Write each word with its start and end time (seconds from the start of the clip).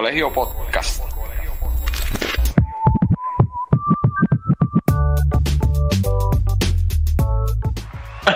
Colegio 0.00 0.32
Podcast. 0.32 1.04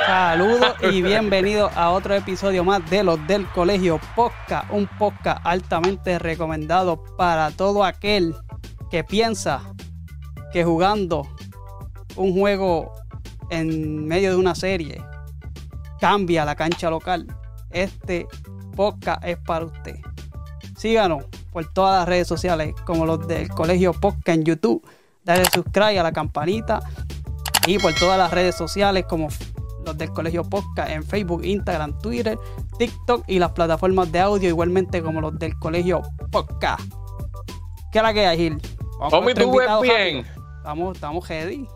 Saludos 0.06 0.74
y 0.82 1.00
bienvenidos 1.02 1.74
a 1.74 1.92
otro 1.92 2.14
episodio 2.14 2.64
más 2.64 2.90
de 2.90 3.02
los 3.02 3.26
del 3.26 3.46
Colegio 3.52 3.98
Podcast, 4.14 4.70
un 4.70 4.86
podcast 4.98 5.40
altamente 5.42 6.18
recomendado 6.18 7.02
para 7.16 7.50
todo 7.50 7.82
aquel 7.82 8.34
que 8.90 9.02
piensa 9.02 9.62
que 10.52 10.64
jugando 10.64 11.26
un 12.16 12.38
juego 12.38 12.92
en 13.48 14.06
medio 14.06 14.32
de 14.32 14.36
una 14.36 14.54
serie 14.54 15.02
cambia 15.98 16.44
la 16.44 16.56
cancha 16.56 16.90
local. 16.90 17.26
Este 17.70 18.26
podcast 18.76 19.24
es 19.24 19.38
para 19.38 19.64
usted. 19.64 19.96
Síganos 20.76 21.24
por 21.54 21.64
todas 21.72 22.00
las 22.00 22.08
redes 22.08 22.26
sociales 22.26 22.74
como 22.84 23.06
los 23.06 23.28
del 23.28 23.48
Colegio 23.48 23.92
Podcast 23.92 24.28
en 24.30 24.42
YouTube. 24.44 24.84
Dale 25.22 25.44
subscribe 25.44 26.00
a 26.00 26.02
la 26.02 26.10
campanita 26.12 26.80
y 27.68 27.78
por 27.78 27.94
todas 27.94 28.18
las 28.18 28.32
redes 28.32 28.56
sociales 28.56 29.04
como 29.08 29.28
los 29.86 29.96
del 29.96 30.10
Colegio 30.10 30.42
Podcast 30.42 30.90
en 30.90 31.04
Facebook, 31.04 31.44
Instagram, 31.44 31.96
Twitter, 32.00 32.36
TikTok 32.76 33.22
y 33.28 33.38
las 33.38 33.52
plataformas 33.52 34.10
de 34.10 34.18
audio 34.18 34.48
igualmente 34.48 35.00
como 35.00 35.20
los 35.20 35.38
del 35.38 35.56
Colegio 35.60 36.02
Podcast. 36.32 36.82
¿Qué 37.92 38.02
la 38.02 38.12
que 38.12 38.26
hay, 38.26 38.36
Gil? 38.36 38.60
Tommy, 39.08 39.32
tú 39.32 39.56
ves 39.56 39.68
bien. 39.80 40.26
Estamos, 40.56 40.96
estamos 40.96 41.24
heavy. 41.26 41.68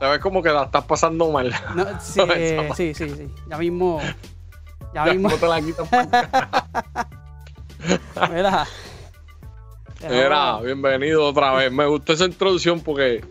Te 0.00 0.06
ves 0.06 0.18
como 0.18 0.42
que 0.42 0.50
la 0.50 0.64
estás 0.64 0.84
pasando 0.84 1.30
mal. 1.30 1.54
No, 1.76 1.84
sí, 2.00 2.20
eh, 2.28 2.70
sí, 2.74 2.92
sí, 2.92 3.08
sí. 3.08 3.32
Ya 3.48 3.56
mismo. 3.56 4.00
Ya 4.92 5.06
Ya 5.06 5.12
mismo. 5.12 5.28
no 5.28 5.36
te 5.36 5.46
la. 5.46 5.60
Mira. 8.32 8.66
Mira, 10.02 10.60
bienvenido 10.60 11.24
otra 11.26 11.52
vez. 11.54 11.72
Me 11.72 11.86
gustó 11.86 12.12
esa 12.12 12.26
introducción 12.26 12.80
porque 12.80 13.22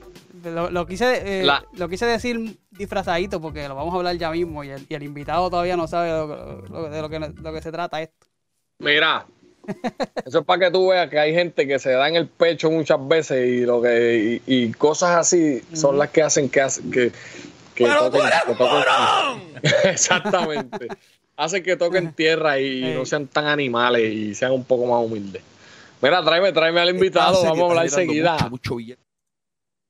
Lo, 0.43 0.69
lo 0.69 0.85
quise, 0.85 1.41
eh, 1.41 1.43
La- 1.43 1.63
lo 1.73 1.87
quise 1.89 2.05
decir 2.05 2.57
disfrazadito 2.71 3.39
porque 3.41 3.67
lo 3.67 3.75
vamos 3.75 3.93
a 3.93 3.97
hablar 3.97 4.15
ya 4.17 4.29
mismo 4.31 4.63
y 4.63 4.69
el, 4.69 4.85
y 4.89 4.93
el 4.93 5.03
invitado 5.03 5.49
todavía 5.49 5.75
no 5.77 5.87
sabe 5.87 6.09
lo- 6.09 6.61
lo- 6.61 6.89
de 6.89 7.01
lo 7.01 7.09
que, 7.09 7.19
lo 7.19 7.53
que 7.53 7.61
se 7.61 7.71
trata 7.71 8.01
esto. 8.01 8.27
Mira, 8.79 9.25
eso 10.25 10.39
es 10.39 10.45
para 10.45 10.65
que 10.65 10.71
tú 10.71 10.89
veas 10.89 11.09
que 11.09 11.17
hay 11.19 11.33
gente 11.33 11.65
que 11.67 11.79
se 11.79 11.91
da 11.91 12.07
en 12.09 12.15
el 12.15 12.27
pecho 12.27 12.69
muchas 12.69 12.99
veces 13.07 13.47
y 13.47 13.61
lo 13.65 13.81
que 13.81 14.41
y, 14.45 14.53
y 14.65 14.71
cosas 14.73 15.15
así 15.17 15.61
son 15.73 15.97
las 15.97 16.09
que 16.09 16.21
hacen 16.21 16.49
que 16.49 16.61
hacen 16.61 16.91
que, 16.91 17.11
que 17.73 17.85
toquen, 18.11 18.21
que 18.45 18.53
toquen- 18.53 18.83
exactamente 19.85 20.89
hacen 21.37 21.63
que 21.63 21.75
toquen 21.75 22.13
tierra 22.15 22.59
y 22.59 22.93
no 22.93 23.05
sean 23.05 23.27
tan 23.27 23.45
animales 23.47 24.11
y 24.13 24.35
sean 24.35 24.51
un 24.51 24.63
poco 24.63 24.85
más 24.85 25.03
humildes. 25.03 25.41
Mira, 26.01 26.23
tráeme, 26.23 26.51
tráeme 26.51 26.81
al 26.81 26.89
invitado, 26.89 27.43
vamos 27.43 27.59
a 27.59 27.65
hablar 27.65 27.85
enseguida. 27.85 28.33
Mucho, 28.33 28.49
mucho 28.49 28.75
billete. 28.75 29.01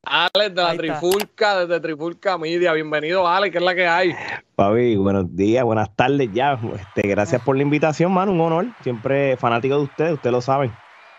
Alex 0.04 0.54
de 0.56 0.62
la. 0.62 0.78
Trifulca, 0.78 1.60
desde 1.66 1.80
Trifulca 1.80 2.38
Media. 2.38 2.74
Bienvenido, 2.74 3.28
Alex, 3.28 3.52
¿qué 3.52 3.58
es 3.58 3.64
la 3.64 3.76
que 3.76 3.88
hay? 3.88 4.12
Papi, 4.56 4.96
buenos 4.98 5.36
días, 5.36 5.64
buenas 5.66 5.94
tardes 5.96 6.30
ya. 6.32 6.60
Este, 6.76 7.08
gracias 7.08 7.42
por 7.42 7.58
la 7.58 7.64
invitación, 7.64 8.14
mano. 8.14 8.32
Un 8.32 8.42
honor. 8.42 8.66
Siempre 8.84 9.36
fanático 9.38 9.78
de 9.78 9.84
ustedes, 9.84 10.14
ustedes 10.14 10.32
lo 10.32 10.42
saben. 10.42 10.72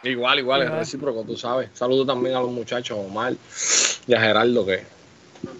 Igual, 0.04 0.38
igual, 0.38 0.62
es 0.62 0.70
recíproco, 0.70 1.24
tú 1.24 1.36
sabes. 1.36 1.68
Saludo 1.72 2.06
también 2.06 2.36
a 2.36 2.40
los 2.40 2.50
muchachos, 2.52 2.96
Omar 2.96 3.32
y 4.06 4.14
a 4.14 4.20
Gerardo, 4.20 4.64
que 4.64 4.84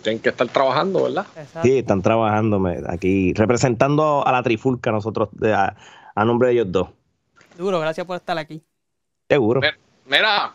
tienen 0.03 0.23
que 0.23 0.29
estar 0.29 0.47
trabajando, 0.49 1.03
¿verdad? 1.03 1.27
Exacto. 1.37 1.63
Sí, 1.65 1.79
están 1.79 2.01
trabajando 2.01 2.63
aquí, 2.89 3.33
representando 3.35 4.25
a 4.25 4.31
la 4.31 4.43
trifulca 4.45 4.93
nosotros, 4.93 5.31
de- 5.33 5.53
a, 5.53 5.75
a 6.15 6.25
nombre 6.25 6.49
de 6.49 6.55
ellos 6.55 6.67
dos. 6.71 6.89
Duro, 7.59 7.81
gracias 7.81 8.07
por 8.07 8.17
estar 8.17 8.39
aquí. 8.39 8.63
Seguro. 9.29 9.61
Mira. 10.07 10.53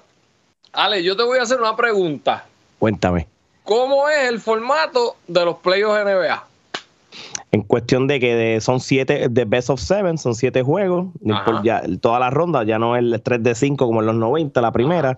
Alex, 0.73 1.03
yo 1.03 1.17
te 1.17 1.23
voy 1.23 1.37
a 1.39 1.41
hacer 1.43 1.59
una 1.59 1.75
pregunta. 1.75 2.45
Cuéntame. 2.79 3.27
¿Cómo 3.63 4.07
es 4.09 4.29
el 4.29 4.39
formato 4.39 5.17
de 5.27 5.43
los 5.45 5.57
playoffs 5.57 5.99
NBA? 6.05 6.45
En 7.51 7.63
cuestión 7.63 8.07
de 8.07 8.19
que 8.21 8.35
de- 8.35 8.61
son 8.61 8.79
siete, 8.79 9.27
de 9.29 9.43
Best 9.45 9.69
of 9.69 9.81
Seven, 9.81 10.17
son 10.17 10.33
siete 10.35 10.61
juegos. 10.63 11.07
ya, 11.63 11.83
toda 11.99 12.19
la 12.19 12.29
ronda, 12.29 12.63
ya 12.63 12.79
no 12.79 12.95
es 12.95 13.03
el 13.03 13.21
3 13.21 13.43
de 13.43 13.53
5 13.55 13.85
como 13.85 13.99
en 13.99 14.05
los 14.05 14.15
90, 14.15 14.61
la 14.61 14.71
primera. 14.71 15.17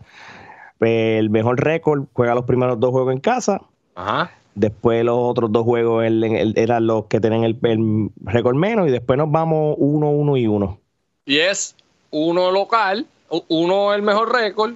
El 0.79 1.29
mejor 1.29 1.63
récord 1.63 2.05
juega 2.13 2.33
los 2.33 2.45
primeros 2.45 2.79
dos 2.79 2.89
juegos 2.91 3.13
en 3.13 3.19
casa. 3.19 3.61
Ajá. 3.95 4.31
Después 4.55 5.05
los 5.05 5.17
otros 5.19 5.51
dos 5.51 5.63
juegos 5.63 6.03
el- 6.03 6.23
el- 6.23 6.53
eran 6.57 6.87
los 6.87 7.05
que 7.05 7.19
tenían 7.19 7.43
el, 7.43 7.57
el 7.61 8.09
récord 8.23 8.55
menos 8.55 8.87
y 8.87 8.91
después 8.91 9.17
nos 9.17 9.31
vamos 9.31 9.75
uno, 9.77 10.09
uno 10.09 10.35
y 10.35 10.47
uno. 10.47 10.79
Y 11.25 11.37
es 11.37 11.75
uno 12.11 12.51
local, 12.51 13.05
uno 13.47 13.93
el 13.93 14.01
mejor 14.01 14.31
récord, 14.33 14.73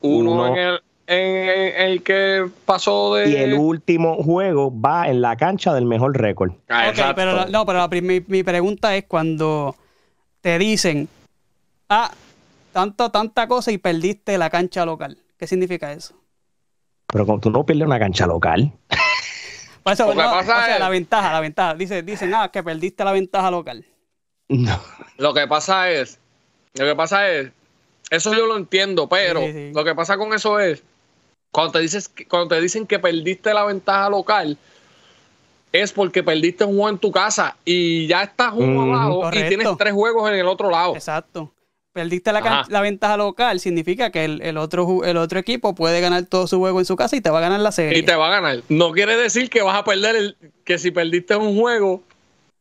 uno, 0.00 0.30
Uno. 0.32 0.46
en 0.48 0.56
el 0.58 0.80
en, 1.08 1.48
en 1.48 1.80
el 1.88 2.02
que 2.02 2.48
pasó 2.64 3.14
de. 3.14 3.30
Y 3.30 3.36
el 3.36 3.54
último 3.54 4.22
juego 4.22 4.72
va 4.78 5.08
en 5.08 5.20
la 5.20 5.36
cancha 5.36 5.72
del 5.72 5.84
mejor 5.84 6.16
récord. 6.18 6.52
Ah, 6.68 6.86
Ok, 6.86 6.90
exacto. 6.90 7.14
pero 7.14 7.46
no, 7.46 7.64
pero 7.64 7.78
la 7.78 7.88
mi, 7.88 8.20
mi 8.26 8.42
pregunta 8.42 8.96
es 8.96 9.04
cuando 9.04 9.76
te 10.40 10.58
dicen, 10.58 11.08
ah, 11.88 12.10
tanto, 12.72 13.10
tanta 13.10 13.46
cosa 13.46 13.70
y 13.70 13.78
perdiste 13.78 14.36
la 14.36 14.50
cancha 14.50 14.84
local. 14.84 15.16
¿Qué 15.38 15.46
significa 15.46 15.92
eso? 15.92 16.14
Pero 17.06 17.24
como 17.24 17.38
tú 17.38 17.50
no 17.50 17.64
pierdes 17.64 17.86
una 17.86 17.98
cancha 18.00 18.26
local. 18.26 18.72
Por 19.84 19.92
eso, 19.92 20.06
Lo 20.06 20.10
que 20.10 20.16
no, 20.16 20.30
pasa 20.30 20.40
o 20.58 20.64
sea, 20.64 20.74
es- 20.74 20.80
la 20.80 20.88
ventaja, 20.88 21.32
la 21.32 21.40
ventaja. 21.40 21.74
Dice, 21.76 22.02
dicen, 22.02 22.34
ah, 22.34 22.50
que 22.52 22.64
perdiste 22.64 23.04
la 23.04 23.12
ventaja 23.12 23.48
local. 23.52 23.86
No. 24.48 24.80
Lo 25.18 25.32
que 25.32 25.46
pasa 25.46 25.88
es, 25.90 26.18
lo 26.74 26.84
que 26.84 26.96
pasa 26.96 27.28
es, 27.30 27.52
eso 28.10 28.34
yo 28.34 28.46
lo 28.46 28.56
entiendo, 28.56 29.08
pero 29.08 29.40
Sí, 29.40 29.52
sí. 29.52 29.72
lo 29.74 29.84
que 29.84 29.94
pasa 29.94 30.16
con 30.16 30.32
eso 30.32 30.58
es, 30.60 30.82
cuando 31.50 31.72
te 31.72 31.80
dices, 31.80 32.10
cuando 32.28 32.54
te 32.54 32.60
dicen 32.60 32.86
que 32.86 32.98
perdiste 32.98 33.52
la 33.54 33.64
ventaja 33.64 34.08
local, 34.10 34.56
es 35.72 35.92
porque 35.92 36.22
perdiste 36.22 36.64
un 36.64 36.72
juego 36.74 36.88
en 36.90 36.98
tu 36.98 37.10
casa 37.10 37.56
y 37.64 38.06
ya 38.06 38.22
estás 38.22 38.52
uno 38.54 38.82
Ujú. 38.82 38.92
abajo 38.94 39.20
Correcto. 39.22 39.46
y 39.46 39.48
tienes 39.56 39.76
tres 39.76 39.92
juegos 39.92 40.28
en 40.30 40.36
el 40.36 40.46
otro 40.46 40.70
lado. 40.70 40.94
Exacto. 40.94 41.52
Perdiste 41.92 42.30
la, 42.30 42.66
la 42.68 42.80
ventaja 42.82 43.16
local, 43.16 43.58
significa 43.58 44.10
que 44.10 44.26
el, 44.26 44.42
el 44.42 44.58
otro, 44.58 45.02
el 45.04 45.16
otro 45.16 45.38
equipo 45.38 45.74
puede 45.74 46.02
ganar 46.02 46.24
todo 46.26 46.46
su 46.46 46.58
juego 46.58 46.78
en 46.78 46.84
su 46.84 46.94
casa 46.94 47.16
y 47.16 47.22
te 47.22 47.30
va 47.30 47.38
a 47.38 47.40
ganar 47.40 47.60
la 47.60 47.72
serie. 47.72 47.98
Y 47.98 48.02
te 48.02 48.14
va 48.14 48.26
a 48.26 48.30
ganar. 48.30 48.62
No 48.68 48.92
quiere 48.92 49.16
decir 49.16 49.48
que 49.48 49.62
vas 49.62 49.78
a 49.78 49.84
perder 49.84 50.14
el, 50.14 50.36
que 50.64 50.78
si 50.78 50.90
perdiste 50.90 51.36
un 51.36 51.58
juego, 51.58 52.02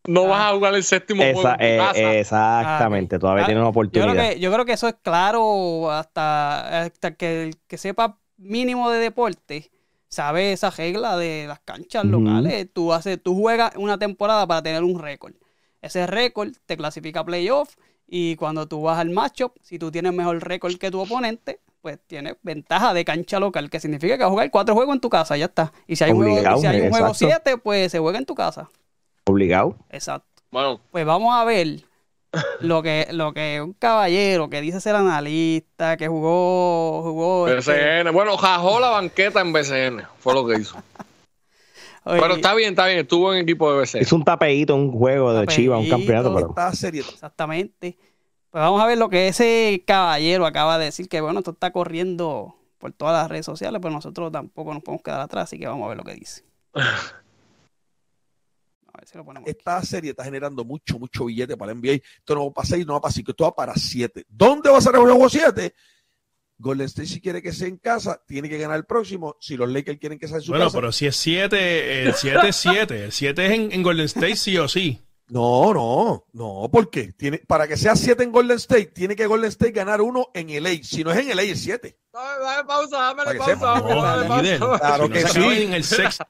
no 0.07 0.25
Ah. 0.25 0.27
vas 0.27 0.51
a 0.51 0.55
jugar 0.55 0.75
el 0.75 0.83
séptimo 0.83 1.23
Esa- 1.23 1.33
juego 1.33 1.49
en 1.51 1.57
tu 1.57 1.63
eh, 1.65 1.77
casa. 1.77 2.13
exactamente, 2.15 3.19
todavía 3.19 3.43
Ah, 3.43 3.45
tienes 3.47 3.61
una 3.61 3.69
Yo 3.69 3.73
creo, 3.73 3.81
oportunidad. 4.03 4.29
que, 4.33 4.39
yo 4.39 4.51
creo 4.53 4.65
que 4.65 4.73
eso 4.73 4.87
es 4.87 4.95
claro 5.01 5.91
hasta, 5.91 6.81
hasta 6.83 7.15
que 7.15 7.43
el 7.43 7.55
que 7.67 7.77
sepa 7.77 8.17
mínimo 8.37 8.89
de 8.91 8.99
deporte 8.99 9.71
sabe 10.07 10.53
esa 10.53 10.69
regla 10.69 11.17
de 11.17 11.45
las 11.47 11.59
canchas 11.59 12.05
locales. 12.05 12.67
Tú, 12.73 12.93
haces, 12.93 13.21
tú 13.21 13.35
juegas 13.35 13.73
una 13.75 13.97
temporada 13.97 14.47
para 14.47 14.61
tener 14.61 14.83
un 14.83 14.99
récord. 14.99 15.33
Ese 15.81 16.07
récord 16.07 16.51
te 16.65 16.77
clasifica 16.77 17.19
a 17.21 17.25
playoff 17.25 17.75
y 18.07 18.35
cuando 18.37 18.67
tú 18.67 18.81
vas 18.83 18.97
al 18.99 19.09
matchup, 19.09 19.53
si 19.61 19.77
tú 19.79 19.91
tienes 19.91 20.13
mejor 20.13 20.41
récord 20.47 20.75
que 20.77 20.89
tu 20.91 20.99
oponente, 21.01 21.59
pues 21.81 21.99
tienes 22.07 22.35
ventaja 22.43 22.93
de 22.93 23.05
cancha 23.05 23.39
local, 23.39 23.69
que 23.69 23.79
significa 23.79 24.15
que 24.17 24.23
vas 24.23 24.29
a 24.29 24.31
jugar 24.31 24.49
cuatro 24.51 24.73
juegos 24.73 24.95
en 24.95 25.01
tu 25.01 25.09
casa, 25.09 25.37
ya 25.37 25.45
está. 25.45 25.71
Y 25.85 25.95
si 25.95 26.03
hay 26.03 26.11
un 26.11 26.17
juego, 26.23 26.57
si 26.59 26.65
hay 26.67 26.81
un 26.81 26.89
juego 26.89 27.13
siete, 27.13 27.57
pues 27.57 27.91
se 27.91 27.99
juega 27.99 28.17
en 28.17 28.25
tu 28.25 28.33
casa. 28.35 28.69
Obligado. 29.25 29.75
Exacto. 29.89 30.43
Bueno, 30.51 30.79
Pues 30.91 31.05
vamos 31.05 31.35
a 31.35 31.43
ver 31.43 31.81
lo 32.59 32.83
que, 32.83 33.07
lo 33.11 33.33
que 33.33 33.61
un 33.61 33.73
caballero 33.73 34.49
que 34.49 34.61
dice 34.61 34.79
ser 34.79 34.95
analista, 34.95 35.97
que 35.97 36.07
jugó, 36.07 37.01
jugó. 37.03 37.47
este, 37.47 38.03
BCN. 38.03 38.13
Bueno, 38.13 38.37
jajó 38.37 38.79
la 38.79 38.89
banqueta 38.89 39.41
en 39.41 39.51
BCN. 39.51 40.03
Fue 40.19 40.33
lo 40.33 40.45
que 40.45 40.59
hizo. 40.59 40.75
oye, 42.03 42.21
Pero 42.21 42.35
está 42.35 42.53
bien, 42.53 42.69
está 42.69 42.85
bien. 42.85 42.99
Estuvo 42.99 43.33
en 43.33 43.41
equipo 43.41 43.71
de 43.73 43.79
BCN. 43.81 44.01
Es 44.01 44.13
un 44.13 44.23
tapeíto, 44.23 44.75
un 44.75 44.91
juego 44.91 45.33
de. 45.33 45.47
Chivas, 45.47 45.79
un 45.79 45.89
campeonato, 45.89 46.33
pero 46.33 46.53
Exactamente. 46.83 47.97
Pues 48.51 48.61
vamos 48.61 48.81
a 48.81 48.85
ver 48.85 48.97
lo 48.97 49.09
que 49.09 49.27
ese 49.27 49.83
caballero 49.85 50.45
acaba 50.45 50.77
de 50.77 50.85
decir, 50.85 51.09
que 51.09 51.19
bueno, 51.19 51.39
esto 51.39 51.51
está 51.51 51.71
corriendo 51.71 52.55
por 52.77 52.93
todas 52.93 53.13
las 53.21 53.29
redes 53.29 53.45
sociales, 53.45 53.81
pero 53.81 53.93
nosotros 53.93 54.31
tampoco 54.31 54.73
nos 54.73 54.81
podemos 54.81 55.03
quedar 55.03 55.19
atrás, 55.19 55.45
así 55.45 55.59
que 55.59 55.67
vamos 55.67 55.85
a 55.85 55.89
ver 55.89 55.97
lo 55.97 56.03
que 56.03 56.13
dice. 56.13 56.43
Si 59.15 59.17
lo 59.17 59.23
ponemos. 59.23 59.47
aquí. 59.47 59.57
esta 59.57 59.81
serie 59.81 60.09
está 60.11 60.25
generando 60.25 60.65
mucho, 60.65 60.99
mucho 60.99 61.25
billete 61.25 61.55
para 61.55 61.71
el 61.71 61.79
NBA. 61.79 61.93
Esto 62.17 62.35
no 62.35 62.47
va 62.47 62.53
para 62.53 62.67
6, 62.67 62.85
no 62.85 62.93
va 62.93 63.01
para 63.01 63.13
5, 63.13 63.31
esto 63.31 63.43
va 63.45 63.55
para 63.55 63.73
7. 63.73 64.25
¿Dónde 64.27 64.69
va 64.69 64.77
a 64.77 64.81
ser 64.81 64.93
el 64.95 65.01
juego 65.01 65.29
7? 65.29 65.73
Golden 66.57 66.87
State 66.87 67.07
si 67.07 67.21
quiere 67.21 67.41
que 67.41 67.53
sea 67.53 67.69
en 67.69 67.77
casa, 67.77 68.21
tiene 68.27 68.49
que 68.49 68.57
ganar 68.57 68.75
el 68.75 68.83
próximo. 68.85 69.37
Si 69.39 69.55
los 69.55 69.69
Lakers 69.69 69.99
quieren 69.99 70.19
que 70.19 70.27
sea 70.27 70.37
en 70.37 70.43
su 70.43 70.51
Bueno, 70.51 70.65
casa. 70.65 70.77
pero 70.77 70.91
si 70.91 71.05
es 71.05 71.15
7, 71.15 72.03
el 72.03 72.13
7 72.13 72.47
es 72.49 72.55
7. 72.57 73.03
El 73.05 73.11
7 73.13 73.45
es 73.45 73.51
en, 73.53 73.71
en 73.71 73.83
Golden 73.83 74.05
State 74.05 74.35
sí 74.35 74.57
o 74.57 74.67
sí. 74.67 75.01
No, 75.27 75.73
no, 75.73 76.25
no, 76.33 76.69
¿por 76.69 76.89
qué? 76.89 77.13
Tiene, 77.13 77.39
para 77.39 77.69
que 77.69 77.77
sea 77.77 77.95
7 77.95 78.21
en 78.21 78.33
Golden 78.33 78.57
State, 78.57 78.87
tiene 78.87 79.15
que 79.15 79.27
Golden 79.27 79.47
State 79.47 79.71
ganar 79.71 80.01
uno 80.01 80.27
en 80.33 80.61
LA. 80.61 80.83
Si 80.83 81.05
no 81.05 81.11
es 81.11 81.19
en 81.19 81.35
LA, 81.35 81.43
es 81.43 81.61
7. 81.61 81.97
Dame, 82.11 82.43
dame 82.43 82.63
pausa, 82.65 82.97
dame 82.97 83.35
pausa. 83.39 84.79
Claro 84.79 85.09
que 85.09 85.21
se 85.21 85.29
sí. 85.29 85.63
en 85.63 85.73
el 85.73 85.83
sexto. 85.85 86.27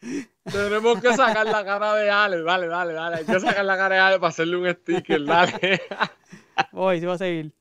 Tenemos 0.44 1.00
que 1.00 1.14
sacar 1.14 1.46
la 1.46 1.64
cara 1.64 1.94
de 1.94 2.10
Ale. 2.10 2.42
Dale, 2.42 2.66
dale, 2.66 2.92
dale. 2.92 3.16
Hay 3.16 3.24
que 3.24 3.38
sacar 3.40 3.64
la 3.64 3.76
cara 3.76 3.94
de 3.94 4.00
Ale 4.00 4.16
para 4.18 4.28
hacerle 4.28 4.56
un 4.56 4.68
sticker. 4.74 5.24
Dale. 5.24 5.82
Voy, 6.72 7.00
sí 7.00 7.06
va 7.06 7.14
a 7.14 7.18
seguir. 7.18 7.52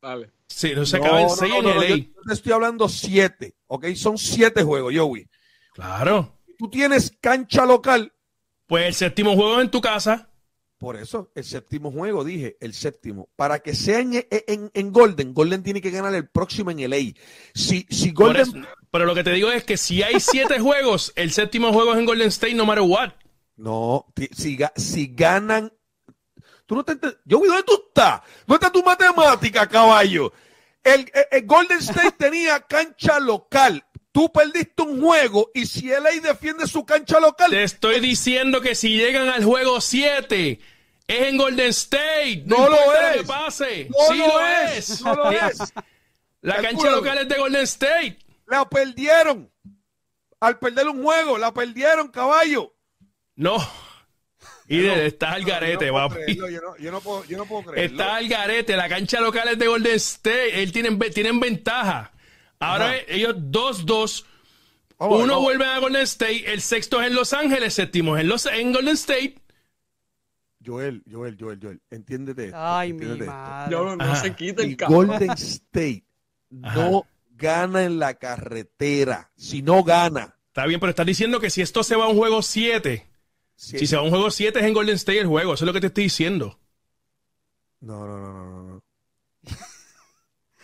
Dale. 0.00 0.30
Sí, 0.46 0.72
no 0.74 0.84
se 0.86 0.96
acaba 0.96 1.22
en 1.22 1.30
6 1.30 1.52
en 1.54 1.64
no, 1.64 1.74
LA. 1.74 1.86
Yo 1.88 1.96
yo 1.96 2.04
te 2.26 2.32
estoy 2.34 2.52
hablando 2.52 2.88
siete, 2.88 3.54
¿ok? 3.66 3.86
Son 3.94 4.16
siete 4.18 4.62
juegos, 4.62 4.92
Joey. 4.96 5.28
Claro. 5.74 6.38
Tú 6.58 6.68
tienes 6.68 7.16
cancha 7.20 7.64
local, 7.64 8.12
Pues 8.66 8.86
el 8.86 8.94
séptimo 8.94 9.34
juego 9.34 9.58
es 9.58 9.64
en 9.64 9.70
tu 9.70 9.80
casa. 9.80 10.28
por 10.78 10.96
eso 10.96 11.30
el 11.34 11.44
séptimo 11.44 11.90
juego, 11.92 12.24
dije, 12.24 12.56
el 12.60 12.74
séptimo. 12.74 13.28
Para 13.36 13.60
que 13.60 13.74
sea 13.74 14.00
en, 14.00 14.14
en- 14.30 14.70
en 14.72 14.92
Golden, 14.92 15.32
Golden 15.34 15.62
tiene 15.62 15.80
que 15.80 15.90
ganar 15.90 16.14
el 16.14 16.28
próximo 16.28 16.70
en 16.70 16.88
LA. 16.90 16.96
Si, 17.54 17.86
si 17.90 18.10
Golden... 18.12 18.66
pero 18.90 19.04
lo 19.06 19.14
que 19.14 19.24
te 19.24 19.32
digo 19.32 19.50
es 19.50 19.64
que 19.64 19.76
si 19.76 20.02
hay 20.02 20.20
siete 20.20 20.58
juegos, 20.60 21.12
el 21.16 21.32
séptimo 21.32 21.72
juego 21.72 21.92
es 21.92 21.98
en 21.98 22.06
Golden 22.06 22.28
State, 22.28 22.54
no 22.54 22.66
matter 22.66 22.84
what. 22.84 23.10
No, 23.56 24.06
si, 24.32 24.56
ga- 24.56 24.72
si 24.76 25.08
ganan... 25.14 25.72
Tú 26.66 26.76
no 26.76 26.84
te 26.84 26.92
Joey, 27.28 27.48
¿dónde 27.48 27.64
tú 27.64 27.82
estás? 27.88 28.20
¿Dónde 28.46 28.64
está 28.66 28.70
tu 28.72 28.82
matemática, 28.84 29.68
caballo? 29.68 30.32
El, 30.84 31.00
el- 31.12 31.26
el 31.32 31.46
Golden 31.46 31.78
State 31.78 32.12
tenía 32.18 32.60
cancha 32.60 33.18
local. 33.20 33.84
Tú 34.12 34.30
perdiste 34.32 34.82
un 34.82 35.00
juego 35.02 35.50
y 35.54 35.66
si 35.66 35.88
LA 35.88 36.10
defiende 36.22 36.66
su 36.66 36.84
cancha 36.84 37.20
local, 37.20 37.50
Te 37.50 37.62
estoy 37.62 38.00
diciendo 38.00 38.60
que 38.60 38.74
si 38.74 38.96
llegan 38.96 39.28
al 39.28 39.44
juego 39.44 39.80
7, 39.80 40.58
es 41.06 41.28
en 41.28 41.36
Golden 41.36 41.68
State. 41.68 42.42
No 42.46 42.68
lo 42.68 42.76
importa 42.76 43.10
es. 43.12 43.16
que 43.20 43.26
pase. 43.26 43.88
No 43.90 44.12
sí 44.12 44.18
lo 44.18 44.26
lo 44.28 44.46
es, 44.46 44.90
es. 44.90 45.02
no 45.02 45.14
lo 45.14 45.30
es. 45.30 45.58
La 46.42 46.56
cancha 46.62 46.90
local 46.90 47.18
es 47.18 47.28
de 47.28 47.38
Golden 47.38 47.62
State. 47.62 48.18
La 48.50 48.68
perdieron. 48.68 49.50
Al 50.40 50.58
perder 50.58 50.88
un 50.88 51.02
juego, 51.02 51.38
la 51.38 51.52
perdieron, 51.52 52.08
caballo. 52.08 52.74
No. 53.36 53.56
Y 54.66 54.82
Yo 54.82 54.88
no- 54.94 55.02
estás 55.02 55.34
al 55.34 55.44
garete, 55.44 55.86
yo 55.86 55.92
no 55.92 56.08
puedo 56.08 56.08
papi. 56.08 56.36
creerlo, 56.38 56.48
Yo 56.48 56.60
no, 56.60 56.76
yo 56.78 56.90
no 56.92 57.00
puedo, 57.00 57.24
yo 57.24 57.38
no 57.38 57.46
puedo 57.46 57.62
creerlo. 57.70 57.96
Está 58.02 58.16
al 58.16 58.28
garete. 58.28 58.76
La 58.76 58.88
cancha 58.88 59.20
local 59.20 59.48
es 59.48 59.58
de 59.58 59.66
Golden 59.66 59.96
State. 59.96 60.62
Él 60.62 60.72
tienen, 60.72 60.98
tienen 61.12 61.40
ventaja. 61.40 62.12
Ahora 62.60 62.86
Ajá. 62.90 62.96
ellos 63.08 63.34
2-2. 63.36 64.24
Vamos 64.98 65.14
a 65.14 65.16
ver, 65.16 65.24
Uno 65.24 65.32
vamos. 65.34 65.42
vuelve 65.44 65.64
a 65.66 65.78
Golden 65.78 66.02
State. 66.02 66.52
El 66.52 66.60
sexto 66.60 67.00
es 67.00 67.08
en 67.08 67.14
Los 67.14 67.32
Ángeles. 67.32 67.74
Séptimo 67.74 68.16
es 68.16 68.22
en, 68.22 68.28
Los, 68.28 68.46
en 68.46 68.72
Golden 68.72 68.94
State. 68.94 69.34
Joel, 70.64 71.02
Joel, 71.10 71.36
Joel, 71.40 71.58
Joel, 71.60 71.80
entiéndete. 71.90 72.44
esto, 72.46 72.56
Ay, 72.60 72.92
mi 72.92 72.98
entiéndete 73.06 73.24
esto. 73.24 73.32
madre. 73.34 73.76
No, 73.96 74.04
Ajá. 74.04 74.16
se 74.16 74.34
quita 74.36 74.62
el 74.62 74.70
Y. 74.72 74.76
Golden 74.76 75.30
State 75.30 76.04
no 76.50 77.06
gana 77.40 77.82
en 77.84 77.98
la 77.98 78.14
carretera. 78.14 79.30
Si 79.36 79.62
no 79.62 79.82
gana. 79.82 80.36
Está 80.48 80.66
bien, 80.66 80.78
pero 80.80 80.90
estás 80.90 81.06
diciendo 81.06 81.40
que 81.40 81.50
si 81.50 81.62
esto 81.62 81.82
se 81.82 81.96
va 81.96 82.04
a 82.04 82.08
un 82.08 82.16
juego 82.16 82.42
7, 82.42 83.08
Si- 83.56 83.86
se 83.86 83.96
va 83.96 84.02
a 84.02 84.04
un 84.04 84.10
juego 84.10 84.30
7 84.30 84.58
es 84.60 84.64
en 84.66 84.74
Golden 84.74 84.96
State 84.96 85.18
el 85.20 85.26
juego. 85.26 85.54
Eso 85.54 85.64
es 85.64 85.66
lo 85.66 85.72
que 85.72 85.80
te 85.80 85.86
estoy 85.88 86.04
diciendo. 86.04 86.58
No, 87.80 88.06
no, 88.06 88.18
no, 88.18 88.32
no, 88.32 88.42
no, 88.44 88.62
no. 88.74 88.82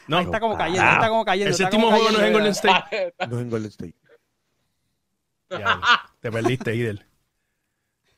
No, 0.09 0.19
Ahí 0.19 0.25
está 0.25 0.39
como 0.39 0.57
cayendo, 0.57 0.83
ahí 0.83 0.95
está 0.95 1.09
como 1.09 1.25
cayendo. 1.25 1.49
el 1.49 1.55
séptimo 1.57 1.89
juego 1.91 2.05
no 2.05 2.11
es 2.11 2.15
en 2.15 2.21
cayendo, 2.21 2.39
Golden. 2.39 2.53
State. 2.53 3.15
No 3.29 3.37
es 3.37 3.43
en 3.43 3.51
Golden 3.51 3.69
State. 3.71 3.95
Ya, 5.51 5.81
te 6.21 6.31
perdiste, 6.33 6.75
Idel. 6.77 7.07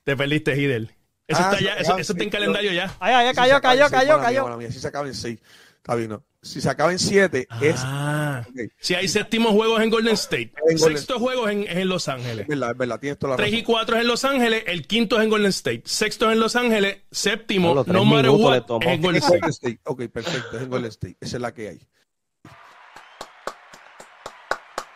Te 0.05 0.17
perdiste, 0.17 0.57
Idel. 0.61 0.95
Eso, 1.27 1.41
Ah, 1.43 1.51
está 1.53 1.61
ya, 1.65 1.75
eso, 1.75 1.95
ah, 1.95 2.01
eso 2.01 2.13
está 2.13 2.25
en 2.25 2.31
calendario 2.31 2.73
ya. 2.73 2.95
Ay, 3.01 3.13
ay, 3.15 3.29
Si 3.31 3.35
cayó, 3.37 3.61
cayó, 3.61 3.91
cayó, 3.91 4.19
cayó. 4.21 4.61
Si 4.71 4.81
se 4.81 4.89
acaba 4.89 5.07
en 5.07 5.15
6, 5.15 5.39
está 5.79 5.95
bien, 5.95 6.11
no. 6.11 6.23
Si 6.41 6.61
se 6.61 6.71
acaba 6.71 6.93
en 6.93 7.01
7, 7.01 7.49
es, 7.61 7.75
Ah, 7.85 8.47
si 8.79 8.95
hay 8.95 9.09
séptimo 9.09 9.51
juegos 9.51 9.83
en 9.83 9.91
Golden 9.91 10.15
State, 10.15 10.53
En 10.69 10.79
Golden 10.79 10.97
sexto 10.99 11.19
juego 11.19 11.49
es 11.49 11.57
en, 11.57 11.63
es 11.65 11.77
en 11.79 11.89
Los 11.89 12.09
Ángeles. 12.09 12.43
es 12.43 12.47
verdad, 12.47 12.71
es 12.71 12.77
verdad, 12.79 13.01
tienes 13.01 13.19
toda 13.19 13.31
la 13.33 13.37
3 13.39 13.49
y 13.49 13.53
razón. 13.57 13.65
4 13.75 13.97
es 13.97 14.03
en 14.03 14.09
Los 14.09 14.25
Ángeles, 14.25 14.63
el 14.69 14.87
quinto 14.87 15.17
es 15.19 15.25
en 15.25 15.31
Golden 15.31 15.49
State, 15.51 15.83
sexto 15.87 16.27
es 16.27 16.35
en 16.35 16.41
Los 16.41 16.55
Ángeles, 16.55 16.99
séptimo, 17.11 17.75
no 17.87 18.05
matter 18.05 18.31
what, 18.31 18.63
tomó. 18.67 18.81
es 18.83 18.95
en 18.95 19.03
Golden 19.03 19.23
State. 19.23 19.49
State. 19.51 19.81
Ok, 19.85 20.03
perfecto, 20.13 20.57
es 20.57 20.63
en 20.63 20.71
Golden 20.71 20.91
State. 20.91 21.17
Esa 21.21 21.37
es 21.39 21.41
la 21.43 21.53
que 21.53 21.69
hay. 21.71 21.81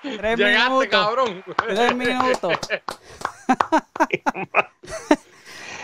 Tres 0.03 0.37
Llegaste, 0.39 0.69
minutos. 0.71 0.89
cabrón. 0.91 1.45
Tres 1.69 1.95
minutos. 1.97 2.59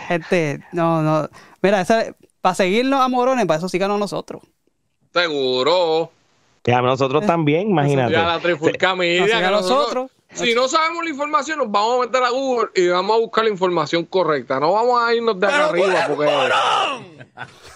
Este, 0.09 0.63
no, 0.71 1.01
no. 1.01 1.29
Mira, 1.61 1.81
esa- 1.81 2.15
para 2.41 2.55
seguirnos 2.55 3.01
a 3.01 3.07
morones, 3.07 3.45
para 3.45 3.57
eso 3.59 3.69
sí 3.69 3.77
ganó 3.77 3.97
nosotros. 3.97 4.41
Seguro. 5.13 6.11
Y 6.65 6.71
a 6.71 6.81
nosotros 6.81 7.25
también, 7.25 7.69
imagínate. 7.69 8.13
Ya 8.13 8.27
la 8.27 8.39
trifulca 8.39 8.95
media. 8.95 9.25
Que 9.25 9.33
a 9.45 9.51
nosotros. 9.51 10.11
Si 10.33 10.53
no 10.53 10.67
sabemos 10.67 11.03
la 11.03 11.09
información, 11.09 11.57
nos 11.57 11.71
vamos 11.71 11.97
a 11.97 12.05
meter 12.07 12.21
a 12.23 12.29
Google 12.29 12.69
y 12.75 12.87
vamos 12.89 13.15
a 13.15 13.19
buscar 13.19 13.43
la 13.45 13.49
información 13.49 14.05
correcta. 14.05 14.59
No 14.59 14.73
vamos 14.73 15.01
a 15.01 15.13
irnos 15.15 15.39
de 15.39 15.47
acá 15.47 15.69
arriba 15.69 16.05
porque. 16.07 16.29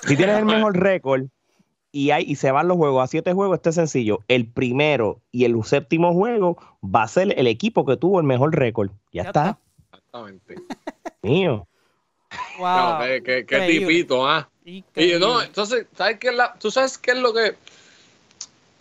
Si 0.08 0.16
tienes 0.16 0.38
el 0.38 0.46
mejor 0.46 0.78
récord 0.78 1.24
y 1.92 2.12
hay 2.12 2.26
y 2.28 2.36
se 2.36 2.52
van 2.52 2.68
los 2.68 2.78
juegos 2.78 3.04
a 3.04 3.08
siete 3.08 3.34
juegos, 3.34 3.56
este 3.58 3.70
es 3.70 3.76
sencillo. 3.76 4.20
El 4.28 4.46
primero 4.52 5.22
y 5.32 5.46
el 5.46 5.56
séptimo 5.64 6.14
juego 6.14 6.58
va 6.84 7.04
a 7.04 7.08
ser 7.08 7.34
el 7.40 7.48
equipo 7.48 7.86
que 7.86 7.98
tuvo 7.98 8.20
el 8.20 8.26
mejor 8.28 8.56
récord. 8.56 8.92
Ya, 9.12 9.24
Ya 9.24 9.30
está. 9.30 9.58
Exactamente. 9.92 10.56
Mío. 11.24 11.68
Wow. 12.60 13.00
Qué, 13.00 13.24
qué- 13.24 13.46
qué 13.46 13.56
Increíble. 13.56 13.88
tipito, 13.88 14.28
¿ah? 14.28 14.50
Y 14.66 14.84
no, 15.20 15.42
entonces, 15.42 15.86
¿sabes 15.96 16.20
qué 16.20 16.30
es 16.30 16.36
la, 16.36 16.54
tú 16.54 16.72
sabes 16.72 16.98
qué 16.98 17.12
es 17.12 17.18
lo 17.18 17.34
que, 17.34 17.56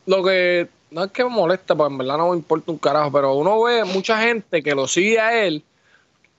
lo 0.06 0.22
que, 0.22 0.68
no 0.90 1.04
es 1.04 1.10
que 1.10 1.24
me 1.24 1.30
molesta, 1.30 1.74
porque 1.74 1.92
en 1.92 1.98
verdad 1.98 2.18
no 2.18 2.30
me 2.30 2.36
importa 2.36 2.70
un 2.70 2.78
carajo, 2.78 3.10
pero 3.10 3.34
uno 3.34 3.62
ve 3.62 3.84
mucha 3.84 4.20
gente 4.20 4.62
que 4.62 4.74
lo 4.74 4.86
sigue 4.86 5.18
a 5.18 5.44
él, 5.44 5.62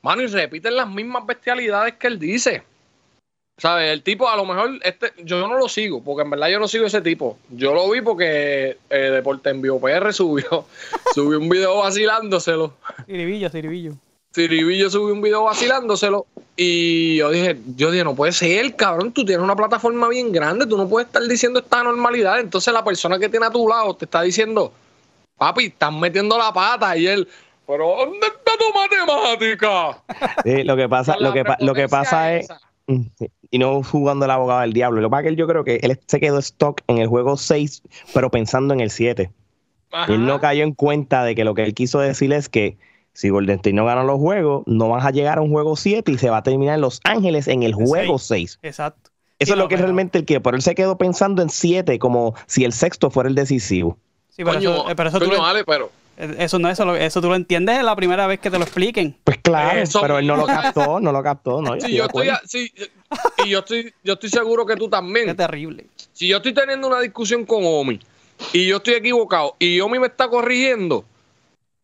mano, 0.01 0.21
y 0.21 0.27
repiten 0.27 0.75
las 0.75 0.89
mismas 0.89 1.25
bestialidades 1.25 1.95
que 1.95 2.07
él 2.07 2.19
dice. 2.19 2.63
¿Sabes? 3.57 3.91
El 3.91 4.01
tipo, 4.01 4.27
a 4.27 4.35
lo 4.35 4.45
mejor, 4.45 4.79
este, 4.83 5.13
yo 5.23 5.47
no 5.47 5.57
lo 5.57 5.69
sigo, 5.69 6.03
porque 6.03 6.23
en 6.23 6.31
verdad 6.31 6.49
yo 6.49 6.59
no 6.59 6.67
sigo 6.67 6.87
ese 6.87 7.01
tipo. 7.01 7.37
Yo 7.49 7.73
lo 7.73 7.89
vi 7.91 8.01
porque 8.01 8.77
eh, 8.89 8.97
Deporte 8.97 9.51
en 9.51 9.61
Vivo 9.61 9.79
PR 9.79 10.11
subió, 10.11 10.65
subió 11.13 11.37
un 11.37 11.49
video 11.49 11.77
vacilándoselo. 11.77 12.73
Siribillo, 13.05 13.49
Siribillo. 13.49 13.93
Siribillo 14.33 14.89
subió 14.89 15.13
un 15.13 15.21
video 15.21 15.43
vacilándoselo 15.43 16.25
y 16.55 17.17
yo 17.17 17.29
dije, 17.29 17.57
yo 17.75 17.91
dije, 17.91 18.03
no 18.03 18.15
puede 18.15 18.31
ser, 18.31 18.75
cabrón, 18.75 19.11
tú 19.11 19.23
tienes 19.25 19.43
una 19.43 19.55
plataforma 19.55 20.07
bien 20.09 20.31
grande, 20.31 20.65
tú 20.65 20.75
no 20.77 20.87
puedes 20.87 21.07
estar 21.07 21.21
diciendo 21.23 21.59
esta 21.59 21.83
normalidad. 21.83 22.39
Entonces 22.39 22.73
la 22.73 22.83
persona 22.83 23.19
que 23.19 23.29
tiene 23.29 23.45
a 23.45 23.51
tu 23.51 23.67
lado 23.67 23.95
te 23.95 24.05
está 24.05 24.21
diciendo, 24.23 24.73
papi, 25.37 25.65
estás 25.65 25.93
metiendo 25.93 26.37
la 26.37 26.51
pata 26.51 26.97
y 26.97 27.05
él, 27.07 27.27
pero 27.67 27.95
¿dónde 27.97 28.25
está 28.27 28.51
tu 28.57 28.73
matemática? 28.77 30.01
Sí, 30.43 30.63
lo 30.63 30.75
que 30.75 30.89
pasa, 30.89 31.15
lo 31.19 31.31
que, 31.31 31.43
lo 31.59 31.73
que 31.73 31.87
pasa 31.87 32.35
es, 32.35 32.45
esa. 32.45 32.59
Mm, 32.87 33.01
y 33.51 33.59
no 33.59 33.83
jugando 33.83 34.25
el 34.25 34.31
abogado 34.31 34.61
del 34.61 34.73
diablo. 34.73 34.99
Lo 34.99 35.07
que 35.07 35.11
pasa 35.11 35.19
es 35.21 35.23
que 35.25 35.29
él- 35.29 35.37
yo 35.37 35.47
creo 35.47 35.63
que 35.63 35.75
él 35.83 35.99
se 36.07 36.19
quedó 36.19 36.39
stock 36.39 36.81
en 36.87 36.97
el 36.97 37.07
juego 37.07 37.37
6, 37.37 37.83
pero 38.13 38.29
pensando 38.31 38.73
en 38.73 38.79
el 38.79 38.89
7. 38.89 39.29
Ajá. 39.91 40.11
Él 40.11 40.25
no 40.25 40.39
cayó 40.41 40.63
en 40.63 40.73
cuenta 40.73 41.23
de 41.23 41.35
que 41.35 41.43
lo 41.45 41.53
que 41.53 41.63
él 41.63 41.73
quiso 41.75 41.99
decir 41.99 42.33
es 42.33 42.49
que 42.49 42.77
si 43.13 43.29
Golden 43.29 43.55
State 43.57 43.73
no 43.73 43.85
gana 43.85 44.03
los 44.03 44.17
juegos, 44.19 44.63
no 44.65 44.89
vas 44.89 45.05
a 45.05 45.11
llegar 45.11 45.37
a 45.37 45.41
un 45.41 45.51
juego 45.51 45.75
7 45.75 46.11
y 46.11 46.17
se 46.17 46.29
va 46.29 46.37
a 46.37 46.43
terminar 46.43 46.75
en 46.75 46.81
Los 46.81 46.99
Ángeles 47.03 47.47
en 47.47 47.63
el 47.63 47.73
juego 47.73 48.17
6. 48.19 48.59
Exacto. 48.63 49.11
Eso 49.39 49.47
Sí, 49.47 49.51
es 49.53 49.57
lo 49.57 49.67
que 49.67 49.75
es 49.75 49.79
pero- 49.79 49.87
realmente 49.87 50.19
el 50.19 50.25
que, 50.25 50.39
por 50.39 50.55
él 50.55 50.61
se 50.61 50.73
quedó 50.75 50.97
pensando 50.97 51.41
en 51.41 51.49
7 51.49 51.99
como 51.99 52.33
si 52.47 52.63
el 52.65 52.73
sexto 52.73 53.09
fuera 53.09 53.29
el 53.29 53.35
decisivo. 53.35 53.97
Sí, 54.29 54.43
pero 54.43 54.53
Coño, 54.53 54.73
eso, 54.73 54.89
eh, 54.89 54.95
pero 54.95 55.09
eso, 55.09 55.19
tú 55.19 55.25
coño, 55.25 55.37
lo, 55.37 55.41
vale, 55.43 55.63
pero 55.63 55.91
eso 56.17 56.59
no 56.59 56.69
eso, 56.69 56.85
lo- 56.85 56.95
eso 56.95 57.21
tú 57.21 57.27
lo 57.29 57.35
entiendes 57.35 57.77
en 57.79 57.85
la 57.85 57.95
primera 57.95 58.25
vez 58.27 58.39
que 58.39 58.49
te 58.49 58.57
lo 58.57 58.63
expliquen. 58.63 59.15
Pues 59.23 59.37
claro, 59.41 59.79
Eso 59.79 59.99
pero 60.01 60.17
él 60.19 60.25
no 60.27 60.35
lo 60.37 60.45
captó, 60.45 60.99
no 60.99 61.11
lo 61.11 61.21
captó, 61.23 61.61
¿no? 61.61 61.79
si 61.79 61.93
yo 61.95 62.05
estoy, 62.05 62.29
a- 62.29 62.41
si- 62.45 62.71
y 63.45 63.49
yo 63.49 63.59
estoy, 63.59 63.93
yo 64.03 64.13
estoy 64.13 64.29
seguro 64.29 64.65
que 64.65 64.75
tú 64.75 64.85
Qué 64.85 64.91
también. 64.91 65.35
terrible. 65.35 65.85
si 66.13 66.27
yo 66.27 66.37
estoy 66.37 66.53
teniendo 66.53 66.87
una 66.87 66.99
discusión 66.99 67.45
con 67.45 67.61
Omi 67.65 67.99
y 68.53 68.67
yo 68.67 68.77
estoy 68.77 68.93
equivocado 68.95 69.55
y 69.59 69.79
Omi 69.81 69.99
me 69.99 70.07
está 70.07 70.27
corrigiendo, 70.29 71.03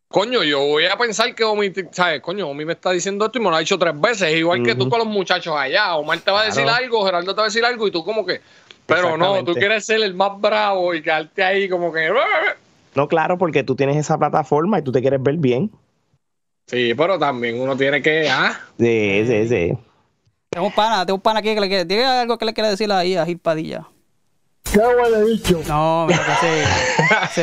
coño, 0.10 0.44
yo 0.44 0.60
voy 0.60 0.86
a 0.86 0.98
pensar 0.98 1.34
que 1.36 1.44
Omi, 1.44 1.72
¿sabes? 1.92 2.20
Coño, 2.22 2.48
Omi 2.50 2.66
me 2.66 2.74
está 2.74 2.92
diciendo 2.92 3.26
esto 3.26 3.38
y 3.38 3.42
me 3.42 3.50
lo 3.50 3.56
ha 3.56 3.60
dicho 3.60 3.78
tres 3.78 4.00
veces, 4.00 4.36
igual 4.36 4.64
que 4.64 4.76
tú 4.76 4.90
con 4.90 5.00
los 5.00 5.08
muchachos 5.08 5.56
allá. 5.56 5.96
Omar 5.96 6.20
te 6.20 6.32
va 6.32 6.42
a 6.42 6.46
decir 6.46 6.64
Claro. 6.64 6.84
algo, 6.84 7.06
Gerardo 7.06 7.34
te 7.34 7.38
va 7.38 7.44
a 7.44 7.46
decir 7.46 7.64
algo 7.64 7.88
y 7.88 7.92
tú 7.92 8.04
como 8.04 8.26
que, 8.26 8.42
pero 8.86 9.16
no, 9.18 9.44
tú 9.44 9.54
quieres 9.54 9.86
ser 9.86 10.02
el 10.02 10.14
más 10.16 10.40
bravo 10.42 10.94
y 10.94 11.02
quedarte 11.02 11.44
ahí 11.44 11.70
como 11.70 11.94
que... 11.94 12.10
No, 12.96 13.08
claro, 13.08 13.38
porque 13.38 13.64
tú 13.64 13.76
tienes 13.76 13.96
esa 13.98 14.18
plataforma 14.18 14.80
y 14.80 14.84
tú 14.84 14.92
te 14.92 15.00
quieres 15.00 15.22
ver 15.22 15.38
bien. 15.38 15.72
Sí, 16.66 16.94
pero 16.96 17.18
también 17.20 17.60
uno 17.62 17.78
tiene 17.78 18.02
que... 18.02 18.28
Ah, 18.30 18.60
Sí, 18.80 19.24
sí, 19.28 19.48
sí. 19.48 19.74
Tengo 20.50 20.68
un 20.68 20.74
pana, 20.74 21.06
tengo 21.06 21.18
un 21.18 21.22
pana 21.22 21.40
aquí 21.40 21.54
que 21.54 21.62
le 21.62 21.68
quiere, 21.68 21.86
tiene 21.86 22.06
algo 22.06 22.38
que 22.40 22.46
le 22.46 22.54
quiere 22.54 22.70
decir 22.70 22.92
ahí 22.92 23.16
a 23.16 23.26
Gil 23.26 23.38
Padilla. 23.38 23.88
¿Qué 24.64 24.80
huele 24.80 25.24
bicho? 25.26 25.62
No, 25.68 26.06
mira 26.08 26.24
que 26.42 26.62
ese, 26.62 26.64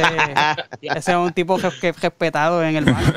ese, 0.00 0.02
ese 0.82 1.10
es 1.12 1.16
un 1.16 1.32
tipo 1.32 1.56
que, 1.58 1.70
que 1.80 1.88
es 1.88 2.00
respetado 2.00 2.62
en 2.62 2.76
el 2.76 2.84
banco. 2.84 3.12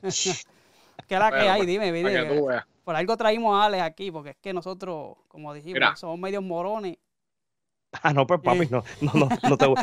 ¿Qué 0.00 1.14
es 1.14 1.20
la 1.20 1.30
que 1.30 1.48
hay? 1.48 1.66
Dime, 1.66 1.86
para 1.86 1.96
dime. 1.96 2.28
que 2.28 2.34
tú 2.36 2.46
veas. 2.46 2.64
Por 2.84 2.96
algo 2.96 3.16
traímos 3.16 3.60
a 3.60 3.66
Alex 3.66 3.82
aquí, 3.82 4.10
porque 4.10 4.30
es 4.30 4.36
que 4.40 4.52
nosotros, 4.52 5.16
como 5.28 5.52
dijimos, 5.54 5.74
Mira. 5.74 5.96
somos 5.96 6.18
medios 6.18 6.42
morones. 6.42 6.96
Ah, 8.02 8.12
no, 8.12 8.24
pues 8.26 8.40
papi, 8.40 8.66
Sí. 8.66 8.68
no, 8.70 8.84
no, 9.00 9.12
no, 9.14 9.28
no, 9.48 9.56
te, 9.58 9.66
voy- 9.66 9.76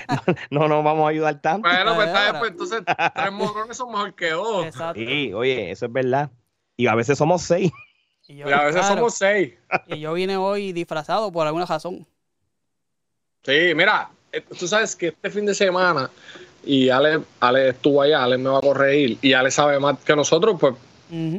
no, 0.50 0.62
no, 0.62 0.67
no 0.70 0.84
vamos 0.84 1.06
a 1.06 1.10
ayudar 1.10 1.41
tanto. 1.41 1.67
Bueno, 1.67 1.96
pues, 1.96 2.10
pues 2.39 2.51
entonces 2.51 2.84
tres 3.13 3.32
morrones 3.34 3.75
son 3.77 3.91
mejor 3.91 4.15
que 4.15 4.29
dos. 4.32 4.65
Exacto. 4.65 5.00
Sí, 5.00 5.34
oye, 5.34 5.72
eso 5.72 5.86
es 5.88 5.91
verdad. 5.91 6.32
Y 6.77 6.88
a 6.88 6.96
veces 6.96 7.17
somos 7.17 7.41
seis. 7.41 7.72
Y 8.27 8.36
yo, 8.38 8.48
a 8.48 8.65
veces 8.65 8.81
claro, 8.81 8.96
somos 8.96 9.13
seis. 9.15 9.53
y 9.88 10.00
yo 10.00 10.13
vine 10.13 10.36
hoy 10.38 10.74
disfrazado 10.74 11.31
por 11.31 11.48
alguna 11.48 11.65
razón. 11.65 12.05
Sí, 13.43 13.74
mira, 13.75 14.10
eh, 14.31 14.41
tú 14.60 14.67
sabes 14.67 14.96
que 14.96 15.07
este 15.07 15.29
fin 15.29 15.46
de 15.46 15.55
semana, 15.55 16.10
y 16.65 16.89
Ale, 16.89 17.22
Ale 17.39 17.69
estuvo 17.69 18.01
allá, 18.01 18.24
Ale 18.24 18.38
me 18.38 18.50
va 18.50 18.57
a 18.57 18.62
corregir, 18.62 19.17
y 19.22 19.34
Ale 19.34 19.50
sabe 19.51 19.79
más 19.79 19.98
que 20.00 20.15
nosotros, 20.15 20.57
pues. 20.60 20.75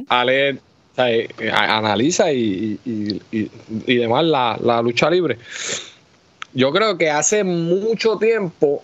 Ale 0.07 0.53
o 0.53 0.95
sea, 0.95 1.11
eh, 1.11 1.29
a- 1.53 1.77
analiza 1.77 2.31
y, 2.31 2.79
y- 2.83 3.21
y- 3.31 3.51
y 3.85 3.95
demás 3.97 4.25
la, 4.25 4.57
la 4.61 4.81
lucha 4.81 5.09
libre. 5.11 5.37
Yo 6.53 6.71
creo 6.71 6.97
que 6.97 7.11
hace 7.11 7.43
mucho 7.43 8.17
tiempo, 8.17 8.83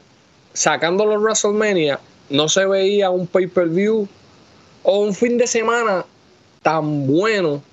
sacando 0.54 1.06
los 1.06 1.20
WrestleMania, 1.20 2.00
no 2.30 2.48
se 2.48 2.68
veía 2.68 3.10
un 3.10 3.26
pay-per-view 3.26 4.08
o 4.84 5.00
un 5.00 5.16
fin 5.16 5.40
de 5.40 5.48
semana 5.48 6.06
tan 6.62 7.08
bueno 7.08 7.64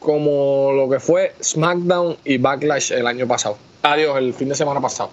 como 0.00 0.72
lo 0.72 0.88
que 0.88 0.98
fue 0.98 1.34
SmackDown 1.40 2.16
y 2.24 2.38
Backlash 2.38 2.92
el 2.92 3.06
año 3.06 3.28
pasado. 3.28 3.56
Adiós, 3.82 4.18
el 4.18 4.34
fin 4.34 4.48
de 4.48 4.56
semana 4.56 4.80
pasado. 4.80 5.10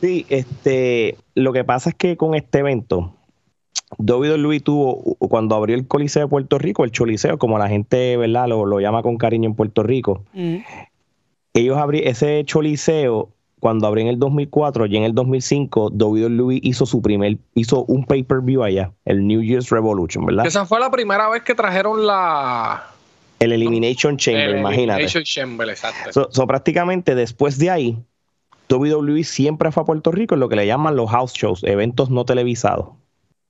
Sí, 0.00 0.26
este, 0.28 1.16
lo 1.34 1.52
que 1.52 1.64
pasa 1.64 1.90
es 1.90 1.96
que 1.96 2.16
con 2.16 2.34
este 2.34 2.58
evento, 2.58 3.14
WWE 3.98 4.60
tuvo, 4.60 5.16
cuando 5.18 5.54
abrió 5.54 5.76
el 5.76 5.86
Coliseo 5.86 6.22
de 6.22 6.28
Puerto 6.28 6.58
Rico, 6.58 6.84
el 6.84 6.90
Choliseo, 6.90 7.38
como 7.38 7.58
la 7.58 7.68
gente, 7.68 8.16
¿verdad? 8.16 8.48
Lo, 8.48 8.66
lo 8.66 8.80
llama 8.80 9.02
con 9.02 9.16
cariño 9.16 9.48
en 9.48 9.54
Puerto 9.54 9.82
Rico. 9.82 10.24
Ujú. 10.34 10.62
Ellos 11.54 11.78
abrieron 11.78 12.10
ese 12.10 12.44
Choliseo, 12.44 13.30
cuando 13.60 13.86
abrió 13.86 14.02
en 14.02 14.08
el 14.08 14.18
2004 14.18 14.86
y 14.86 14.96
en 14.96 15.04
el 15.04 15.14
2005, 15.14 15.92
WWE 15.92 16.60
hizo 16.62 16.84
su 16.84 17.00
primer, 17.00 17.38
hizo 17.54 17.84
un 17.84 18.04
pay-per-view 18.04 18.62
allá, 18.62 18.92
el 19.04 19.26
New 19.26 19.40
Year's 19.40 19.70
Revolution, 19.70 20.26
¿verdad? 20.26 20.46
Esa 20.46 20.66
fue 20.66 20.78
la 20.78 20.90
primera 20.90 21.28
vez 21.30 21.42
que 21.42 21.54
trajeron 21.54 22.06
la 22.06 22.90
El 23.38 23.52
Elimination 23.52 24.16
Chamber, 24.16 24.50
el 24.50 24.58
imagínate. 24.58 25.02
Elimination 25.02 25.24
Chamber, 25.24 25.68
exacto. 25.68 26.12
So, 26.12 26.28
so, 26.30 26.46
prácticamente 26.46 27.14
después 27.14 27.58
de 27.58 27.70
ahí, 27.70 27.98
WWE 28.70 29.24
siempre 29.24 29.70
fue 29.70 29.82
a 29.82 29.86
Puerto 29.86 30.10
Rico 30.10 30.34
en 30.34 30.40
lo 30.40 30.48
que 30.48 30.56
le 30.56 30.66
llaman 30.66 30.96
los 30.96 31.10
house 31.10 31.32
shows, 31.34 31.62
eventos 31.64 32.10
no 32.10 32.24
televisados, 32.24 32.88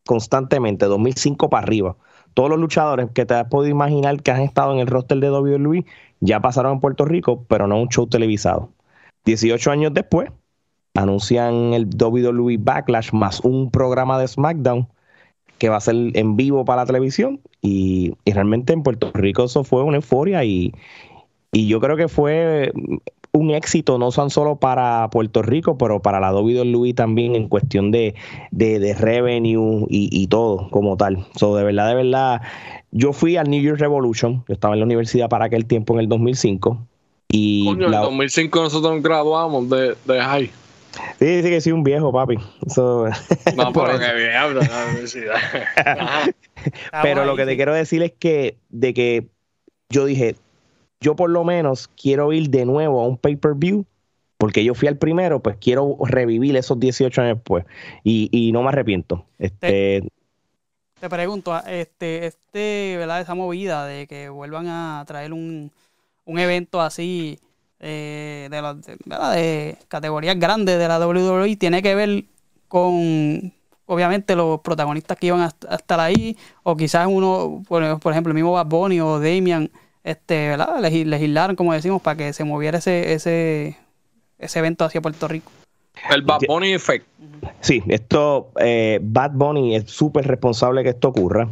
constantemente, 0.05 0.87
2005 0.87 1.49
para 1.49 1.63
arriba. 1.63 1.97
Todos 2.35 2.51
los 2.51 2.59
luchadores 2.59 3.09
que 3.15 3.25
te 3.25 3.35
has 3.35 3.49
podido 3.49 3.71
imaginar 3.71 4.23
que 4.23 4.31
han 4.31 4.43
estado 4.43 4.73
en 4.73 4.81
el 4.81 4.89
roster 4.89 5.19
de 5.19 5.31
WWE 5.31 5.87
ya 6.21 6.41
pasaron 6.41 6.77
a 6.77 6.81
Puerto 6.81 7.05
Rico, 7.05 7.45
pero 7.49 7.67
no 7.67 7.81
un 7.81 7.89
show 7.89 8.07
televisado. 8.07 8.71
18 9.25 9.71
años 9.71 9.95
después, 9.95 10.31
anuncian 10.95 11.73
el 11.73 11.89
WWE 11.89 12.59
Backlash 12.59 13.13
más 13.13 13.41
un 13.41 13.71
programa 13.71 14.19
de 14.19 14.29
SmackDown 14.29 14.89
que 15.59 15.69
va 15.69 15.77
a 15.77 15.81
ser 15.81 15.95
en 15.95 16.37
vivo 16.37 16.65
para 16.65 16.83
la 16.83 16.87
televisión 16.87 17.41
y, 17.67 18.15
y 18.25 18.33
realmente 18.33 18.73
en 18.73 18.83
Puerto 18.83 19.11
Rico 19.13 19.45
eso 19.45 19.65
fue 19.65 19.83
una 19.83 19.97
euforia 19.97 20.45
y, 20.45 20.73
y 21.53 21.67
yo 21.69 21.81
creo 21.81 21.97
que 21.97 22.09
fue 22.09 22.73
un 23.33 23.51
éxito 23.51 23.99
no 23.99 24.11
tan 24.11 24.31
solo 24.31 24.57
para 24.57 25.09
Puerto 25.11 25.43
Rico, 25.43 25.77
pero 25.77 26.01
para 26.01 26.21
la 26.21 26.33
WWE 26.35 26.95
también 26.95 27.35
en 27.35 27.49
cuestión 27.49 27.91
de, 27.91 28.15
de, 28.51 28.79
de 28.79 28.95
revenue 28.95 29.85
y, 29.91 30.09
y 30.11 30.27
todo 30.29 30.71
como 30.71 30.97
tal. 30.97 31.27
So, 31.35 31.55
de 31.57 31.65
verdad, 31.65 31.89
de 31.89 31.95
verdad, 31.97 32.41
yo 32.93 33.13
fui 33.13 33.37
al 33.37 33.51
New 33.51 33.61
Year's 33.61 33.81
Revolution, 33.81 34.43
yo 34.49 34.55
estaba 34.55 34.75
en 34.75 34.81
la 34.81 34.87
universidad 34.87 35.29
para 35.29 35.47
aquel 35.47 35.67
tiempo 35.67 35.93
en 35.95 36.01
el 36.01 36.09
2005 36.09 36.79
y 37.29 37.67
Coño, 37.67 37.87
en 37.87 37.91
la- 37.91 37.99
el 37.99 38.05
2005 38.05 38.63
nosotros 38.63 38.95
nos 38.95 39.03
graduamos 39.03 39.69
de, 39.69 39.97
de 40.07 40.21
high. 40.21 40.51
Sí, 41.19 41.43
sí 41.43 41.49
que 41.49 41.61
soy 41.61 41.73
un 41.73 41.83
viejo, 41.83 42.13
papi. 42.13 42.37
So, 42.69 43.07
No, 43.57 43.73
por 43.73 43.87
pero 43.87 44.01
eso. 44.03 44.15
que 44.15 44.35
habla 44.35 44.61
la 44.69 44.87
universidad. 44.91 45.35
Pero 47.03 47.25
lo 47.25 47.37
que 47.37 47.45
te 47.47 47.57
quiero 47.57 47.75
decir 47.75 48.03
es 48.03 48.13
que 48.13 48.57
de 48.69 48.95
que 48.95 49.29
yo 49.89 50.05
dije, 50.05 50.37
yo 51.01 51.15
por 51.17 51.31
lo 51.31 51.45
menos 51.45 51.89
quiero 52.01 52.33
ir 52.33 52.51
de 52.51 52.65
nuevo 52.65 53.01
a 53.01 53.07
un 53.07 53.17
pay-per-view, 53.19 53.85
porque 54.39 54.65
yo 54.65 54.75
fui 54.75 54.89
al 54.89 54.99
primero, 54.99 55.41
pues 55.41 55.57
quiero 55.61 55.97
revivir 56.05 56.57
esos 56.57 56.79
18 56.79 57.23
años 57.23 57.37
después. 57.39 57.65
Y, 58.03 58.29
y 58.33 58.53
no 58.53 58.63
me 58.63 58.69
arrepiento. 58.69 59.25
Este, 59.39 60.03
Te 61.01 61.09
pregunto, 61.09 61.55
ah, 61.55 61.65
este, 61.69 62.27
este, 62.27 62.97
¿verdad? 62.99 63.21
Esa 63.21 63.35
movida 63.35 63.87
de 63.87 64.07
que 64.07 64.29
vuelvan 64.29 64.67
a 64.69 65.05
traer 65.07 65.33
un, 65.33 65.71
un 66.25 66.39
evento 66.39 66.81
así 66.81 67.39
eh, 67.81 68.49
de, 68.51 68.63
los- 68.63 68.83
de- 68.83 69.77
categorías 69.89 70.39
grandes 70.39 70.79
de 70.79 70.89
la 70.89 70.99
WWE 71.07 71.57
tiene 71.57 71.83
que 71.83 71.95
ver 71.95 72.25
con, 72.69 73.53
obviamente, 73.87 74.35
los 74.37 74.61
protagonistas 74.61 75.17
que 75.19 75.29
iban 75.29 75.41
a, 75.41 75.51
a 75.69 75.75
estar 75.77 76.01
ahí, 76.01 76.37
o 76.63 76.77
quizás 76.77 77.07
uno, 77.09 77.63
por, 77.69 78.01
por 78.01 78.13
ejemplo, 78.13 78.31
el 78.31 78.35
mismo 78.35 78.53
Bad 78.53 78.67
Bunny 78.67 79.01
o 79.01 79.21
Damian, 79.21 79.71
este, 80.05 80.49
¿verdad? 80.49 80.79
Legi- 80.81 81.05
legislaron, 81.05 81.57
como 81.57 81.73
decimos, 81.73 82.01
para 82.03 82.17
que 82.17 82.33
se 82.33 82.45
moviera 82.45 82.79
ese, 82.79 83.13
ese, 83.13 83.77
ese 84.39 84.59
evento 84.59 84.85
hacia 84.85 85.01
Puerto 85.01 85.29
Rico. 85.29 85.51
El 86.11 86.23
Bad 86.23 86.41
Bunny 86.47 86.75
Effect. 86.75 87.07
sí, 87.61 87.83
esto, 87.89 88.51
eh, 88.61 88.99
Bad 89.03 89.31
Bunny 89.33 89.77
es 89.77 89.91
súper 89.91 90.27
responsable 90.27 90.83
que 90.83 90.91
esto 90.91 91.09
ocurra. 91.09 91.49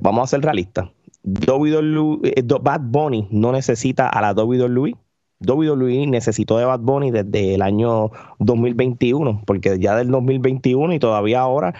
Vamos 0.00 0.24
a 0.24 0.26
ser 0.28 0.40
realistas. 0.40 0.88
WWE, 1.24 2.18
eh, 2.36 2.42
Bad 2.60 2.80
Bunny 2.82 3.26
no 3.30 3.52
necesita 3.52 4.08
a 4.08 4.20
la 4.20 4.32
WWE. 4.32 4.94
WWE 5.40 6.06
necesitó 6.06 6.58
de 6.58 6.64
Bad 6.64 6.80
Bunny 6.80 7.10
desde 7.10 7.54
el 7.54 7.62
año 7.62 8.10
2021, 8.38 9.42
porque 9.46 9.78
ya 9.78 9.96
del 9.96 10.10
2021 10.10 10.94
y 10.94 10.98
todavía 10.98 11.40
ahora, 11.40 11.74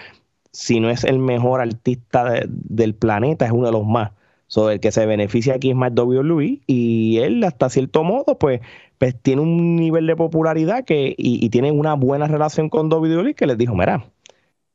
si 0.53 0.81
no 0.81 0.91
es 0.91 1.05
el 1.05 1.19
mejor 1.19 1.61
artista 1.61 2.31
de- 2.31 2.47
del 2.49 2.95
planeta, 2.95 3.47
es 3.47 3.53
uno 3.53 3.67
de 3.67 3.73
los 3.73 3.87
más. 3.87 4.13
So, 4.49 4.71
el 4.71 4.79
que 4.79 4.93
se 4.93 5.05
beneficia 5.07 5.55
aquí 5.55 5.71
es 5.71 5.77
más 5.77 5.93
WWE 5.95 6.61
y 6.67 7.17
él 7.19 7.43
hasta 7.43 7.69
cierto 7.69 8.05
modo 8.05 8.39
pues, 8.39 8.61
pues 8.99 9.17
tiene 9.21 9.43
un 9.43 9.75
nivel 9.75 10.07
de 10.07 10.15
popularidad 10.15 10.85
que 10.85 11.15
y, 11.19 11.45
y 11.45 11.49
tiene 11.51 11.73
una 11.73 11.95
buena 11.95 12.29
relación 12.29 12.69
con 12.69 12.89
WWE 12.89 13.35
que 13.35 13.47
les 13.47 13.59
dijo, 13.59 13.75
mira, 13.75 14.05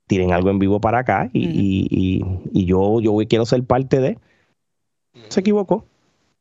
tienen 0.07 0.33
algo 0.33 0.49
en 0.49 0.59
vivo 0.59 0.81
para 0.81 0.99
acá 0.99 1.29
y, 1.31 1.47
Ujú. 1.47 1.57
y- 1.57 1.87
y- 1.89 2.61
y 2.61 2.65
yo, 2.65 2.99
yo 2.99 3.15
quiero 3.29 3.45
ser 3.45 3.63
parte 3.63 4.01
de. 4.01 4.17
Se 5.29 5.39
equivocó, 5.39 5.85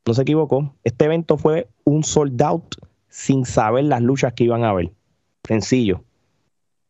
no 0.06 0.14
se 0.14 0.22
equivocó. 0.22 0.74
Este 0.84 1.04
evento 1.06 1.36
fue 1.36 1.68
un 1.84 2.04
sold 2.04 2.40
out 2.42 2.74
sin 3.08 3.44
saber 3.44 3.84
las 3.84 4.00
luchas 4.02 4.32
que 4.34 4.44
iban 4.44 4.64
a 4.64 4.70
haber. 4.70 4.90
Sencillo. 5.46 6.02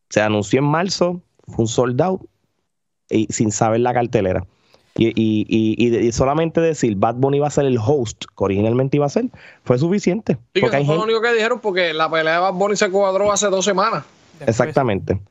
Se 0.09 0.21
anunció 0.21 0.59
en 0.59 0.65
marzo, 0.65 1.21
fue 1.47 1.63
un 1.63 1.67
sold 1.67 2.01
out 2.01 2.21
y 3.09 3.27
sin 3.31 3.51
saber 3.51 3.79
la 3.81 3.93
cartelera. 3.93 4.45
Y, 4.95 5.07
y- 5.07 5.45
y- 5.47 5.97
y 6.07 6.11
solamente 6.11 6.59
decir 6.59 6.95
Bad 6.97 7.15
Bunny 7.15 7.39
va 7.39 7.47
a 7.47 7.51
ser 7.51 7.65
el 7.65 7.77
host, 7.77 8.25
que 8.25 8.43
originalmente 8.43 8.97
iba 8.97 9.05
a 9.05 9.09
ser, 9.09 9.25
fue 9.63 9.77
suficiente. 9.77 10.33
Sí, 10.33 10.39
que 10.53 10.61
Porque 10.61 10.75
hay 10.77 10.83
eso 10.83 10.91
fue 10.91 10.97
lo 10.97 11.03
único 11.05 11.21
que 11.21 11.33
dijeron 11.33 11.59
porque 11.61 11.93
la 11.93 12.09
pelea 12.11 12.33
de 12.33 12.39
Bad 12.39 12.53
Bunny 12.53 12.75
se 12.75 12.89
cuadró 12.89 13.31
hace 13.31 13.47
dos 13.47 13.63
semanas. 13.63 14.03
Después- 14.33 14.49
Exactamente. 14.49 15.21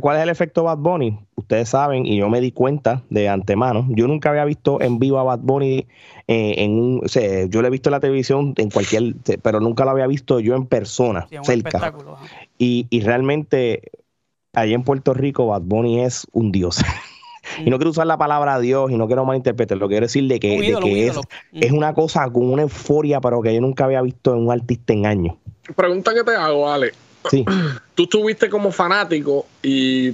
¿Cuál 0.00 0.16
es 0.16 0.22
el 0.22 0.28
efecto 0.30 0.64
Bad 0.64 0.78
Bunny? 0.78 1.18
Ustedes 1.36 1.68
saben, 1.68 2.06
y 2.06 2.16
yo 2.16 2.28
me 2.30 2.40
di 2.40 2.52
cuenta 2.52 3.02
de 3.10 3.28
antemano. 3.28 3.86
Yo 3.90 4.06
nunca 4.06 4.30
había 4.30 4.44
visto 4.44 4.80
en 4.80 4.98
vivo 4.98 5.18
a 5.18 5.24
Bad 5.24 5.40
Bunny 5.40 5.86
eh, 6.26 6.54
en 6.58 6.72
un. 6.72 7.00
O 7.04 7.08
sea, 7.08 7.44
yo 7.46 7.60
lo 7.60 7.68
he 7.68 7.70
visto 7.70 7.90
en 7.90 7.92
la 7.92 8.00
televisión 8.00 8.54
en 8.56 8.70
cualquier. 8.70 9.14
pero 9.42 9.60
nunca 9.60 9.84
lo 9.84 9.90
había 9.90 10.06
visto 10.06 10.40
yo 10.40 10.54
en 10.54 10.66
persona, 10.66 11.26
Sí, 11.28 11.36
cerca. 11.42 11.94
Y, 12.56 12.86
y 12.88 13.00
realmente, 13.00 13.82
allá 14.54 14.74
en 14.74 14.84
Puerto 14.84 15.12
Rico, 15.12 15.46
Bad 15.46 15.62
Bunny 15.62 16.00
es 16.00 16.26
un 16.32 16.50
dios. 16.50 16.78
y 17.64 17.68
no 17.68 17.76
quiero 17.76 17.90
usar 17.90 18.06
la 18.06 18.16
palabra 18.16 18.58
Dios 18.60 18.90
y 18.90 18.96
no 18.96 19.06
quiero 19.06 19.26
malinterpretar, 19.26 19.76
lo 19.76 19.88
quiero 19.88 20.06
decir 20.06 20.26
de 20.26 20.40
que, 20.40 20.58
de 20.58 20.66
que 20.66 20.74
un 20.74 20.84
es, 20.86 21.12
ídolo. 21.12 21.20
es 21.52 21.72
una 21.72 21.92
cosa 21.92 22.28
con 22.30 22.50
una 22.50 22.62
euforia, 22.62 23.20
pero 23.20 23.42
que 23.42 23.54
yo 23.54 23.60
nunca 23.60 23.84
había 23.84 24.00
visto 24.00 24.32
en 24.32 24.46
un 24.46 24.52
artista 24.52 24.94
en 24.94 25.04
años. 25.04 25.36
Pregunta 25.76 26.14
que 26.14 26.24
te 26.24 26.34
hago, 26.34 26.70
Ale. 26.70 26.92
Sí. 27.30 27.44
Tú 27.94 28.04
estuviste 28.04 28.48
como 28.48 28.70
fanático 28.70 29.46
y 29.62 30.12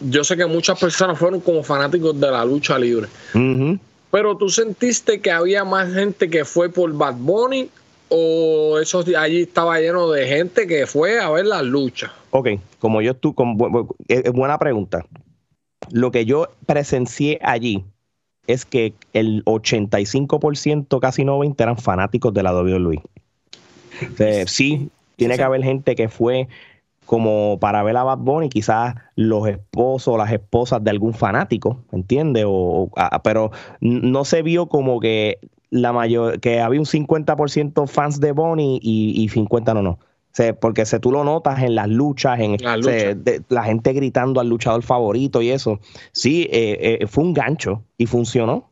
yo 0.00 0.24
sé 0.24 0.36
que 0.36 0.46
muchas 0.46 0.78
personas 0.78 1.18
fueron 1.18 1.40
como 1.40 1.62
fanáticos 1.62 2.18
de 2.20 2.30
la 2.30 2.44
lucha 2.44 2.78
libre. 2.78 3.08
Pero 4.10 4.36
tú 4.36 4.48
sentiste 4.48 5.20
que 5.20 5.30
había 5.30 5.64
más 5.64 5.92
gente 5.92 6.28
que 6.30 6.44
fue 6.44 6.68
por 6.70 6.92
Bad 6.92 7.14
Bunny 7.16 7.68
o 8.08 8.78
eso 8.80 9.04
allí 9.18 9.42
estaba 9.42 9.78
lleno 9.80 10.10
de 10.10 10.26
gente 10.26 10.66
que 10.66 10.86
fue 10.86 11.20
a 11.20 11.30
ver 11.30 11.46
las 11.46 11.62
luchas. 11.62 12.10
Ok, 12.30 12.48
como 12.78 13.00
yo 13.02 13.14
bu- 13.20 13.94
es 14.08 14.24
es 14.24 14.32
buena 14.32 14.58
pregunta. 14.58 15.04
Lo 15.90 16.10
que 16.10 16.24
yo 16.24 16.48
presencié 16.66 17.38
allí 17.42 17.84
es 18.46 18.64
que 18.64 18.94
el 19.12 19.44
85%, 19.44 21.00
casi 21.00 21.22
90%, 21.24 21.54
eran 21.62 21.78
fanáticos 21.78 22.32
de 22.34 22.42
la 22.42 22.52
WWE. 22.54 23.02
Sea, 24.16 24.46
sí, 24.46 24.88
tiene 25.18 25.34
sí. 25.34 25.38
que 25.38 25.44
haber 25.44 25.62
gente 25.64 25.94
que 25.96 26.08
fue 26.08 26.48
como 27.06 27.58
para 27.60 27.82
ver 27.82 27.96
a 27.96 28.04
Bad 28.04 28.18
Bunny, 28.18 28.48
quizás 28.50 28.94
los 29.16 29.48
esposos 29.48 30.14
o 30.14 30.18
las 30.18 30.30
esposas 30.32 30.84
de 30.84 30.90
algún 30.90 31.14
fanático, 31.14 31.84
¿entiendes? 31.92 32.44
O, 32.46 32.50
o- 32.50 32.90
ah, 32.96 33.22
pero 33.22 33.50
n- 33.80 34.00
no 34.10 34.24
se 34.24 34.42
vio 34.42 34.66
como 34.68 35.00
que 35.00 35.38
la 35.70 35.92
mayor, 35.92 36.40
que 36.40 36.60
había 36.60 36.80
un 36.80 36.86
50% 36.86 37.86
fans 37.86 38.20
de 38.20 38.32
Bunny 38.32 38.78
y, 38.82 39.22
y 39.22 39.28
50 39.30 39.74
no, 39.74 39.82
no. 39.82 39.98
Porque 40.60 40.86
se 40.86 41.00
tú 41.00 41.10
lo 41.10 41.24
notas 41.24 41.62
en 41.62 41.74
las 41.74 41.88
luchas, 41.88 42.38
en 42.38 42.52
luchas. 42.52 43.24
de- 43.24 43.42
la 43.48 43.64
gente 43.64 43.92
gritando 43.92 44.40
al 44.40 44.48
luchador 44.48 44.82
favorito 44.82 45.42
y 45.42 45.50
eso. 45.50 45.80
Sí, 46.12 46.42
eh, 46.52 46.98
eh, 47.00 47.06
fue 47.08 47.24
un 47.24 47.34
gancho 47.34 47.82
y 47.96 48.06
funcionó. 48.06 48.70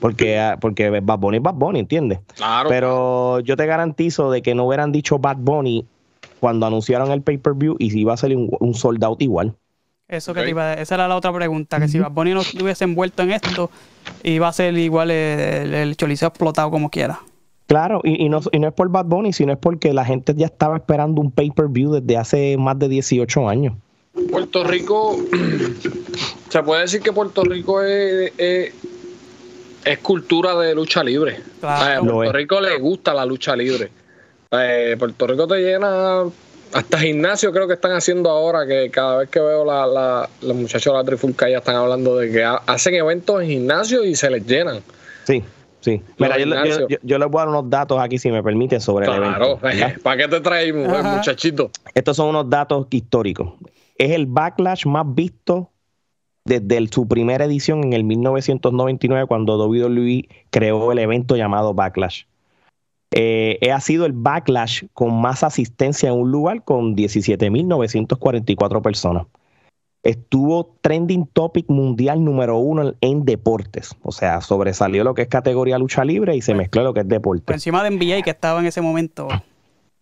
Porque, 0.00 0.38
ah, 0.38 0.56
porque 0.60 0.88
Bad 1.00 1.18
Bunny 1.18 1.38
es 1.38 1.42
Bad 1.42 1.54
Bunny, 1.54 1.80
¿entiendes? 1.80 2.20
Claro. 2.36 2.68
Pero 2.68 3.40
yo 3.40 3.56
te 3.56 3.66
garantizo 3.66 4.30
de 4.30 4.40
que 4.42 4.54
no 4.54 4.66
hubieran 4.66 4.92
dicho 4.92 5.18
Bad 5.18 5.38
Bunny 5.38 5.84
cuando 6.40 6.66
anunciaron 6.66 7.10
el 7.10 7.22
pay-per-view 7.22 7.76
y 7.78 7.90
si 7.90 8.00
iba 8.00 8.12
a 8.14 8.16
ser 8.16 8.36
un, 8.36 8.50
un 8.60 8.74
sold 8.74 9.02
out 9.02 9.20
igual. 9.22 9.54
Eso 10.06 10.34
que 10.34 10.42
te 10.42 10.50
iba 10.50 10.72
a- 10.72 10.74
esa 10.74 10.94
era 10.96 11.08
la 11.08 11.16
otra 11.16 11.32
pregunta, 11.32 11.80
que 11.80 11.88
si 11.88 11.98
Bad 11.98 12.12
Bunny 12.12 12.34
no 12.34 12.42
estuviese 12.42 12.84
envuelto 12.84 13.22
en 13.22 13.32
esto, 13.32 13.70
iba 14.22 14.46
a 14.48 14.52
ser 14.52 14.76
igual 14.76 15.10
el, 15.10 15.74
el 15.74 15.96
choliseo 15.96 16.28
explotado 16.28 16.70
como 16.70 16.90
quiera. 16.90 17.20
Claro, 17.66 18.00
y, 18.04 18.22
y 18.24 18.28
no, 18.28 18.40
y 18.52 18.58
no 18.58 18.68
es 18.68 18.74
por 18.74 18.90
Bad 18.90 19.06
Bunny, 19.06 19.32
sino 19.32 19.52
es 19.52 19.58
porque 19.58 19.92
la 19.94 20.04
gente 20.04 20.34
ya 20.36 20.46
estaba 20.46 20.76
esperando 20.76 21.20
un 21.22 21.30
pay-per-view 21.30 21.92
desde 21.94 22.16
hace 22.18 22.56
más 22.58 22.78
de 22.78 22.88
18 22.88 23.48
años. 23.48 23.74
Puerto 24.30 24.62
Rico, 24.62 25.16
se 26.50 26.62
puede 26.62 26.82
decir 26.82 27.00
que 27.00 27.12
Puerto 27.12 27.42
Rico 27.42 27.82
es, 27.82 28.32
es, 28.38 28.74
es 29.84 29.98
cultura 29.98 30.54
de 30.56 30.74
lucha 30.74 31.02
libre. 31.04 31.40
Claro. 31.60 32.00
a 32.00 32.04
Puerto 32.04 32.24
es. 32.24 32.32
Rico 32.32 32.60
le 32.60 32.76
gusta 32.78 33.12
la 33.14 33.24
lucha 33.24 33.54
libre. 33.56 33.90
Eh, 34.50 34.96
Puerto 34.98 35.26
Rico 35.26 35.46
te 35.46 35.56
llena, 35.60 36.22
hasta 36.72 36.98
gimnasio 36.98 37.52
creo 37.52 37.66
que 37.66 37.74
están 37.74 37.92
haciendo 37.92 38.30
ahora, 38.30 38.66
que 38.66 38.90
cada 38.90 39.18
vez 39.18 39.28
que 39.28 39.40
veo 39.40 39.64
la, 39.64 39.86
la- 39.86 40.28
los 40.42 40.56
muchachos 40.56 40.92
de 40.92 40.98
la 40.98 41.04
Trifulca 41.04 41.48
ya 41.48 41.58
están 41.58 41.76
hablando 41.76 42.16
de 42.16 42.30
que 42.30 42.44
ha- 42.44 42.62
hacen 42.66 42.94
eventos 42.94 43.42
en 43.42 43.48
gimnasio 43.48 44.04
y 44.04 44.14
se 44.14 44.30
les 44.30 44.46
llenan. 44.46 44.80
Sí, 45.24 45.42
sí. 45.80 46.02
Mira, 46.18 46.38
yo, 46.38 46.46
le- 46.46 46.68
yo, 46.70 46.88
yo- 46.88 46.98
yo 47.02 47.18
les 47.18 47.28
voy 47.28 47.38
a 47.40 47.44
dar 47.46 47.48
unos 47.48 47.68
datos 47.70 47.98
aquí, 48.00 48.18
si 48.18 48.30
me 48.30 48.42
permite, 48.42 48.78
sobre 48.80 49.06
el 49.06 49.12
Claro, 49.12 49.44
evento. 49.60 49.60
¿verdad? 49.62 49.94
¿para 50.02 50.16
qué 50.16 50.28
te 50.28 50.40
traemos, 50.40 50.88
Ajá. 50.92 51.16
muchachito? 51.16 51.70
Estos 51.94 52.16
son 52.16 52.28
unos 52.28 52.48
datos 52.48 52.86
históricos. 52.90 53.54
Es 53.98 54.10
el 54.12 54.26
backlash 54.26 54.86
más 54.86 55.04
visto 55.06 55.70
desde 56.44 56.76
el- 56.76 56.90
su 56.90 57.08
primera 57.08 57.44
edición 57.46 57.84
en 57.84 57.92
el 57.94 58.04
1999, 58.04 59.26
cuando 59.26 59.56
WWE 59.56 60.28
creó 60.50 60.92
el 60.92 60.98
evento 60.98 61.36
llamado 61.36 61.74
Backlash. 61.74 62.24
Eh, 63.16 63.58
ha 63.72 63.80
sido 63.80 64.06
el 64.06 64.12
backlash 64.12 64.84
con 64.92 65.14
más 65.20 65.44
asistencia 65.44 66.08
en 66.10 66.16
un 66.16 66.30
lugar 66.32 66.64
con 66.64 66.94
17.944 66.96 68.82
personas. 68.82 69.26
Estuvo 70.02 70.74
trending 70.82 71.26
topic 71.32 71.66
mundial 71.70 72.22
número 72.24 72.58
uno 72.58 72.88
en, 72.88 72.96
en 73.00 73.24
deportes. 73.24 73.94
O 74.02 74.12
sea, 74.12 74.40
sobresalió 74.42 75.02
lo 75.04 75.14
que 75.14 75.22
es 75.22 75.28
categoría 75.28 75.78
lucha 75.78 76.04
libre 76.04 76.36
y 76.36 76.42
se 76.42 76.54
mezcló 76.54 76.82
lo 76.82 76.92
que 76.92 77.00
es 77.00 77.06
Por 77.06 77.12
deporte. 77.14 77.52
encima 77.54 77.82
de 77.82 77.90
NBA 77.90 78.20
que 78.22 78.30
estaba 78.30 78.60
en 78.60 78.66
ese 78.66 78.82
momento. 78.82 79.28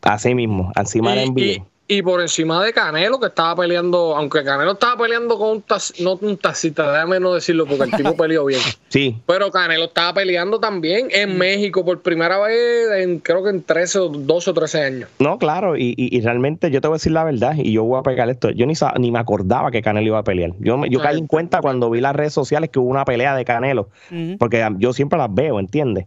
Así 0.00 0.34
mismo, 0.34 0.72
encima 0.74 1.14
de 1.14 1.26
NBA. 1.26 1.44
y- 1.44 1.62
y 1.98 2.02
por 2.02 2.20
encima 2.20 2.64
de 2.64 2.72
Canelo, 2.72 3.18
que 3.20 3.26
estaba 3.26 3.54
peleando, 3.62 4.16
aunque 4.16 4.42
Canelo 4.44 4.72
estaba 4.72 5.02
peleando 5.02 5.38
con 5.38 5.48
un 5.50 5.62
tax, 5.62 6.00
no 6.00 6.14
un 6.20 6.36
taxista, 6.36 6.90
déjame 6.92 7.20
no 7.20 7.34
decirlo 7.34 7.66
porque 7.66 7.84
el 7.84 7.90
tipo 7.92 8.16
peleó 8.16 8.44
bien. 8.46 8.60
Sí, 8.92 9.16
Pero 9.26 9.50
Canelo 9.50 9.84
estaba 9.84 10.12
peleando 10.12 10.60
también 10.60 11.08
en 11.12 11.38
México 11.38 11.82
por 11.82 12.02
primera 12.02 12.38
vez 12.40 12.90
en 13.02 13.20
creo 13.20 13.42
que 13.42 13.48
en 13.48 13.62
13 13.62 13.98
o 14.00 14.08
12 14.10 14.50
o 14.50 14.52
13 14.54 14.82
años. 14.84 15.08
No, 15.18 15.38
claro, 15.38 15.78
y, 15.78 15.94
y- 15.96 16.14
y 16.14 16.20
realmente 16.20 16.70
yo 16.70 16.82
te 16.82 16.88
voy 16.88 16.96
a 16.96 16.98
decir 16.98 17.12
la 17.12 17.24
verdad, 17.24 17.54
y 17.56 17.72
yo 17.72 17.84
voy 17.84 17.98
a 17.98 18.02
pegar 18.02 18.28
esto. 18.28 18.50
Yo 18.50 18.66
ni, 18.66 18.74
ni 18.98 19.10
me 19.10 19.18
acordaba 19.18 19.70
que 19.70 19.80
Canelo 19.80 20.06
iba 20.08 20.18
a 20.18 20.24
pelear. 20.24 20.52
Yo, 20.60 20.76
me- 20.76 20.90
yo 20.90 21.00
caí 21.00 21.16
en 21.18 21.26
cuenta 21.26 21.60
cuando 21.62 21.88
vi 21.88 22.02
las 22.02 22.14
redes 22.14 22.34
sociales 22.34 22.68
que 22.68 22.78
hubo 22.80 22.88
una 22.90 23.06
pelea 23.06 23.34
de 23.34 23.46
Canelo, 23.46 23.88
Ujú. 24.10 24.36
porque 24.38 24.62
yo 24.78 24.92
siempre 24.92 25.18
las 25.18 25.32
veo, 25.34 25.58
¿entiendes? 25.58 26.06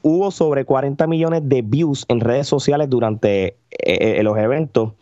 Hubo 0.00 0.30
sobre 0.30 0.64
40 0.64 1.06
millones 1.06 1.42
de 1.44 1.60
views 1.60 2.06
en 2.08 2.20
redes 2.20 2.46
sociales 2.46 2.88
durante 2.88 3.44
eh, 3.46 3.56
eh, 4.18 4.22
los 4.22 4.38
eventos 4.38 4.92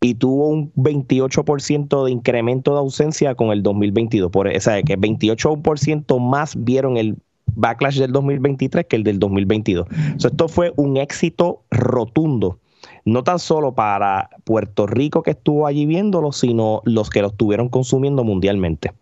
y 0.00 0.14
tuvo 0.14 0.48
un 0.48 0.72
28% 0.74 2.04
de 2.04 2.10
incremento 2.10 2.72
de 2.72 2.78
ausencia 2.78 3.34
con 3.34 3.50
el 3.50 3.62
2022. 3.62 4.30
Por, 4.30 4.48
o 4.48 4.60
sea, 4.60 4.82
que 4.82 4.98
28% 4.98 6.20
más 6.20 6.54
vieron 6.56 6.96
el 6.96 7.16
backlash 7.54 7.98
del 7.98 8.12
2023 8.12 8.86
que 8.86 8.96
el 8.96 9.04
del 9.04 9.18
2022. 9.18 9.86
O 9.88 10.20
sea, 10.20 10.30
esto 10.30 10.48
fue 10.48 10.72
un 10.76 10.96
éxito 10.96 11.62
rotundo. 11.70 12.58
No 13.04 13.24
tan 13.24 13.38
solo 13.38 13.74
para 13.74 14.30
Puerto 14.44 14.86
Rico 14.86 15.22
que 15.22 15.32
estuvo 15.32 15.66
allí 15.66 15.86
viéndolo, 15.86 16.30
sino 16.32 16.82
los 16.84 17.10
que 17.10 17.22
lo 17.22 17.28
estuvieron 17.28 17.68
consumiendo 17.68 18.22
mundialmente. 18.22 18.92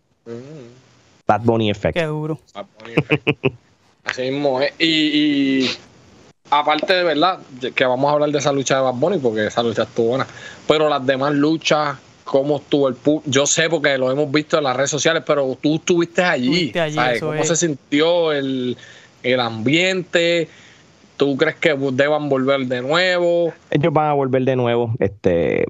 Bad 1.27 1.43
Bunny 1.43 1.71
Effect. 1.71 1.97
Qué 1.97 2.05
duro. 2.05 2.39
Así 4.05 4.23
mismo 4.31 4.61
es. 4.61 4.73
Y, 4.79 4.87
y 5.65 5.71
aparte 6.51 6.93
de 6.93 7.05
verdad, 7.05 7.39
que 7.75 7.85
vamos 7.85 8.09
a 8.11 8.15
hablar 8.15 8.31
de 8.31 8.39
esa 8.39 8.53
lucha 8.53 8.77
de 8.77 8.83
Bad 8.83 8.95
Bunny, 8.95 9.19
porque 9.19 9.47
esa 9.47 9.63
lucha 9.63 9.83
estuvo 9.83 10.09
buena. 10.09 10.27
Pero 10.67 10.89
las 10.89 11.05
demás 11.05 11.35
luchas, 11.35 11.97
cómo 12.25 12.57
estuvo 12.57 12.89
el 12.89 12.95
público, 12.95 13.25
yo 13.31 13.47
sé 13.47 13.69
porque 13.69 13.97
lo 13.99 14.11
hemos 14.11 14.31
visto 14.31 14.59
en 14.59 14.65
las 14.65 14.77
redes 14.77 14.91
sociales, 14.91 15.23
pero 15.27 15.57
tú 15.61 15.77
estuviste 15.77 16.23
allí. 16.23 16.67
Estuviste 16.67 16.81
allí, 16.81 17.21
¿Cómo 17.21 17.35
es. 17.35 17.49
se 17.49 17.57
sintió 17.57 18.33
el, 18.33 18.77
el 19.23 19.41
ambiente? 19.41 20.49
¿Tú 21.17 21.37
crees 21.37 21.57
que 21.57 21.75
deban 21.93 22.29
volver 22.29 22.67
de 22.67 22.83
nuevo? 22.83 23.53
ellos 23.71 23.93
van 23.93 24.11
a 24.11 24.13
volver 24.13 24.45
de 24.45 24.57
nuevo. 24.57 24.93
Este, 24.99 25.67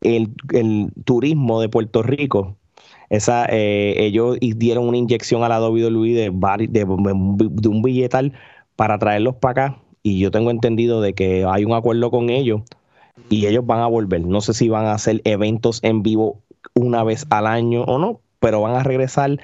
el, 0.00 0.30
el 0.52 0.88
turismo 1.04 1.60
de 1.60 1.68
Puerto 1.68 2.02
Rico, 2.02 2.56
esa, 3.10 3.46
eh, 3.50 3.94
ellos 3.98 4.38
dieron 4.40 4.88
una 4.88 4.96
inyección 4.96 5.44
a 5.44 5.48
la 5.48 5.60
WWE 5.60 6.14
de, 6.14 6.30
de, 6.30 6.86
de 6.86 7.68
un 7.68 7.82
billetal 7.82 8.32
para 8.74 8.98
traerlos 8.98 9.36
para 9.36 9.66
acá. 9.66 9.78
Y 10.08 10.20
yo 10.20 10.30
tengo 10.30 10.52
entendido 10.52 11.00
de 11.00 11.14
que 11.14 11.44
hay 11.44 11.64
un 11.64 11.72
acuerdo 11.72 12.12
con 12.12 12.30
ellos 12.30 12.60
y 13.28 13.46
ellos 13.46 13.66
van 13.66 13.80
a 13.80 13.88
volver. 13.88 14.20
No 14.24 14.40
sé 14.40 14.54
si 14.54 14.68
van 14.68 14.84
a 14.86 14.92
hacer 14.92 15.20
eventos 15.24 15.80
en 15.82 16.04
vivo 16.04 16.38
una 16.74 17.02
vez 17.02 17.26
al 17.30 17.48
año 17.48 17.82
o 17.82 17.98
no, 17.98 18.20
pero 18.38 18.60
van 18.60 18.76
a 18.76 18.84
regresar 18.84 19.40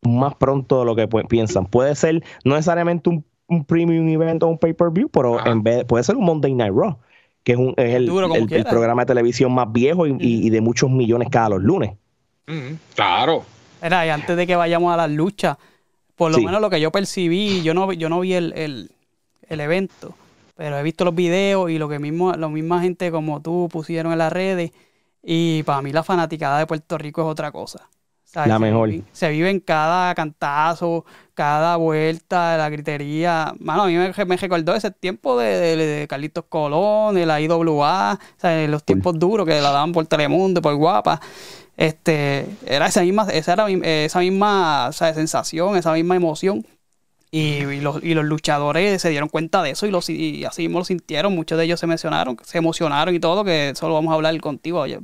más 0.00 0.34
pronto 0.36 0.78
de 0.78 0.84
lo 0.86 0.96
que 0.96 1.06
piensan. 1.28 1.66
Puede 1.66 1.94
ser 1.96 2.22
no 2.44 2.54
necesariamente 2.54 3.10
un, 3.10 3.24
un 3.46 3.62
premium 3.66 4.08
event 4.08 4.42
o 4.42 4.46
un 4.46 4.56
pay-per-view, 4.56 5.10
pero 5.10 5.44
en 5.46 5.62
vez 5.62 5.84
puede 5.84 6.02
ser 6.02 6.16
un 6.16 6.24
Monday 6.24 6.54
Night 6.54 6.72
Raw, 6.74 6.96
que 7.44 7.52
es, 7.52 7.58
un, 7.58 7.74
es 7.76 7.94
el, 7.94 8.06
Duro 8.06 8.26
como 8.28 8.36
el- 8.36 8.42
el 8.44 8.48
quiera. 8.48 8.70
programa 8.70 9.02
de 9.02 9.06
televisión 9.06 9.52
más 9.52 9.70
viejo 9.70 10.06
y, 10.06 10.12
y- 10.18 10.46
y 10.46 10.48
de 10.48 10.62
muchos 10.62 10.88
millones 10.90 11.28
cada 11.30 11.50
los 11.50 11.62
lunes. 11.62 11.90
Claro. 12.94 13.44
Era, 13.82 14.06
y 14.06 14.08
antes 14.08 14.34
de 14.34 14.46
que 14.46 14.56
vayamos 14.56 14.92
a 14.94 14.96
las 14.96 15.10
luchas, 15.10 15.58
por 16.16 16.30
lo 16.32 16.38
Sí. 16.38 16.44
menos 16.46 16.60
lo 16.62 16.70
que 16.70 16.80
yo 16.80 16.90
percibí, 16.90 17.62
yo 17.62 17.74
no, 17.74 17.92
yo 17.92 18.08
no 18.08 18.20
vi 18.20 18.32
el, 18.32 18.52
el- 18.56 18.90
el 19.50 19.60
evento, 19.60 20.14
pero 20.56 20.78
he 20.78 20.82
visto 20.82 21.04
los 21.04 21.14
videos 21.14 21.70
y 21.70 21.78
lo 21.78 21.88
que 21.88 21.98
mismo, 21.98 22.32
la 22.32 22.48
misma 22.48 22.80
gente 22.80 23.10
como 23.10 23.42
tú 23.42 23.68
pusieron 23.70 24.12
en 24.12 24.18
las 24.18 24.32
redes. 24.32 24.72
Y 25.22 25.62
para 25.64 25.82
mí 25.82 25.92
la 25.92 26.02
fanaticada 26.02 26.58
de 26.58 26.66
Puerto 26.66 26.96
Rico 26.98 27.20
es 27.22 27.26
otra 27.28 27.52
cosa. 27.52 27.88
¿sabes? 28.24 28.48
La 28.48 28.54
Se 28.56 28.60
mejor. 28.60 28.88
vive- 28.88 29.04
Se 29.12 29.28
vive 29.30 29.50
en 29.50 29.60
cada 29.60 30.14
cantazo, 30.14 31.04
cada 31.34 31.76
vuelta, 31.76 32.56
la 32.56 32.68
gritería. 32.70 33.52
Mano, 33.58 33.82
a 33.82 33.86
mí 33.88 33.94
me, 33.96 34.12
me 34.24 34.36
recordó 34.36 34.74
ese 34.74 34.90
tiempo 34.92 35.36
de, 35.38 35.46
de, 35.58 35.76
de 35.76 36.08
Carlitos 36.08 36.44
Colón, 36.48 37.16
de 37.16 37.26
la 37.26 37.40
IWA, 37.40 38.18
los 38.68 38.84
tiempos 38.84 39.18
duros 39.18 39.46
que 39.46 39.60
la 39.60 39.70
daban 39.72 39.92
por 39.92 40.06
Telemundo, 40.06 40.62
por 40.62 40.74
Guapa. 40.76 41.20
Este, 41.76 42.46
era 42.66 42.86
esa 42.86 43.02
misma, 43.02 43.26
esa 43.32 43.52
era 43.54 43.66
esa 43.68 44.20
misma 44.20 44.90
sensación, 44.92 45.76
esa 45.76 45.92
misma 45.92 46.16
emoción. 46.16 46.64
Y, 47.32 47.62
y 47.62 47.80
los, 47.80 48.02
y 48.02 48.14
los 48.14 48.24
luchadores 48.24 49.00
se 49.00 49.08
dieron 49.08 49.28
cuenta 49.28 49.62
de 49.62 49.70
eso 49.70 49.86
y, 49.86 49.90
los, 49.92 50.10
y 50.10 50.44
así 50.44 50.62
mismo 50.62 50.80
lo 50.80 50.84
sintieron. 50.84 51.34
Muchos 51.34 51.58
de 51.58 51.64
ellos 51.64 51.78
se 51.78 51.86
mencionaron, 51.86 52.36
se 52.42 52.58
emocionaron 52.58 53.14
y 53.14 53.20
todo, 53.20 53.44
que 53.44 53.70
eso 53.70 53.86
lo 53.88 53.94
vamos 53.94 54.10
a 54.10 54.14
hablar 54.16 54.38
contigo 54.40 54.80
oye, 54.80 54.98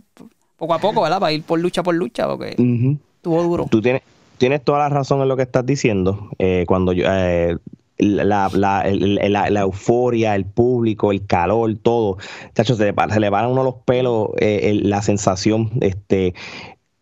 poco 0.56 0.74
a 0.74 0.78
poco, 0.80 1.02
¿verdad? 1.02 1.20
Para 1.20 1.32
ir 1.32 1.42
por 1.44 1.60
lucha 1.60 1.82
por 1.82 1.94
lucha, 1.94 2.26
porque 2.26 2.56
Ujú. 2.58 2.98
estuvo 3.16 3.42
duro. 3.42 3.66
Tú 3.70 3.80
tienes, 3.80 4.02
tienes 4.38 4.64
toda 4.64 4.80
la 4.80 4.88
razón 4.88 5.20
en 5.22 5.28
lo 5.28 5.36
que 5.36 5.42
estás 5.44 5.64
diciendo. 5.64 6.30
Eh, 6.38 6.64
cuando 6.66 6.92
yo, 6.92 7.04
eh, 7.08 7.58
la, 7.98 8.50
la, 8.52 8.84
la- 8.92 9.48
la 9.50 9.60
euforia, 9.60 10.34
el 10.34 10.46
público, 10.46 11.12
el 11.12 11.24
calor, 11.26 11.76
todo. 11.80 12.18
Chacho, 12.54 12.74
se, 12.74 12.92
le 12.92 12.94
se 13.10 13.20
le 13.20 13.30
van 13.30 13.44
a 13.44 13.48
uno 13.48 13.62
los 13.62 13.76
pelos, 13.84 14.30
eh, 14.38 14.62
el- 14.64 14.90
la 14.90 15.00
sensación. 15.00 15.70
Este, 15.80 16.34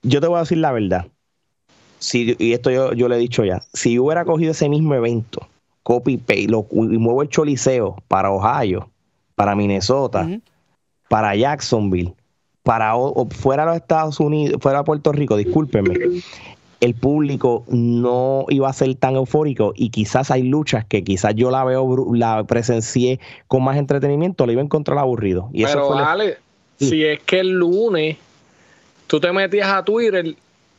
yo 0.03 0.21
te 0.21 0.27
voy 0.27 0.37
a 0.37 0.41
decir 0.41 0.59
la 0.59 0.71
verdad. 0.71 1.07
Si, 2.05 2.37
y 2.39 2.53
esto 2.53 2.71
yo, 2.71 2.93
yo 2.93 3.09
le 3.09 3.17
he 3.17 3.19
dicho 3.19 3.45
ya. 3.45 3.63
Si 3.73 3.95
yo 3.95 4.05
hubiera 4.05 4.25
cogido 4.25 4.51
ese 4.51 4.69
mismo 4.69 4.95
evento, 4.95 5.47
copy 5.83 6.19
paste, 6.19 6.49
lo, 6.49 6.67
y 6.73 6.99
muevo 6.99 7.23
el 7.23 7.29
choliseo 7.29 7.97
para 8.09 8.31
Ohio, 8.31 8.91
para 9.35 9.55
Minnesota, 9.55 10.29
para 11.09 11.35
Jacksonville, 11.35 12.15
para 12.63 12.95
o- 12.97 13.13
o 13.23 13.29
fuera 13.31 13.63
de 13.65 13.69
los 13.69 13.77
Estados 13.77 14.21
Unidos, 14.21 14.61
fuera 14.61 14.79
de 14.79 14.85
Puerto 14.85 15.13
Rico, 15.13 15.37
discúlpenme, 15.37 15.95
el 16.81 16.95
público 16.95 17.65
no 17.69 18.45
iba 18.51 18.69
a 18.69 18.73
ser 18.75 18.95
tan 18.97 19.17
eufórico 19.17 19.73
y 19.75 19.89
quizás 19.89 20.31
hay 20.31 20.43
luchas 20.43 20.85
que 20.85 21.03
quizás 21.05 21.35
yo 21.35 21.51
la 21.51 21.65
veo, 21.65 22.13
la 22.15 22.45
presencié 22.45 23.19
con 23.49 23.65
más 23.65 23.79
entretenimiento, 23.79 24.45
la 24.45 24.53
iba 24.53 24.61
a 24.61 24.65
encontrar 24.65 24.99
aburrido. 24.99 25.49
Y 25.53 25.63
eso 25.65 25.73
Pero 25.75 25.87
fue 25.89 25.97
lo- 25.97 26.05
Ale, 26.07 26.37
Sí. 26.79 26.89
si 26.91 27.05
es 27.05 27.21
que 27.21 27.41
el 27.41 27.51
lunes 27.53 28.17
tú 29.07 29.21
te 29.21 29.33
metías 29.33 29.69
a 29.69 29.85
Twitter 29.85 30.35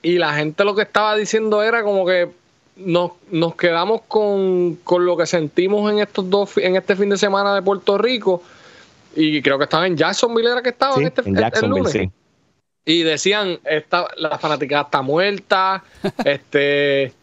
y 0.05 0.17
la 0.19 0.33
gente 0.33 0.63
lo 0.63 0.75
que 0.75 0.83
estaba 0.83 1.15
diciendo 1.15 1.63
era 1.63 1.81
como 1.83 2.05
que 2.05 2.29
nos, 2.77 3.11
nos 3.31 3.55
quedamos 3.55 4.01
con, 4.07 4.75
con 4.83 5.05
lo 5.05 5.17
que 5.17 5.25
sentimos 5.25 5.91
en 5.91 5.99
estos 5.99 6.29
dos 6.29 6.57
en 6.57 6.75
este 6.75 6.95
fin 6.95 7.09
de 7.09 7.17
semana 7.17 7.55
de 7.55 7.61
Puerto 7.61 7.97
Rico 7.97 8.43
y 9.15 9.41
creo 9.41 9.57
que 9.57 9.63
estaba 9.63 9.87
en 9.87 9.95
Jacksonville 9.97 10.51
era 10.51 10.61
que 10.61 10.69
estaba 10.69 10.95
sí, 10.95 11.01
en 11.01 11.07
este 11.07 11.21
en 11.21 11.27
el- 11.27 11.35
el 11.35 11.41
Jacksonville, 11.41 11.77
lunes. 11.79 11.91
sí. 11.93 12.09
y 12.85 13.01
decían 13.03 13.59
esta 13.63 14.07
la 14.17 14.37
fanaticada 14.37 14.83
está 14.83 15.01
muerta 15.01 15.83
este 16.25 17.13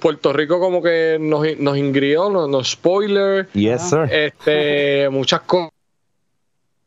Puerto 0.00 0.32
Rico 0.32 0.58
como 0.58 0.82
que 0.82 1.18
nos, 1.20 1.46
nos 1.58 1.76
ingrió 1.78 2.30
nos, 2.30 2.48
nos 2.48 2.70
spoiler 2.70 3.48
Yes, 3.52 3.90
sir. 3.90 4.08
este 4.10 5.08
muchas 5.10 5.42
cosas 5.42 5.70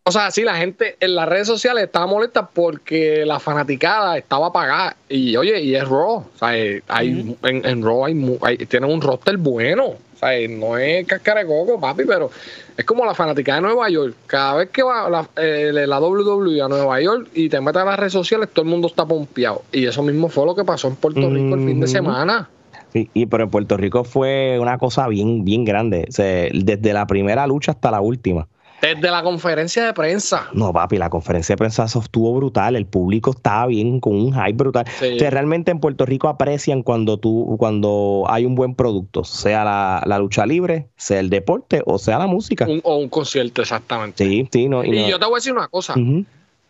O 0.03 0.11
sea, 0.11 0.31
sí, 0.31 0.41
la 0.43 0.55
gente 0.55 0.95
en 0.99 1.13
las 1.13 1.29
redes 1.29 1.45
sociales 1.45 1.83
estaba 1.83 2.07
molesta 2.07 2.47
porque 2.47 3.23
la 3.25 3.39
fanaticada 3.39 4.17
estaba 4.17 4.47
apagada. 4.47 4.95
Y 5.07 5.35
oye, 5.37 5.61
y 5.61 5.75
es 5.75 5.87
Raw. 5.87 6.15
O 6.15 6.25
sea, 6.39 6.57
eh, 6.57 6.81
hay, 6.87 7.37
en, 7.43 7.65
en 7.65 7.83
Raw 7.83 8.05
hay, 8.05 8.37
hay- 8.41 8.57
tienen 8.65 8.89
un 8.91 8.99
roster 8.99 9.37
bueno. 9.37 9.85
O 9.85 10.17
sea, 10.19 10.35
eh, 10.35 10.47
no 10.47 10.75
es 10.77 11.05
cascara 11.05 11.41
de 11.41 11.47
coco, 11.47 11.79
papi, 11.79 12.03
pero 12.07 12.31
es 12.75 12.83
como 12.85 13.05
la 13.05 13.13
fanática 13.13 13.55
de 13.55 13.61
Nueva 13.61 13.89
York. 13.89 14.15
Cada 14.25 14.55
vez 14.55 14.69
que 14.71 14.81
va 14.81 15.07
la, 15.07 15.27
eh, 15.35 15.71
la 15.71 15.99
WWE 15.99 16.61
a 16.63 16.67
Nueva 16.67 16.99
York 16.99 17.29
y 17.35 17.49
te 17.49 17.61
metes 17.61 17.81
a 17.81 17.85
las 17.85 17.99
redes 17.99 18.13
sociales, 18.13 18.49
todo 18.51 18.63
el 18.65 18.71
mundo 18.71 18.87
está 18.87 19.05
pompeado. 19.05 19.61
Y 19.71 19.85
eso 19.85 20.01
mismo 20.01 20.29
fue 20.29 20.45
lo 20.47 20.55
que 20.55 20.63
pasó 20.63 20.87
en 20.87 20.95
Puerto 20.95 21.29
Rico 21.29 21.55
el 21.55 21.65
fin 21.65 21.79
de 21.79 21.87
semana. 21.87 22.49
Sí, 22.91 23.09
y 23.13 23.25
pero 23.27 23.43
en 23.45 23.49
Puerto 23.51 23.77
Rico 23.77 24.03
fue 24.03 24.57
una 24.59 24.77
cosa 24.79 25.07
bien, 25.07 25.45
bien 25.45 25.63
grande. 25.63 26.05
O 26.09 26.11
sea, 26.11 26.49
desde 26.51 26.91
la 26.91 27.05
primera 27.07 27.45
lucha 27.47 27.71
hasta 27.71 27.89
la 27.91 28.01
última. 28.01 28.47
Desde 28.81 29.11
la 29.11 29.21
conferencia 29.21 29.85
de 29.85 29.93
prensa. 29.93 30.49
No, 30.53 30.73
papi, 30.73 30.97
la 30.97 31.09
conferencia 31.11 31.53
de 31.53 31.57
prensa 31.57 31.83
eso 31.85 31.99
estuvo 31.99 32.33
brutal. 32.33 32.75
El 32.75 32.85
público 32.87 33.29
estaba 33.31 33.67
bien, 33.67 33.99
con 33.99 34.15
un 34.15 34.33
hype 34.33 34.53
brutal. 34.53 34.85
Sí. 34.99 35.13
O 35.15 35.19
sea, 35.19 35.29
realmente 35.29 35.69
en 35.71 35.79
Puerto 35.79 36.05
Rico 36.05 36.27
aprecian 36.27 36.81
cuando 36.81 37.17
tú, 37.17 37.55
cuando 37.59 38.23
hay 38.27 38.45
un 38.45 38.55
buen 38.55 38.73
producto, 38.73 39.23
sea 39.23 39.63
la, 39.63 40.01
la 40.07 40.17
lucha 40.17 40.45
libre, 40.47 40.87
sea 40.97 41.19
el 41.19 41.29
deporte 41.29 41.83
o 41.85 41.99
sea 41.99 42.17
la 42.17 42.25
música. 42.27 42.65
Un- 42.67 42.81
o 42.83 42.97
un 42.97 43.07
concierto, 43.09 43.61
exactamente. 43.61 44.25
Sí, 44.25 44.47
sí, 44.51 44.67
no. 44.67 44.83
y 44.83 44.87
Y 44.87 45.01
no- 45.03 45.09
yo 45.09 45.19
te 45.19 45.25
voy 45.25 45.35
a 45.35 45.37
decir 45.37 45.53
una 45.53 45.67
cosa. 45.67 45.93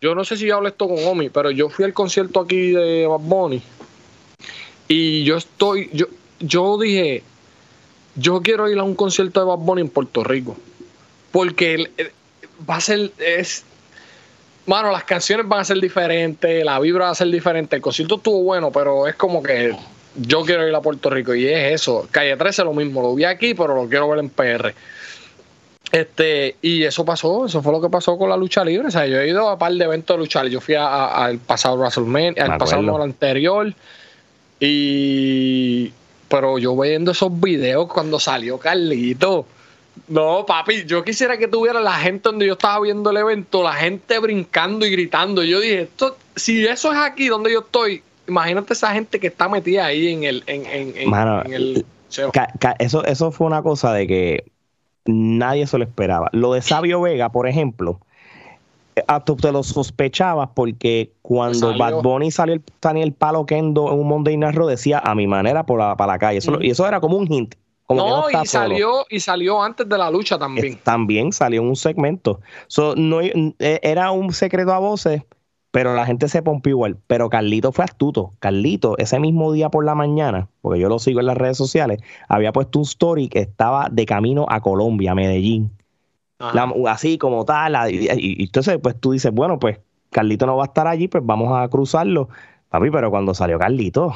Yo 0.00 0.14
no 0.14 0.24
sé 0.24 0.36
si 0.36 0.46
yo 0.46 0.56
hablé 0.56 0.68
esto 0.70 0.88
con 0.88 0.98
Omi, 1.06 1.30
pero 1.30 1.50
yo 1.50 1.68
fui 1.70 1.84
al 1.84 1.92
concierto 1.94 2.40
aquí 2.40 2.72
de 2.72 3.06
Bad 3.06 3.20
Bunny 3.20 3.62
y 4.88 5.24
yo 5.24 5.36
estoy, 5.36 5.88
yo, 5.92 6.06
yo 6.40 6.76
dije, 6.78 7.22
yo 8.16 8.42
quiero 8.42 8.68
ir 8.68 8.78
a 8.78 8.82
un 8.82 8.94
concierto 8.94 9.40
de 9.40 9.46
Bad 9.46 9.58
Bunny 9.58 9.82
en 9.82 9.88
Puerto 9.88 10.24
Rico, 10.24 10.56
porque 11.32 11.90
va 12.68 12.76
a 12.76 12.80
ser, 12.80 13.10
es, 13.18 13.64
mano, 14.66 14.92
las 14.92 15.04
canciones 15.04 15.48
van 15.48 15.60
a 15.60 15.64
ser 15.64 15.80
diferentes, 15.80 16.64
la 16.64 16.78
vibra 16.78 17.06
va 17.06 17.10
a 17.10 17.14
ser 17.14 17.28
diferente, 17.28 17.74
el 17.76 17.82
concierto 17.82 18.16
estuvo 18.16 18.42
bueno, 18.42 18.70
pero 18.70 19.08
es 19.08 19.14
como 19.16 19.42
que 19.42 19.74
yo 20.16 20.42
quiero 20.42 20.68
ir 20.68 20.74
a 20.74 20.80
Puerto 20.80 21.08
Rico 21.10 21.34
y 21.34 21.46
es 21.48 21.72
eso, 21.80 22.06
Calle 22.10 22.36
13 22.36 22.64
lo 22.64 22.74
mismo, 22.74 23.00
lo 23.02 23.14
vi 23.14 23.24
aquí, 23.24 23.54
pero 23.54 23.74
lo 23.74 23.88
quiero 23.88 24.08
ver 24.10 24.18
en 24.20 24.28
PR. 24.30 24.74
Este, 25.90 26.56
y 26.62 26.84
eso 26.84 27.04
pasó, 27.04 27.44
eso 27.46 27.60
fue 27.62 27.70
lo 27.72 27.80
que 27.80 27.90
pasó 27.90 28.16
con 28.16 28.30
la 28.30 28.36
lucha 28.36 28.64
libre. 28.64 28.88
O 28.88 28.90
sea, 28.90 29.06
yo 29.06 29.20
he 29.20 29.28
ido 29.28 29.46
a 29.46 29.54
un 29.54 29.58
par 29.58 29.72
de 29.74 29.84
eventos 29.84 30.16
de 30.16 30.18
lucha 30.22 30.42
libre. 30.42 30.54
Yo 30.54 30.60
fui 30.62 30.74
a- 30.74 30.86
a- 30.86 31.24
al 31.26 31.36
pasado 31.38 31.76
WrestleMania, 31.76 32.42
al 32.44 32.56
pasado 32.58 32.80
no, 32.82 32.96
al 32.96 33.02
anterior. 33.02 33.74
Y. 34.58 35.92
Pero 36.28 36.56
yo 36.58 36.74
viendo 36.80 37.10
esos 37.10 37.38
videos 37.40 37.88
cuando 37.92 38.18
salió 38.18 38.56
Carlito. 38.58 39.44
No, 40.08 40.44
papi, 40.46 40.84
yo 40.84 41.04
quisiera 41.04 41.36
que 41.38 41.48
tuviera 41.48 41.80
la 41.80 41.94
gente 41.94 42.28
donde 42.28 42.46
yo 42.46 42.54
estaba 42.54 42.80
viendo 42.80 43.10
el 43.10 43.16
evento, 43.16 43.62
la 43.62 43.74
gente 43.74 44.18
brincando 44.18 44.84
y 44.86 44.90
gritando. 44.90 45.42
Yo 45.42 45.60
dije, 45.60 45.82
esto, 45.82 46.16
si 46.36 46.66
eso 46.66 46.92
es 46.92 46.98
aquí 46.98 47.28
donde 47.28 47.52
yo 47.52 47.60
estoy, 47.60 48.02
imagínate 48.28 48.72
esa 48.72 48.92
gente 48.92 49.20
que 49.20 49.28
está 49.28 49.48
metida 49.48 49.86
ahí 49.86 50.12
en 50.12 50.24
el. 50.24 50.44
En, 50.46 50.66
en, 50.66 50.96
en- 50.96 51.10
Mano, 51.10 51.42
en 51.44 51.52
el 51.52 51.86
ca- 52.58 52.76
Eso, 52.78 53.04
eso 53.04 53.30
fue 53.32 53.46
una 53.46 53.62
cosa 53.62 53.92
de 53.92 54.06
que 54.06 54.44
nadie 55.04 55.66
se 55.66 55.78
lo 55.78 55.84
esperaba. 55.84 56.28
Lo 56.32 56.52
de 56.52 56.62
Sabio 56.62 57.00
Vega, 57.00 57.30
por 57.30 57.48
ejemplo, 57.48 58.00
eh, 58.96 59.02
te 59.40 59.52
lo 59.52 59.62
sospechabas 59.62 60.50
porque 60.54 61.12
cuando 61.22 61.70
Salió. 61.70 61.78
Bad 61.78 62.02
Bunny 62.02 62.30
salió 62.30 62.54
el, 62.54 62.96
el 62.96 63.12
palo 63.12 63.46
Kendo 63.46 63.92
en 63.92 63.98
un 63.98 64.08
Monday 64.08 64.36
Night 64.36 64.54
Raw, 64.54 64.66
decía 64.68 64.98
a 64.98 65.14
mi 65.14 65.26
manera 65.26 65.64
por 65.64 65.78
la, 65.78 65.96
para 65.96 66.12
la 66.14 66.18
calle. 66.18 66.38
Eso, 66.38 66.60
y 66.60 66.70
eso 66.70 66.86
era 66.86 67.00
como 67.00 67.16
un 67.16 67.30
hint. 67.32 67.54
Como 67.96 68.22
no, 68.30 68.30
y 68.42 68.46
salió, 68.46 69.06
y 69.10 69.20
salió 69.20 69.62
antes 69.62 69.88
de 69.88 69.98
la 69.98 70.10
lucha 70.10 70.38
también. 70.38 70.66
Es- 70.66 70.82
también 70.82 71.32
salió 71.32 71.62
en 71.62 71.68
un 71.68 71.76
segmento. 71.76 72.40
So, 72.66 72.94
no, 72.96 73.20
eh, 73.20 73.54
era 73.82 74.10
un 74.10 74.32
secreto 74.32 74.72
a 74.72 74.78
voces, 74.78 75.22
pero 75.70 75.94
la 75.94 76.04
gente 76.06 76.28
se 76.28 76.42
pompió 76.42 76.70
igual. 76.70 76.98
Pero 77.06 77.30
Carlito 77.30 77.72
fue 77.72 77.84
astuto. 77.84 78.32
Carlito, 78.40 78.96
ese 78.98 79.18
mismo 79.18 79.52
día 79.52 79.68
por 79.70 79.84
la 79.84 79.94
mañana, 79.94 80.48
porque 80.60 80.80
yo 80.80 80.88
lo 80.88 80.98
sigo 80.98 81.20
en 81.20 81.26
las 81.26 81.36
redes 81.36 81.56
sociales, 81.56 82.00
había 82.28 82.52
puesto 82.52 82.78
un 82.78 82.84
story 82.84 83.28
que 83.28 83.38
estaba 83.40 83.88
de 83.90 84.04
camino 84.06 84.46
a 84.48 84.60
Colombia, 84.60 85.12
a 85.12 85.14
Medellín. 85.14 85.70
La- 86.38 86.72
así 86.90 87.18
como 87.18 87.44
tal. 87.44 87.72
la- 87.72 87.88
y, 87.90 88.08
y 88.10 88.42
entonces, 88.44 88.78
pues 88.82 88.98
tú 89.00 89.12
dices, 89.12 89.32
bueno, 89.32 89.58
pues 89.60 89.78
Carlito 90.10 90.44
no 90.44 90.56
va 90.56 90.64
a 90.64 90.66
estar 90.66 90.86
allí, 90.88 91.08
pues 91.08 91.24
vamos 91.24 91.56
a 91.56 91.68
cruzarlo. 91.68 92.28
Papi, 92.68 92.90
pero 92.90 93.10
cuando 93.10 93.32
salió 93.32 93.58
Carlito, 93.58 94.12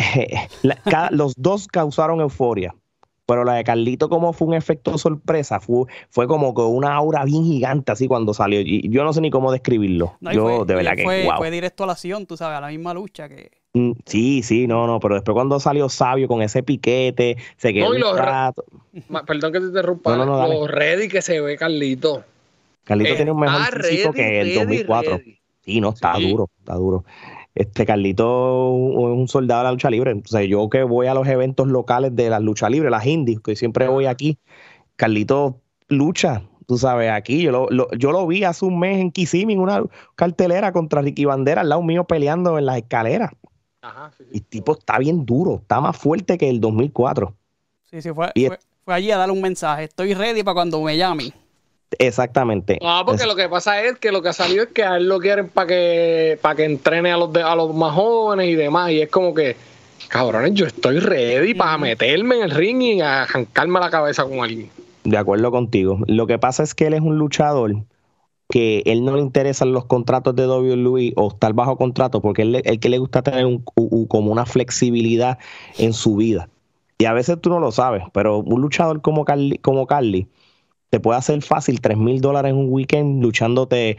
la- 0.62 0.76
cada- 0.76 1.10
los 1.10 1.34
dos 1.36 1.68
causaron 1.68 2.20
euforia. 2.20 2.74
Pero 3.26 3.44
la 3.44 3.54
de 3.54 3.62
Carlito, 3.62 4.08
como 4.08 4.32
fue 4.32 4.48
un 4.48 4.54
efecto 4.54 4.98
sorpresa, 4.98 5.60
fue, 5.60 5.84
fue 6.08 6.26
como 6.26 6.52
que 6.52 6.62
una 6.62 6.94
aura 6.94 7.24
bien 7.24 7.44
gigante 7.44 7.92
así 7.92 8.08
cuando 8.08 8.34
salió. 8.34 8.60
Y 8.60 8.88
yo 8.90 9.04
no 9.04 9.12
sé 9.12 9.20
ni 9.20 9.30
cómo 9.30 9.52
describirlo. 9.52 10.16
No, 10.20 10.32
yo, 10.32 10.42
fue, 10.42 10.66
de 10.66 10.74
verdad 10.74 10.96
que, 10.96 11.04
fue, 11.04 11.24
wow. 11.26 11.36
fue 11.36 11.50
directo 11.52 11.84
a 11.84 11.86
la 11.86 11.92
acción, 11.92 12.26
tú 12.26 12.36
sabes, 12.36 12.58
a 12.58 12.60
la 12.60 12.66
misma 12.68 12.92
lucha 12.92 13.28
que. 13.28 13.52
Mm, 13.74 13.92
Sí, 14.04 14.42
sí, 14.42 14.66
no, 14.66 14.88
no, 14.88 14.98
pero 14.98 15.14
después 15.14 15.32
cuando 15.32 15.60
salió 15.60 15.88
Sabio 15.88 16.26
con 16.26 16.42
ese 16.42 16.64
piquete, 16.64 17.36
se 17.56 17.72
quedó 17.72 17.90
No, 17.90 17.92
y 17.94 17.96
un 17.98 18.00
los- 18.00 18.18
rato. 18.18 18.64
Ma- 19.08 19.22
Perdón 19.24 19.52
que 19.52 19.60
te 19.60 19.66
interrumpa. 19.66 20.10
No, 20.10 20.24
no, 20.24 20.32
no, 20.32 20.38
dale. 20.38 20.54
lo 20.54 20.66
ready 20.66 21.06
que 21.06 21.22
se 21.22 21.40
ve 21.40 21.56
Carlito. 21.56 22.24
Carlito 22.82 23.12
Eh, 23.12 23.14
tiene 23.16 23.30
un 23.30 23.38
mejor 23.38 23.60
está 23.60 23.86
físico 23.88 24.10
ready, 24.10 24.16
que 24.24 24.40
el 24.40 24.46
ready, 24.48 24.58
2004. 24.58 25.18
ready. 25.18 25.38
Sí, 25.64 25.80
no, 25.80 25.90
está 25.90 26.16
Sí. 26.16 26.28
duro, 26.28 26.50
está 26.58 26.74
duro. 26.74 27.04
Este 27.54 27.84
Carlito 27.84 28.70
es 28.76 29.18
un 29.18 29.28
soldado 29.28 29.60
de 29.62 29.64
la 29.64 29.72
lucha 29.72 29.90
libre. 29.90 30.12
Entonces, 30.12 30.48
yo 30.48 30.68
que 30.70 30.82
voy 30.84 31.06
a 31.08 31.14
los 31.14 31.26
eventos 31.26 31.66
locales 31.68 32.14
de 32.14 32.30
la 32.30 32.38
lucha 32.40 32.68
libre, 32.70 32.90
las 32.90 33.04
indies, 33.06 33.40
que 33.40 33.56
siempre 33.56 33.88
voy 33.88 34.06
aquí, 34.06 34.38
Carlito 34.96 35.60
lucha, 35.88 36.42
tú 36.66 36.78
sabes, 36.78 37.10
aquí. 37.10 37.42
Yo 37.42 37.50
lo, 37.50 37.68
lo- 37.70 37.90
yo 37.92 38.12
lo 38.12 38.26
vi 38.26 38.44
hace 38.44 38.64
un 38.64 38.78
mes 38.78 38.98
en 39.00 39.10
Kissimmee, 39.10 39.54
en 39.54 39.60
una 39.60 39.82
cartelera 40.14 40.72
contra 40.72 41.02
Ricky 41.02 41.24
Bandera, 41.24 41.62
al 41.62 41.68
lado 41.68 41.82
mío 41.82 42.04
peleando 42.04 42.58
en 42.58 42.66
las 42.66 42.76
escaleras. 42.78 43.30
Ajá, 43.82 44.12
sí, 44.16 44.24
sí. 44.24 44.30
Y 44.34 44.36
el 44.38 44.44
tipo 44.44 44.72
está 44.72 44.98
bien 44.98 45.24
duro, 45.26 45.56
está 45.56 45.80
más 45.80 45.96
fuerte 45.96 46.38
que 46.38 46.48
el 46.48 46.60
2004. 46.60 47.34
Sí, 47.90 48.00
sí, 48.02 48.10
fue, 48.12 48.30
Y- 48.34 48.46
fue, 48.46 48.58
fue 48.84 48.94
allí 48.94 49.10
a 49.10 49.16
darle 49.16 49.32
un 49.34 49.40
mensaje. 49.42 49.84
Estoy 49.84 50.14
ready 50.14 50.42
para 50.42 50.54
cuando 50.54 50.80
me 50.82 50.96
llamen. 50.96 51.32
Exactamente. 51.98 52.78
No, 52.82 53.04
porque 53.04 53.22
Es- 53.22 53.28
lo 53.28 53.36
que 53.36 53.48
pasa 53.48 53.82
es 53.82 53.98
que 53.98 54.12
lo 54.12 54.22
que 54.22 54.28
ha 54.28 54.32
salido 54.32 54.62
es 54.64 54.68
que 54.70 54.84
a 54.84 54.96
él 54.96 55.08
lo 55.08 55.18
quieren 55.18 55.48
para 55.48 55.66
que 55.66 56.38
para 56.40 56.54
que 56.54 56.64
entrene 56.64 57.12
a 57.12 57.16
los 57.16 57.32
de- 57.32 57.42
a 57.42 57.54
los 57.54 57.74
más 57.74 57.92
jóvenes 57.94 58.48
y 58.48 58.54
demás. 58.54 58.90
Y 58.92 59.00
es 59.00 59.08
como 59.10 59.34
que, 59.34 59.56
cabrones, 60.08 60.54
yo 60.54 60.66
estoy 60.66 60.98
ready 61.00 61.54
para 61.54 61.78
meterme 61.78 62.36
en 62.36 62.42
el 62.42 62.50
ring 62.52 62.80
y 62.82 63.00
arrancarme 63.00 63.80
la 63.80 63.90
cabeza 63.90 64.24
con 64.24 64.40
alguien. 64.40 64.70
De 65.04 65.16
acuerdo 65.16 65.50
contigo. 65.50 65.98
Lo 66.06 66.26
que 66.26 66.38
pasa 66.38 66.62
es 66.62 66.74
que 66.74 66.86
él 66.86 66.94
es 66.94 67.00
un 67.00 67.16
luchador 67.18 67.74
que 68.48 68.82
él 68.86 69.04
no 69.04 69.14
le 69.14 69.22
interesan 69.22 69.72
los 69.72 69.84
contratos 69.84 70.34
de 70.34 70.44
WWE 70.46 71.12
o 71.16 71.28
estar 71.28 71.52
bajo 71.52 71.76
contrato 71.76 72.20
porque 72.20 72.42
él, 72.42 72.60
él 72.64 72.80
que 72.80 72.88
le 72.88 72.98
gusta 72.98 73.22
tener 73.22 73.46
un- 73.46 73.64
u- 73.76 74.02
u- 74.02 74.08
como 74.08 74.32
una 74.32 74.44
flexibilidad 74.44 75.38
en 75.78 75.92
su 75.92 76.16
vida. 76.16 76.48
Y 76.98 77.04
a 77.04 77.12
veces 77.12 77.40
tú 77.40 77.48
no 77.48 77.60
lo 77.60 77.70
sabes, 77.72 78.02
pero 78.12 78.38
un 78.38 78.60
luchador 78.60 79.00
como 79.00 79.24
Carly, 79.24 79.56
como 79.58 79.86
Carly 79.86 80.26
te 80.90 81.00
puede 81.00 81.18
hacer 81.18 81.40
fácil 81.42 81.80
3 81.80 81.96
mil 81.96 82.20
dólares 82.20 82.50
en 82.50 82.56
un 82.58 82.66
weekend 82.70 83.22
luchándote 83.22 83.96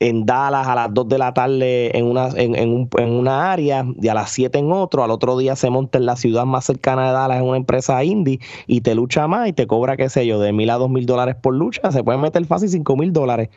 en 0.00 0.26
Dallas 0.26 0.66
a 0.66 0.74
las 0.74 0.92
2 0.92 1.08
de 1.08 1.18
la 1.18 1.32
tarde 1.32 1.96
en 1.96 2.04
una, 2.06 2.28
en, 2.30 2.56
en 2.56 2.68
un- 2.70 2.88
en 2.98 3.10
una 3.12 3.52
área 3.52 3.86
y 4.02 4.08
a 4.08 4.14
las 4.14 4.30
7 4.30 4.58
en 4.58 4.72
otro. 4.72 5.04
Al 5.04 5.10
otro 5.12 5.38
día 5.38 5.54
se 5.56 5.70
monta 5.70 5.98
en 5.98 6.06
la 6.06 6.16
ciudad 6.16 6.44
más 6.44 6.64
cercana 6.64 7.06
de 7.06 7.12
Dallas 7.12 7.38
en 7.38 7.44
una 7.44 7.56
empresa 7.56 8.02
indie 8.02 8.40
y 8.66 8.80
te 8.80 8.94
lucha 8.96 9.28
más 9.28 9.48
y 9.48 9.52
te 9.52 9.66
cobra, 9.68 9.96
qué 9.96 10.08
sé 10.10 10.26
yo, 10.26 10.40
de 10.40 10.52
mil 10.52 10.68
a 10.70 10.74
dos 10.74 10.90
mil 10.90 11.06
dólares 11.06 11.36
por 11.40 11.54
lucha. 11.54 11.90
Se 11.92 12.02
puede 12.02 12.18
meter 12.18 12.44
fácil 12.44 12.68
5 12.68 12.96
mil 12.96 13.12
dólares. 13.12 13.48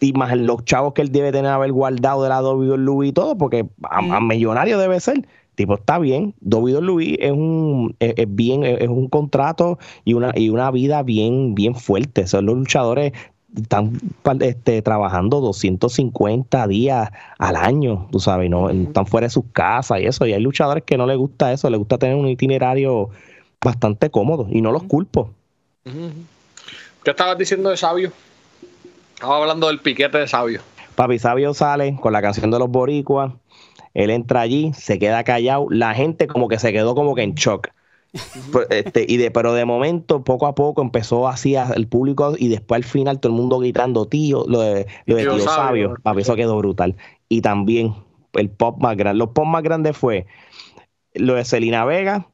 Y 0.00 0.12
más 0.12 0.36
los 0.36 0.64
chavos 0.66 0.92
que 0.92 1.00
él 1.02 1.10
debe 1.10 1.32
tener 1.32 1.50
haber 1.50 1.72
guardado 1.72 2.22
de 2.22 2.28
la 2.28 2.42
WWE 2.42 3.06
y 3.06 3.12
todo, 3.12 3.38
porque 3.38 3.64
a, 3.84 3.98
a 4.16 4.20
millonario 4.20 4.76
debe 4.78 5.00
ser. 5.00 5.26
Tipo, 5.54 5.74
está 5.74 5.98
bien. 5.98 6.34
WWE 6.40 7.18
es 7.20 7.32
un, 7.32 7.96
es, 8.00 8.14
es 8.16 8.34
bien, 8.34 8.64
es, 8.64 8.80
es 8.80 8.88
un 8.88 9.08
contrato 9.08 9.78
y 10.04 10.14
una, 10.14 10.32
y 10.34 10.48
una 10.48 10.70
vida 10.70 11.02
bien, 11.02 11.54
bien 11.54 11.74
fuerte. 11.74 12.26
Son 12.26 12.46
los 12.46 12.56
luchadores 12.56 13.12
están 13.56 13.92
este, 14.40 14.82
trabajando 14.82 15.40
250 15.40 16.66
días 16.66 17.10
al 17.38 17.56
año, 17.56 18.08
tú 18.10 18.18
sabes, 18.18 18.50
no 18.50 18.68
están 18.70 19.06
fuera 19.06 19.26
de 19.26 19.30
sus 19.30 19.44
casas 19.52 20.00
y 20.00 20.06
eso. 20.06 20.26
Y 20.26 20.32
hay 20.32 20.40
luchadores 20.40 20.84
que 20.84 20.96
no 20.96 21.06
les 21.06 21.16
gusta 21.16 21.52
eso, 21.52 21.70
les 21.70 21.78
gusta 21.78 21.98
tener 21.98 22.16
un 22.16 22.28
itinerario 22.28 23.10
bastante 23.62 24.10
cómodo 24.10 24.46
y 24.50 24.60
no 24.60 24.72
los 24.72 24.82
culpo. 24.84 25.30
¿Qué 25.84 27.10
estabas 27.10 27.38
diciendo 27.38 27.70
de 27.70 27.76
Sabio? 27.76 28.12
Estaba 29.14 29.36
hablando 29.36 29.68
del 29.68 29.78
piquete 29.78 30.18
de 30.18 30.28
Sabio. 30.28 30.60
Papi 30.94 31.18
Sabio 31.18 31.54
sale 31.54 31.96
con 32.00 32.12
la 32.12 32.22
canción 32.22 32.50
de 32.50 32.58
los 32.58 32.70
boricuas, 32.70 33.32
él 33.94 34.10
entra 34.10 34.40
allí, 34.40 34.72
se 34.74 34.98
queda 34.98 35.24
callado, 35.24 35.66
la 35.70 35.94
gente 35.94 36.26
como 36.26 36.48
que 36.48 36.58
se 36.58 36.72
quedó 36.72 36.94
como 36.94 37.14
que 37.14 37.22
en 37.22 37.34
shock. 37.34 37.68
Pues, 38.52 38.68
este, 38.70 39.04
y 39.08 39.16
de, 39.16 39.30
pero 39.30 39.54
de 39.54 39.64
momento, 39.64 40.22
poco 40.22 40.46
a 40.46 40.54
poco, 40.54 40.82
empezó 40.82 41.26
así 41.26 41.56
el 41.56 41.88
público 41.88 42.34
y 42.38 42.48
después 42.48 42.78
al 42.78 42.84
final 42.84 43.18
todo 43.18 43.32
el 43.32 43.38
mundo 43.38 43.58
gritando 43.58 44.06
tío, 44.06 44.44
lo 44.46 44.60
de, 44.60 44.86
lo 45.06 45.16
de 45.16 45.22
Tío 45.22 45.36
tío, 45.36 45.44
Sabio. 45.44 45.96
Papi, 46.02 46.20
eso 46.20 46.36
quedó 46.36 46.56
brutal. 46.58 46.96
Y 47.28 47.40
también 47.40 47.94
el 48.34 48.50
pop 48.50 48.80
más 48.80 48.96
grande, 48.96 49.18
los 49.18 49.30
pop 49.30 49.46
más 49.46 49.62
grandes 49.62 49.96
fue 49.96 50.26
lo 51.14 51.34
de 51.34 51.44
Selena 51.44 51.84
Vega. 51.84 52.28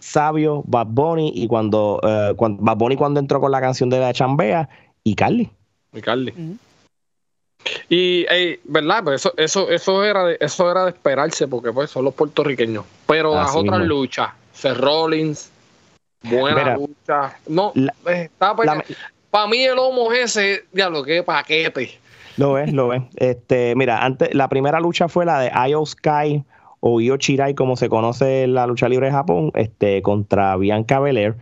Sabio, 0.00 0.64
Bad 0.66 0.88
Bunny 0.88 1.30
y 1.32 1.46
cuando, 1.46 2.00
eh, 2.02 2.34
cuando 2.36 2.60
Bad 2.60 2.76
Bunny 2.76 2.96
cuando 2.96 3.20
entró 3.20 3.40
con 3.40 3.52
la 3.52 3.60
canción 3.60 3.88
de 3.88 4.00
la 4.00 4.12
chambea 4.12 4.68
y 5.04 5.14
Carly. 5.14 5.48
Ricardi. 5.92 6.32
Y, 7.88 8.26
ey, 8.30 8.58
¿verdad? 8.64 9.04
Pues 9.04 9.20
eso, 9.26 9.34
eso, 9.36 9.70
eso, 9.70 10.04
era 10.04 10.24
de, 10.24 10.36
eso 10.40 10.70
era 10.70 10.84
de 10.84 10.90
esperarse 10.90 11.46
porque 11.46 11.72
pues 11.72 11.90
son 11.90 12.04
los 12.04 12.14
puertorriqueños. 12.14 12.84
Pero 13.06 13.34
las 13.34 13.54
otras 13.54 13.80
mismo. 13.80 13.94
luchas, 13.94 14.30
Seth 14.52 14.76
Rollins, 14.78 15.50
buena 16.22 16.56
Mira, 16.62 16.76
lucha. 16.76 17.36
No, 17.48 17.72
la- 17.74 17.94
está 18.06 18.54
la- 18.64 18.84
para 19.30 19.46
mí 19.46 19.62
el 19.62 19.78
homo 19.78 20.12
es 20.12 20.36
ese, 20.36 20.64
diablo, 20.72 21.02
qué 21.04 21.22
paquete. 21.22 21.98
Lo 22.36 22.54
ves, 22.54 22.72
lo 22.72 22.88
ves. 22.88 23.02
Este, 23.16 23.74
mira, 23.76 24.04
antes, 24.04 24.34
la 24.34 24.48
primera 24.48 24.80
lucha 24.80 25.08
fue 25.08 25.24
la 25.26 25.38
de 25.40 25.52
Io 25.68 25.84
Sky 25.84 26.42
o 26.80 27.00
Io 27.00 27.16
Shirai, 27.16 27.54
como 27.54 27.76
se 27.76 27.88
conoce 27.88 28.44
en 28.44 28.54
la 28.54 28.66
lucha 28.66 28.88
libre 28.88 29.06
de 29.06 29.12
Japón, 29.12 29.52
este, 29.54 30.00
contra 30.02 30.56
Bianca 30.56 30.98
Belair. 31.00 31.36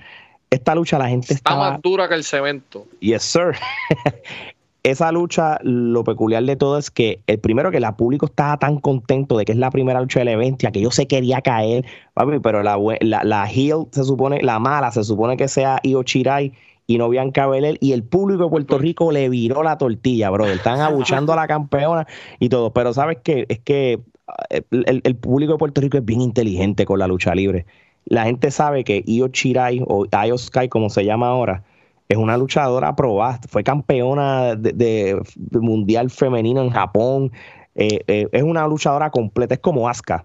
Esta 0.50 0.74
lucha 0.74 0.98
la 0.98 1.08
gente 1.08 1.32
Está 1.32 1.50
estaba 1.52 1.70
más 1.72 1.82
dura 1.82 2.08
que 2.08 2.14
el 2.14 2.24
cemento. 2.24 2.86
Yes, 3.00 3.22
sir. 3.22 3.52
Esa 4.90 5.12
lucha, 5.12 5.58
lo 5.62 6.04
peculiar 6.04 6.44
de 6.44 6.56
todo 6.56 6.78
es 6.78 6.90
que 6.90 7.20
el 7.26 7.38
primero 7.38 7.70
que 7.70 7.80
la 7.80 7.96
público 7.96 8.26
estaba 8.26 8.56
tan 8.56 8.78
contento 8.78 9.36
de 9.36 9.44
que 9.44 9.52
es 9.52 9.58
la 9.58 9.70
primera 9.70 10.00
lucha 10.00 10.20
del 10.20 10.28
evento, 10.28 10.58
ya 10.62 10.70
que 10.70 10.80
yo 10.80 10.90
se 10.90 11.06
quería 11.06 11.40
caer, 11.42 11.84
papi, 12.14 12.38
pero 12.40 12.62
la, 12.62 12.78
la, 13.00 13.24
la 13.24 13.50
heel 13.50 13.86
se 13.92 14.04
supone, 14.04 14.40
la 14.42 14.58
mala 14.58 14.90
se 14.90 15.04
supone 15.04 15.36
que 15.36 15.48
sea 15.48 15.80
Io 15.82 16.02
Shirai 16.02 16.52
y 16.86 16.96
no 16.96 17.10
Bianca 17.10 17.46
Belair, 17.46 17.76
y 17.80 17.92
el 17.92 18.02
público 18.02 18.44
de 18.44 18.50
Puerto 18.50 18.78
Rico 18.78 19.12
le 19.12 19.28
viró 19.28 19.62
la 19.62 19.76
tortilla, 19.76 20.30
bro. 20.30 20.46
Están 20.46 20.80
abuchando 20.80 21.34
a 21.34 21.36
la 21.36 21.46
campeona 21.46 22.06
y 22.38 22.48
todo. 22.48 22.72
Pero 22.72 22.94
¿sabes 22.94 23.18
qué? 23.22 23.44
Es 23.50 23.58
que 23.58 24.00
eh, 24.48 24.62
el, 24.70 25.02
el 25.04 25.16
público 25.16 25.52
de 25.52 25.58
Puerto 25.58 25.82
Rico 25.82 25.98
es 25.98 26.04
bien 26.04 26.22
inteligente 26.22 26.86
con 26.86 26.98
la 26.98 27.06
lucha 27.06 27.34
libre. 27.34 27.66
La 28.06 28.24
gente 28.24 28.50
sabe 28.50 28.84
que 28.84 29.04
Io 29.06 29.28
Shirai 29.28 29.82
o 29.86 30.06
Io 30.06 30.38
Sky, 30.38 30.70
como 30.70 30.88
se 30.88 31.04
llama 31.04 31.28
ahora, 31.28 31.62
es 32.08 32.16
una 32.16 32.36
luchadora 32.36 32.96
probada, 32.96 33.40
fue 33.48 33.62
campeona 33.64 34.54
de, 34.56 34.72
de- 34.72 35.22
de 35.36 35.58
mundial 35.60 36.10
femenino 36.10 36.62
en 36.62 36.70
Japón, 36.70 37.32
eh, 37.74 38.00
eh, 38.06 38.28
es 38.32 38.42
una 38.42 38.66
luchadora 38.66 39.10
completa, 39.10 39.54
es 39.54 39.60
como 39.60 39.88
Asuka. 39.88 40.24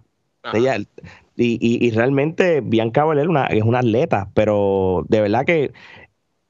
Ella, 0.54 0.78
y, 0.78 0.86
y- 1.62 1.86
y 1.88 1.92
realmente 1.92 2.62
Bianca 2.62 3.06
Belair 3.06 3.30
una- 3.30 3.48
es 3.48 3.64
una 3.64 3.80
atleta, 3.80 4.30
pero 4.34 5.04
de 5.10 5.22
verdad 5.22 5.46
que 5.46 5.72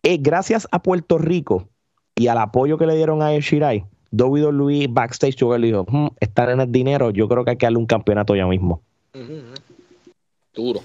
eh, 0.04 0.18
gracias 0.20 0.68
a 0.72 0.82
Puerto 0.84 1.18
Rico 1.18 1.68
y 2.16 2.28
al 2.28 2.38
apoyo 2.38 2.78
que 2.78 2.86
le 2.86 2.96
dieron 2.96 3.22
a 3.22 3.34
El 3.34 3.42
Shirai, 3.42 3.86
WWE 4.12 4.88
backstage 4.90 5.36
yo 5.38 5.58
le 5.58 5.68
dijo, 5.68 5.86
"Hmm, 5.90 6.08
esta 6.20 6.46
nena 6.46 6.64
es 6.64 6.72
dinero, 6.72 7.10
yo 7.12 7.28
creo 7.28 7.44
que 7.44 7.52
hay 7.52 7.58
que 7.58 7.66
darle 7.66 7.80
un 7.80 7.86
campeonato 7.88 8.36
ya 8.36 8.46
mismo. 8.46 8.82
Duro. 10.54 10.82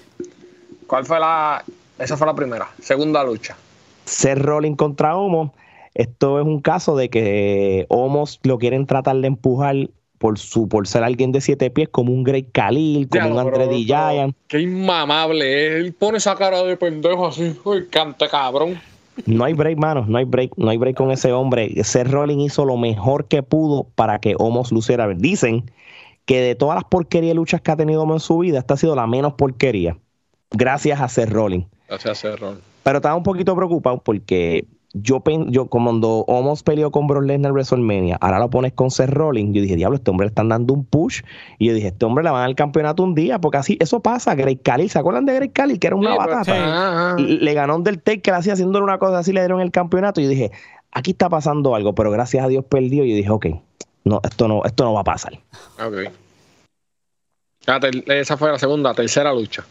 ¿Cuál 0.87 1.05
fue 1.05 1.19
la...? 1.19 1.63
Esa 1.99 2.17
fue 2.17 2.25
la 2.25 2.33
primera. 2.33 2.69
Segunda 2.81 3.23
lucha. 3.23 3.55
Seth 4.09 4.39
Rollins 4.39 4.77
contra 4.77 5.15
Homos. 5.15 5.51
Esto 5.93 6.39
es 6.39 6.45
un 6.45 6.61
caso 6.61 6.95
de 6.95 7.09
que 7.09 7.85
Homos 7.89 8.39
lo 8.43 8.57
quieren 8.57 8.85
tratar 8.85 9.15
de 9.17 9.27
empujar 9.27 9.75
por 10.17 10.37
su 10.37 10.67
por 10.67 10.87
ser 10.87 11.03
alguien 11.03 11.31
de 11.31 11.39
siete 11.41 11.69
pies, 11.69 11.87
como 11.89 12.11
un 12.11 12.23
Great 12.23 12.47
Khalil, 12.51 13.07
como 13.07 13.31
un 13.31 13.39
Andre 13.39 13.67
pero 13.67 13.77
Giant. 13.77 14.35
Qué 14.47 14.61
inmamable 14.61 15.67
es. 15.67 15.85
Él 15.85 15.93
pone 15.93 16.17
esa 16.17 16.35
cara 16.35 16.63
de 16.63 16.75
pendejo 16.75 17.27
así. 17.27 17.55
Uy, 17.63 17.87
cante 17.87 18.27
cabrón. 18.27 18.79
No 19.25 19.43
hay 19.43 19.53
break, 19.53 19.77
mano, 19.77 20.05
no 20.07 20.17
hay 20.17 20.25
break, 20.25 20.53
no 20.57 20.69
hay 20.69 20.77
break 20.77 20.95
con 20.95 21.11
ese 21.11 21.31
hombre. 21.31 21.71
Seth 21.83 22.07
Rollins 22.07 22.43
hizo 22.43 22.65
lo 22.65 22.77
mejor 22.77 23.27
que 23.27 23.43
pudo 23.43 23.87
para 23.95 24.19
que 24.19 24.35
Homos 24.37 24.71
luciera. 24.71 25.07
Dicen 25.09 25.69
que 26.25 26.41
de 26.41 26.55
todas 26.55 26.75
las 26.75 26.85
porquerías 26.85 27.31
de 27.31 27.35
luchas 27.35 27.61
que 27.61 27.71
ha 27.71 27.75
tenido 27.75 28.01
Homos 28.01 28.23
en 28.23 28.27
su 28.27 28.39
vida, 28.39 28.59
esta 28.59 28.73
ha 28.73 28.77
sido 28.77 28.95
la 28.95 29.07
menos 29.07 29.33
porquería. 29.33 29.97
Gracias 30.51 30.99
a 30.99 31.07
Seth 31.07 31.29
Rollins. 31.29 31.67
Gracias, 31.87 32.19
Cerrón. 32.19 32.69
Pero 32.89 32.97
estaba 32.97 33.15
un 33.15 33.21
poquito 33.21 33.55
preocupado 33.55 34.01
porque 34.03 34.65
yo, 34.93 35.21
yo 35.49 35.67
como 35.67 35.91
cuando 35.91 36.09
Homos 36.27 36.63
peleó 36.63 36.89
con 36.89 37.05
Brock 37.05 37.23
Lesnar 37.23 37.49
en 37.49 37.53
WrestleMania, 37.53 38.17
ahora 38.19 38.39
lo 38.39 38.49
pones 38.49 38.73
con 38.73 38.89
Seth 38.89 39.11
Rollins, 39.11 39.53
yo 39.55 39.61
dije, 39.61 39.75
diablo, 39.75 39.97
este 39.97 40.09
hombre 40.09 40.25
le 40.25 40.29
están 40.29 40.49
dando 40.49 40.73
un 40.73 40.85
push. 40.85 41.21
Y 41.59 41.67
yo 41.67 41.75
dije, 41.75 41.89
este 41.89 42.03
hombre 42.07 42.23
le 42.23 42.31
van 42.31 42.41
al 42.45 42.55
campeonato 42.55 43.03
un 43.03 43.13
día, 43.13 43.37
porque 43.37 43.59
así, 43.59 43.77
eso 43.79 43.99
pasa. 43.99 44.33
Great 44.33 44.63
Khalil, 44.63 44.89
¿se 44.89 44.97
acuerdan 44.97 45.27
de 45.27 45.35
Great 45.35 45.53
Khalil? 45.53 45.77
Que 45.77 45.85
era 45.85 45.95
una 45.95 46.13
Sí, 46.13 46.17
pero- 46.19 46.31
batata. 46.35 46.55
Ajá, 46.65 47.09
ajá. 47.11 47.15
Le 47.19 47.53
ganó 47.53 47.75
Undertaker 47.75 48.33
así 48.33 48.49
haciéndole 48.49 48.83
una 48.83 48.97
cosa 48.97 49.19
así, 49.19 49.33
le 49.33 49.41
dieron 49.41 49.61
el 49.61 49.69
campeonato. 49.69 50.19
Y 50.19 50.23
yo 50.23 50.29
dije, 50.31 50.51
aquí 50.91 51.11
está 51.11 51.29
pasando 51.29 51.75
algo, 51.75 51.93
pero 51.93 52.09
gracias 52.09 52.43
a 52.43 52.47
Dios 52.47 52.65
perdió. 52.67 53.05
Y 53.05 53.11
yo 53.11 53.15
dije, 53.17 53.29
ok, 53.29 53.45
no, 54.05 54.19
esto 54.23 54.47
no, 54.47 54.63
esto 54.65 54.83
no 54.83 54.93
va 54.93 55.01
a 55.01 55.03
pasar. 55.03 55.33
Ok. 55.79 56.11
Ter- 57.81 58.11
esa 58.11 58.35
fue 58.35 58.51
la 58.51 58.57
segunda, 58.57 58.95
tercera 58.95 59.31
lucha. 59.31 59.63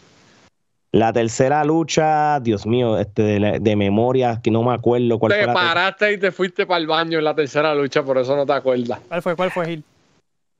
La 0.91 1.13
tercera 1.13 1.63
lucha, 1.63 2.39
Dios 2.39 2.65
mío, 2.65 2.97
este 2.97 3.21
de, 3.21 3.59
de 3.59 3.75
memoria, 3.75 4.39
que 4.41 4.49
no 4.49 4.63
me 4.63 4.73
acuerdo 4.73 5.19
cuál 5.19 5.33
Te 5.33 5.37
fue 5.37 5.45
ter- 5.45 5.53
paraste 5.53 6.13
y 6.13 6.17
te 6.17 6.31
fuiste 6.31 6.65
para 6.65 6.79
el 6.79 6.87
baño 6.87 7.19
en 7.19 7.23
la 7.23 7.35
tercera 7.35 7.75
lucha, 7.75 8.01
por 8.03 8.17
eso 8.17 8.35
no 8.35 8.45
te 8.45 8.53
acuerdas. 8.53 8.99
¿Cuál 9.07 9.21
fue? 9.21 9.35
¿Cuál 9.35 9.51
fue, 9.51 9.65
Gil? 9.67 9.83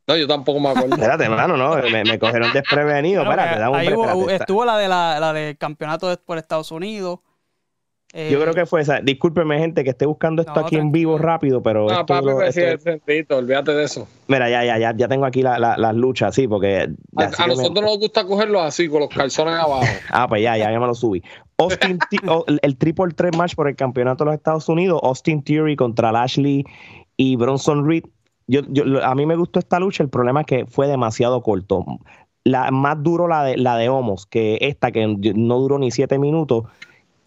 No, 0.07 0.15
yo 0.15 0.27
tampoco 0.27 0.59
me 0.59 0.69
acuerdo. 0.69 0.95
Espérate, 0.95 1.23
hermano, 1.23 1.57
no, 1.57 1.75
me, 1.77 2.03
me 2.03 2.19
cogieron 2.19 2.51
desprevenido. 2.53 3.25
Bueno, 3.25 3.41
espérate, 3.41 3.55
que 3.55 3.95
dame 3.95 4.23
un 4.23 4.29
estuvo 4.29 4.65
la 4.65 4.77
de 4.77 4.87
la, 4.87 5.19
la 5.19 5.33
del 5.33 5.57
campeonato 5.57 6.15
por 6.25 6.37
Estados 6.37 6.71
Unidos. 6.71 7.19
Eh, 8.11 8.29
Yo 8.31 8.41
creo 8.41 8.55
que 8.55 8.65
fue 8.65 8.81
esa. 8.81 9.01
Discúlpeme, 9.01 9.59
gente, 9.59 9.83
que 9.83 9.91
esté 9.91 10.07
buscando 10.07 10.41
esto 10.41 10.53
No, 10.59 10.61
aquí 10.65 10.77
en 10.77 10.91
vivo 10.91 11.19
rápido, 11.19 11.61
pero 11.61 11.87
Ah, 11.89 11.93
esto 12.01 12.05
papi, 12.07 12.25
lo- 12.25 12.39
sí, 12.39 12.47
esto- 12.47 12.61
es 12.61 12.81
sentito, 12.81 13.37
olvídate 13.37 13.71
de 13.73 13.83
eso. 13.83 14.07
mira, 14.27 14.49
ya, 14.49 14.63
ya, 14.65 14.79
ya, 14.79 14.95
ya 14.97 15.07
tengo 15.07 15.25
aquí 15.25 15.43
la- 15.43 15.59
la- 15.59 15.77
las 15.77 15.93
luchas, 15.93 16.33
sí, 16.33 16.47
porque 16.47 16.89
A, 17.15 17.45
me- 17.45 17.47
nosotros 17.47 17.85
nos 17.85 17.99
gusta 17.99 18.25
cogerlos 18.25 18.63
así, 18.63 18.89
con 18.89 19.01
los 19.01 19.09
calzones 19.09 19.53
abajo. 19.53 19.83
Ah, 20.11 20.27
pues 20.27 20.41
ya, 20.41 20.57
ya, 20.57 20.71
ya 20.71 20.79
me 20.79 20.87
lo 20.87 20.95
subí. 20.95 21.21
Austin, 21.59 21.99
el 22.63 22.77
triple 22.77 23.13
threat 23.13 23.35
match 23.35 23.53
por 23.53 23.67
el 23.67 23.75
campeonato 23.75 24.23
de 24.23 24.29
los 24.31 24.35
Estados 24.37 24.67
Unidos, 24.69 24.99
Austin 25.03 25.43
Theory 25.43 25.75
contra 25.75 26.11
Lashley 26.11 26.63
y 27.15 27.35
Bronson 27.35 27.87
Reed. 27.87 28.05
Yo, 28.47 28.61
yo, 28.69 29.05
a 29.05 29.13
mí 29.13 29.27
me 29.27 29.35
gustó 29.35 29.59
esta 29.59 29.79
lucha, 29.79 30.01
el 30.01 30.09
problema 30.09 30.39
es 30.41 30.47
que 30.47 30.65
fue 30.65 30.87
demasiado 30.87 31.43
corto. 31.43 31.85
La, 32.43 32.71
más 32.71 33.03
duro 33.03 33.27
la 33.27 33.43
de, 33.43 33.57
la 33.57 33.77
de 33.77 33.89
Homos, 33.89 34.25
que 34.25 34.57
esta 34.61 34.91
que 34.91 35.05
no 35.35 35.59
duró 35.59 35.77
ni 35.77 35.91
siete 35.91 36.17
minutos. 36.17 36.63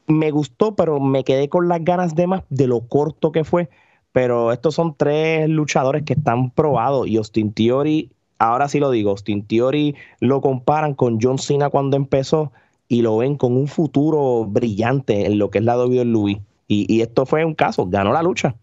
Me 0.07 0.31
gustó, 0.31 0.75
pero 0.75 1.01
me 1.01 1.25
quedé 1.25 1.49
con 1.49 1.69
las 1.69 1.85
ganas 1.85 2.15
de 2.15 2.27
más 2.27 2.43
de 2.51 2.67
lo 2.67 2.81
corto 2.81 3.33
que 3.33 3.45
fue. 3.45 3.69
Pero 4.12 4.53
estos 4.53 4.75
son 4.75 4.95
tres 4.97 5.49
luchadores 5.49 6.03
que 6.03 6.12
están 6.12 6.51
probados 6.51 7.09
y 7.09 7.17
Austin 7.17 7.53
Theory, 7.53 8.11
ahora 8.38 8.69
sí 8.69 8.79
lo 8.79 8.91
digo, 8.91 9.11
Austin 9.11 9.47
Theory 9.47 9.95
lo 10.21 10.41
comparan 10.41 10.95
con 10.95 11.19
John 11.21 11.38
Cena 11.38 11.71
cuando 11.71 11.97
empezó 11.97 12.53
y 12.88 13.01
lo 13.01 13.17
ven 13.17 13.37
con 13.37 13.57
un 13.57 13.69
futuro 13.69 14.45
brillante 14.45 15.27
en 15.27 15.38
lo 15.38 15.51
que 15.51 15.59
es 15.59 15.65
la 15.65 15.79
WWE. 15.79 16.43
Y, 16.69 16.95
y 16.95 17.01
esto 17.01 17.25
fue 17.25 17.45
un 17.45 17.55
caso, 17.55 17.87
ganó 17.87 18.12
la 18.12 18.23
lucha. 18.23 18.55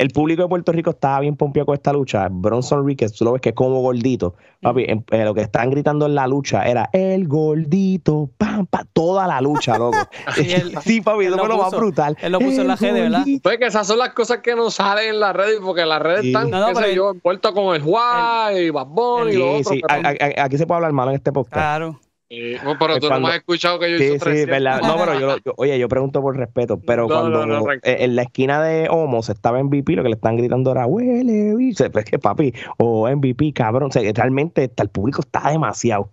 El 0.00 0.08
público 0.10 0.42
de 0.42 0.48
Puerto 0.48 0.72
Rico 0.72 0.90
estaba 0.90 1.20
bien 1.20 1.36
pompeado 1.36 1.66
con 1.66 1.74
esta 1.74 1.92
lucha. 1.92 2.26
Bronson 2.30 2.86
Reed, 2.86 2.96
que 2.96 3.08
tú 3.10 3.22
lo 3.26 3.32
ves 3.32 3.42
que 3.42 3.50
es 3.50 3.54
como 3.54 3.82
gordito. 3.82 4.34
Papi, 4.62 4.86
lo 5.10 5.34
que 5.34 5.42
estaban 5.42 5.68
gritando 5.68 6.06
en 6.06 6.14
la 6.14 6.26
lucha 6.26 6.62
era 6.66 6.88
el 6.94 7.28
gordito, 7.28 8.30
pam, 8.38 8.64
pam, 8.66 8.86
toda 8.94 9.26
la 9.26 9.42
lucha, 9.42 9.76
loco. 9.76 9.98
Sí, 10.34 10.52
él- 10.52 10.72
sí, 10.82 11.00
papi, 11.02 11.26
eso 11.26 11.36
lo 11.36 11.44
fue 11.44 11.48
lo 11.50 11.58
más 11.58 11.70
brutal. 11.72 12.16
Él 12.22 12.32
lo 12.32 12.38
puso 12.38 12.62
en 12.62 12.68
la 12.68 12.76
redes, 12.76 12.94
¿verdad? 12.94 13.24
Pues 13.42 13.58
que 13.58 13.66
esas 13.66 13.86
son 13.86 13.98
las 13.98 14.14
cosas 14.14 14.38
que 14.38 14.54
no 14.56 14.70
salen 14.70 15.10
en 15.10 15.20
las 15.20 15.36
redes, 15.36 15.58
porque 15.62 15.84
las 15.84 16.00
redes 16.00 16.22
Sí. 16.22 16.28
están, 16.28 16.48
No, 16.50 16.60
no, 16.60 16.68
qué 16.68 16.74
sé 16.86 16.94
yo, 16.94 17.10
envueltas 17.10 17.52
con 17.52 17.74
el 17.74 17.82
Juan 17.82 18.56
y 18.56 18.70
Bad 18.70 18.86
y 19.28 19.36
lo 19.36 19.44
Sí, 19.44 19.60
otro. 19.60 19.72
sí, 19.74 19.82
pero- 19.86 20.44
aquí 20.44 20.56
se 20.56 20.66
puede 20.66 20.76
hablar 20.76 20.92
malo 20.92 21.10
en 21.10 21.16
este 21.16 21.30
podcast. 21.30 21.52
Claro. 21.54 22.00
Eh, 22.32 22.58
no, 22.62 22.78
pero 22.78 23.00
tú 23.00 23.10
no 23.10 23.18
me 23.18 23.28
has 23.30 23.34
escuchado 23.38 23.80
que 23.80 23.90
yo 23.90 23.98
Sí, 23.98 24.04
hice 24.04 24.12
sí, 24.12 24.20
300. 24.20 24.50
verdad. 24.50 24.80
No, 24.82 24.96
pero 24.96 25.18
yo, 25.18 25.36
yo- 25.44 25.54
oye, 25.56 25.76
yo 25.80 25.88
pregunto 25.88 26.22
por 26.22 26.36
respeto, 26.36 26.78
pero 26.80 27.08
No, 27.08 27.08
cuando 27.08 27.44
no, 27.44 27.46
no, 27.58 27.62
tranquilo. 27.64 27.92
eh, 27.92 28.04
en 28.04 28.14
la 28.14 28.22
esquina 28.22 28.62
de 28.62 28.88
Homos 28.88 29.28
estaba 29.28 29.58
MVP, 29.58 29.94
lo 29.96 30.04
que 30.04 30.10
le 30.10 30.14
están 30.14 30.36
gritando 30.36 30.70
era, 30.70 30.86
huele, 30.86 31.56
bicho". 31.56 31.90
Pues 31.90 32.04
que 32.04 32.20
papi, 32.20 32.54
o 32.78 33.08
MVP, 33.08 33.52
cabrón, 33.52 33.88
o 33.88 33.92
sea, 33.92 34.02
que 34.02 34.12
realmente 34.12 34.62
está- 34.62 34.84
el 34.84 34.90
público 34.90 35.22
está 35.22 35.50
demasiado. 35.50 36.12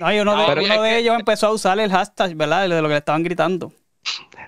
No, 0.00 0.12
y 0.12 0.18
uno, 0.18 0.36
de, 0.36 0.44
pero 0.48 0.62
uno 0.64 0.74
es 0.74 0.82
de 0.82 0.98
ellos 0.98 1.16
empezó 1.16 1.46
a 1.46 1.52
usar 1.52 1.78
el 1.78 1.90
hashtag, 1.90 2.34
¿verdad? 2.34 2.62
De 2.62 2.68
lo 2.82 2.88
que 2.88 2.94
le 2.94 2.96
estaban 2.98 3.22
gritando. 3.22 3.72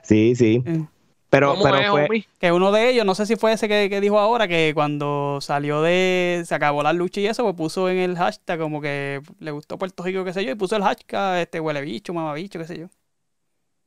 Sí, 0.02 0.34
sí. 0.34 0.62
Eh. 0.66 0.84
Pero, 1.30 1.50
¿Cómo 1.52 1.62
pero 1.62 1.78
es, 1.78 1.90
fue, 1.90 2.04
homie? 2.06 2.26
Que 2.40 2.50
uno 2.50 2.72
de 2.72 2.90
ellos, 2.90 3.06
no 3.06 3.14
sé 3.14 3.24
si 3.24 3.36
fue 3.36 3.52
ese 3.52 3.68
que, 3.68 3.88
que 3.88 4.00
dijo 4.00 4.18
ahora, 4.18 4.48
que 4.48 4.72
cuando 4.74 5.38
salió 5.40 5.80
de. 5.80 6.42
Se 6.44 6.54
acabó 6.56 6.82
la 6.82 6.92
lucha 6.92 7.20
y 7.20 7.26
eso, 7.26 7.44
pues 7.44 7.54
puso 7.54 7.88
en 7.88 7.98
el 7.98 8.16
hashtag 8.16 8.58
como 8.58 8.80
que 8.80 9.22
le 9.38 9.50
gustó 9.52 9.78
Puerto 9.78 10.02
Rico, 10.02 10.24
qué 10.24 10.32
sé 10.32 10.44
yo, 10.44 10.50
y 10.50 10.56
puso 10.56 10.74
el 10.74 10.82
hashtag 10.82 11.38
este 11.38 11.60
huele 11.60 11.80
bicho, 11.82 12.12
mamabicho, 12.12 12.58
qué 12.58 12.64
sé 12.64 12.78
yo. 12.78 12.86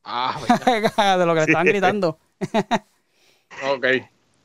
Ah, 0.05 0.39
de 1.17 1.25
lo 1.25 1.33
que 1.33 1.39
le 1.39 1.45
estaban 1.45 1.67
gritando. 1.67 2.17
ok. 3.75 3.85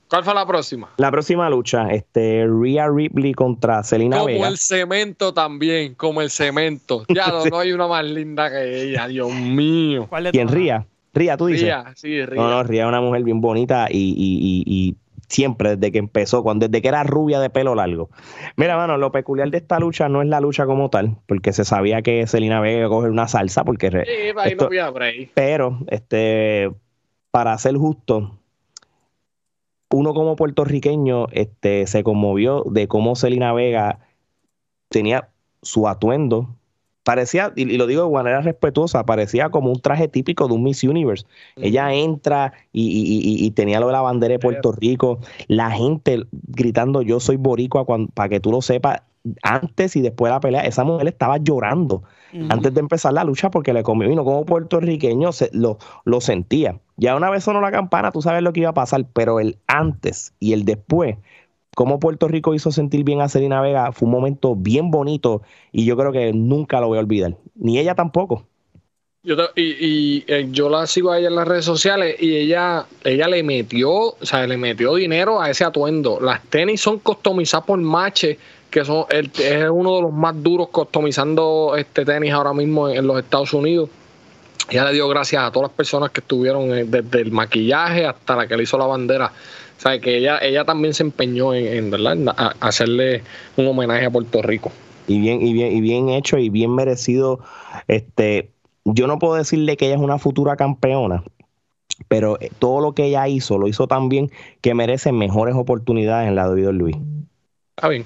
¿Cuál 0.08 0.24
fue 0.24 0.34
la 0.34 0.46
próxima? 0.46 0.90
la 0.96 1.10
próxima 1.10 1.50
lucha, 1.50 1.90
este, 1.90 2.46
Rhea 2.48 2.88
Ripley 2.88 3.34
contra 3.34 3.82
Selena 3.82 4.16
Como 4.16 4.28
Vega. 4.28 4.48
el 4.48 4.56
cemento 4.56 5.34
también, 5.34 5.94
como 5.94 6.22
el 6.22 6.30
cemento. 6.30 7.04
Ya 7.08 7.28
no, 7.28 7.44
no 7.50 7.58
hay 7.58 7.72
una 7.72 7.86
más 7.86 8.04
linda 8.04 8.50
que 8.50 8.84
ella, 8.84 9.06
Dios 9.06 9.30
mío. 9.32 10.06
¿Cuál 10.08 10.24
de 10.24 10.30
¿Quién 10.32 10.48
todas? 10.48 10.86
Ría? 11.18 11.36
Tú 11.36 11.46
dices. 11.46 11.64
Ría, 11.64 11.92
sí, 11.96 12.24
Ría. 12.24 12.40
No, 12.42 12.48
no, 12.50 12.62
Ría 12.62 12.82
es 12.84 12.88
una 12.88 13.00
mujer 13.00 13.22
bien 13.24 13.40
bonita 13.40 13.88
y, 13.90 13.96
y- 14.16 14.64
y- 14.64 14.64
y 14.66 14.96
siempre, 15.28 15.76
desde 15.76 15.92
que 15.92 15.98
empezó, 15.98 16.42
cuando, 16.42 16.66
desde 16.68 16.80
que 16.80 16.88
era 16.88 17.02
rubia 17.02 17.38
de 17.40 17.50
pelo 17.50 17.74
largo. 17.74 18.08
Mira, 18.56 18.76
mano, 18.76 18.96
lo 18.96 19.12
peculiar 19.12 19.50
de 19.50 19.58
esta 19.58 19.78
lucha 19.78 20.08
no 20.08 20.22
es 20.22 20.28
la 20.28 20.40
lucha 20.40 20.64
como 20.64 20.88
tal, 20.88 21.16
porque 21.26 21.52
se 21.52 21.64
sabía 21.64 22.00
que 22.02 22.26
Selena 22.26 22.60
Vega 22.60 22.78
iba 22.78 22.86
a 22.86 22.90
coger 22.90 23.10
una 23.10 23.28
salsa, 23.28 23.64
porque 23.64 23.90
re- 23.90 24.04
Sí, 24.06 24.10
ahí 24.38 24.50
Esto- 24.52 24.64
no 24.64 24.66
había 24.68 24.88
break. 24.90 25.30
pero, 25.34 25.78
este, 25.88 26.70
para 27.30 27.58
ser 27.58 27.76
justo, 27.76 28.38
uno 29.90 30.12
como 30.14 30.36
puertorriqueño 30.36 31.28
este, 31.32 31.86
se 31.86 32.02
conmovió 32.04 32.62
de 32.66 32.88
cómo 32.88 33.16
Selena 33.16 33.52
Vega 33.52 34.00
tenía 34.88 35.28
su 35.62 35.88
atuendo. 35.88 36.56
Parecía, 37.08 37.54
y 37.56 37.64
lo 37.78 37.86
digo 37.86 38.04
de 38.04 38.12
manera 38.12 38.42
respetuosa, 38.42 39.06
parecía 39.06 39.48
como 39.48 39.70
un 39.70 39.80
traje 39.80 40.08
típico 40.08 40.46
de 40.46 40.52
un 40.52 40.62
Miss 40.62 40.84
Universe. 40.84 41.24
Ella 41.56 41.94
entra 41.94 42.52
y, 42.70 43.50
tenía 43.52 43.80
lo 43.80 43.86
de 43.86 43.94
la 43.94 44.02
bandera 44.02 44.32
de 44.32 44.38
Puerto 44.38 44.72
Rico, 44.72 45.18
la 45.46 45.70
gente 45.70 46.26
gritando 46.48 47.00
yo 47.00 47.18
soy 47.18 47.36
boricua 47.36 47.86
para 48.12 48.28
que 48.28 48.40
tú 48.40 48.50
lo 48.50 48.60
sepas, 48.60 49.00
antes 49.42 49.96
y 49.96 50.02
después 50.02 50.28
de 50.28 50.34
la 50.34 50.40
pelea, 50.40 50.60
esa 50.66 50.84
mujer 50.84 51.08
estaba 51.08 51.38
llorando 51.38 52.02
antes 52.50 52.74
de 52.74 52.80
empezar 52.80 53.14
la 53.14 53.24
lucha 53.24 53.50
porque 53.50 53.72
le 53.72 53.82
comió 53.82 54.06
vino 54.06 54.22
como 54.22 54.44
puertorriqueño 54.44 55.32
se, 55.32 55.48
lo, 55.54 55.78
lo 56.04 56.20
sentía. 56.20 56.78
Ya 56.98 57.16
una 57.16 57.30
vez 57.30 57.44
sonó 57.44 57.62
la 57.62 57.70
campana, 57.70 58.12
tú 58.12 58.20
sabes 58.20 58.42
lo 58.42 58.52
que 58.52 58.60
iba 58.60 58.68
a 58.68 58.74
pasar, 58.74 59.06
pero 59.14 59.40
el 59.40 59.56
antes 59.66 60.34
y 60.40 60.52
el 60.52 60.66
después, 60.66 61.16
cómo 61.78 62.00
Puerto 62.00 62.26
Rico 62.26 62.54
hizo 62.54 62.72
sentir 62.72 63.04
bien 63.04 63.20
a 63.20 63.28
Selena 63.28 63.60
Vega, 63.60 63.92
fue 63.92 64.06
un 64.06 64.12
momento 64.12 64.56
bien 64.56 64.90
bonito 64.90 65.42
y 65.70 65.84
yo 65.84 65.96
creo 65.96 66.10
que 66.10 66.32
nunca 66.32 66.80
lo 66.80 66.88
voy 66.88 66.98
a 66.98 67.02
olvidar. 67.02 67.36
Ni 67.54 67.78
ella 67.78 67.94
tampoco. 67.94 68.48
Yo 69.22 69.36
y, 69.54 70.24
eh, 70.26 70.48
yo 70.50 70.68
la 70.70 70.88
sigo 70.88 71.12
a 71.12 71.20
ella 71.20 71.28
en 71.28 71.36
las 71.36 71.46
redes 71.46 71.64
sociales 71.64 72.16
y 72.18 72.34
ella, 72.34 72.84
ella 73.04 73.28
le 73.28 73.44
metió, 73.44 73.92
o 73.92 74.16
sea, 74.22 74.44
le 74.48 74.56
metió 74.56 74.96
dinero 74.96 75.40
a 75.40 75.50
ese 75.50 75.62
atuendo. 75.62 76.18
Las 76.20 76.42
tenis 76.46 76.80
son 76.80 76.98
customizadas 76.98 77.64
por 77.64 77.78
Mache 77.78 78.40
que 78.68 78.84
son, 78.84 79.04
es 79.10 79.70
uno 79.70 79.94
de 79.94 80.02
los 80.02 80.12
más 80.12 80.34
duros 80.42 80.70
customizando 80.70 81.76
este 81.78 82.04
tenis 82.04 82.32
ahora 82.32 82.52
mismo 82.54 82.88
en, 82.88 83.06
los 83.06 83.20
Estados 83.20 83.52
Unidos. 83.52 83.88
Ya 84.68 84.84
le 84.84 84.94
dio 84.94 85.06
gracias 85.06 85.44
a 85.44 85.52
todas 85.52 85.68
las 85.70 85.76
personas 85.76 86.10
que 86.10 86.18
estuvieron 86.22 86.76
eh, 86.76 86.84
desde 86.84 87.20
el 87.20 87.30
maquillaje 87.30 88.04
hasta 88.04 88.34
la 88.34 88.48
que 88.48 88.56
le 88.56 88.64
hizo 88.64 88.76
la 88.76 88.86
bandera. 88.86 89.32
O 89.78 89.80
sea, 89.80 90.00
que 90.00 90.16
ella, 90.16 90.38
ella 90.42 90.64
también 90.64 90.92
se 90.92 91.04
empeñó 91.04 91.54
en, 91.54 91.90
¿verdad? 91.90 92.18
hacerle 92.58 93.22
un 93.56 93.68
homenaje 93.68 94.06
a 94.06 94.10
Puerto 94.10 94.42
Rico. 94.42 94.72
Y 95.06 95.20
bien, 95.20 95.40
y 95.40 95.52
bien, 95.52 95.72
y 95.72 95.80
bien 95.80 96.08
hecho 96.08 96.36
y 96.36 96.50
bien 96.50 96.74
merecido. 96.74 97.38
Este, 97.86 98.50
yo 98.84 99.06
no 99.06 99.20
puedo 99.20 99.34
decirle 99.34 99.76
que 99.76 99.86
ella 99.86 99.94
es 99.94 100.00
una 100.00 100.18
futura 100.18 100.56
campeona, 100.56 101.22
pero 102.08 102.40
eh, 102.40 102.50
todo 102.58 102.80
lo 102.80 102.92
que 102.92 103.04
ella 103.04 103.28
hizo, 103.28 103.56
lo 103.56 103.68
hizo 103.68 103.86
tan 103.86 104.08
bien 104.08 104.30
que 104.60 104.74
merece 104.74 105.12
mejores 105.12 105.54
oportunidades 105.54 106.28
en 106.28 106.34
la 106.34 106.48
de 106.48 106.72
Luis. 106.72 106.96
Está 107.76 107.88
bien. 107.88 108.04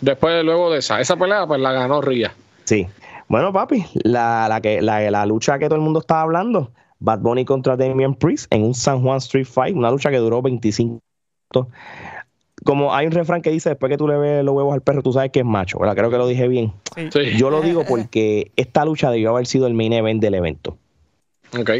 Después, 0.00 0.44
luego 0.44 0.70
de 0.70 0.78
esa, 0.78 1.00
esa 1.00 1.16
pelea, 1.16 1.44
pues 1.46 1.60
la 1.60 1.72
ganó 1.72 2.00
Ría. 2.00 2.32
Sí. 2.64 2.86
Bueno, 3.26 3.52
papi, 3.52 3.84
la, 4.04 4.46
la, 4.48 4.60
que, 4.60 4.80
la, 4.80 5.10
la 5.10 5.26
lucha 5.26 5.58
que 5.58 5.66
todo 5.66 5.76
el 5.76 5.82
mundo 5.82 6.00
estaba 6.00 6.22
hablando, 6.22 6.70
Bad 7.02 7.20
Bunny 7.20 7.44
contra 7.44 7.76
Damian 7.76 8.14
Priest 8.14 8.46
en 8.52 8.62
un 8.62 8.74
San 8.74 9.02
Juan 9.02 9.18
Street 9.18 9.46
Fight, 9.46 9.76
una 9.76 9.90
lucha 9.90 10.10
que 10.10 10.18
duró 10.18 10.40
25 10.40 11.00
minutos. 11.52 11.74
Como 12.64 12.94
hay 12.94 13.06
un 13.06 13.12
refrán 13.12 13.42
que 13.42 13.50
dice, 13.50 13.70
después 13.70 13.90
que 13.90 13.98
tú 13.98 14.06
le 14.06 14.16
ves 14.16 14.44
los 14.44 14.54
huevos 14.54 14.72
al 14.72 14.82
perro, 14.82 15.02
tú 15.02 15.12
sabes 15.12 15.32
que 15.32 15.40
es 15.40 15.44
macho, 15.44 15.80
¿verdad? 15.80 15.96
Creo 15.96 16.10
que 16.10 16.18
lo 16.18 16.28
dije 16.28 16.46
bien. 16.46 16.72
Sí. 17.10 17.36
Yo 17.36 17.50
lo 17.50 17.60
digo 17.60 17.84
porque 17.88 18.52
esta 18.54 18.84
lucha 18.84 19.10
debió 19.10 19.30
haber 19.30 19.46
sido 19.46 19.66
el 19.66 19.74
main 19.74 19.92
event 19.92 20.22
del 20.22 20.34
evento. 20.34 20.78
Ok. 21.58 21.70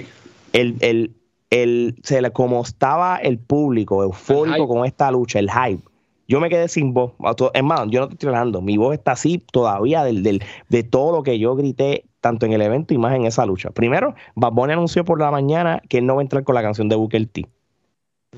El, 0.52 0.76
el, 0.80 1.12
el, 1.50 1.94
se 2.02 2.20
le, 2.20 2.32
como 2.32 2.60
estaba 2.60 3.16
el 3.16 3.38
público 3.38 4.02
eufórico 4.02 4.66
con 4.66 4.84
esta 4.84 5.10
lucha, 5.12 5.38
el 5.38 5.50
hype, 5.50 5.82
yo 6.26 6.40
me 6.40 6.50
quedé 6.50 6.66
sin 6.66 6.94
voz. 6.94 7.12
Es 7.54 7.62
más, 7.62 7.88
yo 7.88 8.00
no 8.00 8.08
estoy 8.10 8.28
hablando. 8.28 8.60
Mi 8.60 8.76
voz 8.76 8.94
está 8.94 9.12
así 9.12 9.38
todavía 9.52 10.02
del, 10.02 10.24
del, 10.24 10.42
de 10.68 10.82
todo 10.82 11.12
lo 11.12 11.22
que 11.22 11.38
yo 11.38 11.54
grité, 11.54 12.04
tanto 12.22 12.46
en 12.46 12.54
el 12.54 12.62
evento 12.62 12.94
y 12.94 12.98
más 12.98 13.14
en 13.14 13.26
esa 13.26 13.44
lucha. 13.44 13.70
Primero, 13.70 14.14
Bad 14.34 14.58
anunció 14.70 15.04
por 15.04 15.20
la 15.20 15.30
mañana 15.30 15.82
que 15.90 15.98
él 15.98 16.06
no 16.06 16.14
va 16.14 16.22
a 16.22 16.24
entrar 16.24 16.44
con 16.44 16.54
la 16.54 16.62
canción 16.62 16.88
de 16.88 16.96
Booker 16.96 17.26
T. 17.26 17.46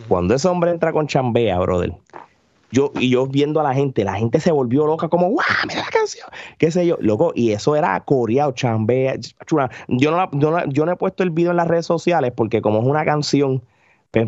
Cuando 0.08 0.34
ese 0.34 0.48
hombre 0.48 0.72
entra 0.72 0.92
con 0.92 1.06
Chambea, 1.06 1.56
brother, 1.60 1.92
yo, 2.72 2.90
y 2.98 3.10
yo 3.10 3.28
viendo 3.28 3.60
a 3.60 3.62
la 3.62 3.74
gente, 3.74 4.02
la 4.02 4.14
gente 4.14 4.40
se 4.40 4.50
volvió 4.50 4.86
loca, 4.86 5.08
como, 5.08 5.28
¡guau! 5.28 5.46
Mira 5.68 5.82
la 5.82 5.90
canción, 5.90 6.26
qué 6.58 6.72
sé 6.72 6.84
yo, 6.84 6.96
loco, 6.98 7.30
y 7.36 7.52
eso 7.52 7.76
era 7.76 8.00
coreado, 8.00 8.50
chambea. 8.50 9.14
Yo 9.86 10.10
no, 10.10 10.28
yo, 10.32 10.50
no, 10.50 10.64
yo 10.66 10.84
no 10.84 10.90
he 10.90 10.96
puesto 10.96 11.22
el 11.22 11.30
video 11.30 11.52
en 11.52 11.58
las 11.58 11.68
redes 11.68 11.86
sociales 11.86 12.32
porque, 12.34 12.60
como 12.60 12.80
es 12.80 12.86
una 12.86 13.04
canción 13.04 13.62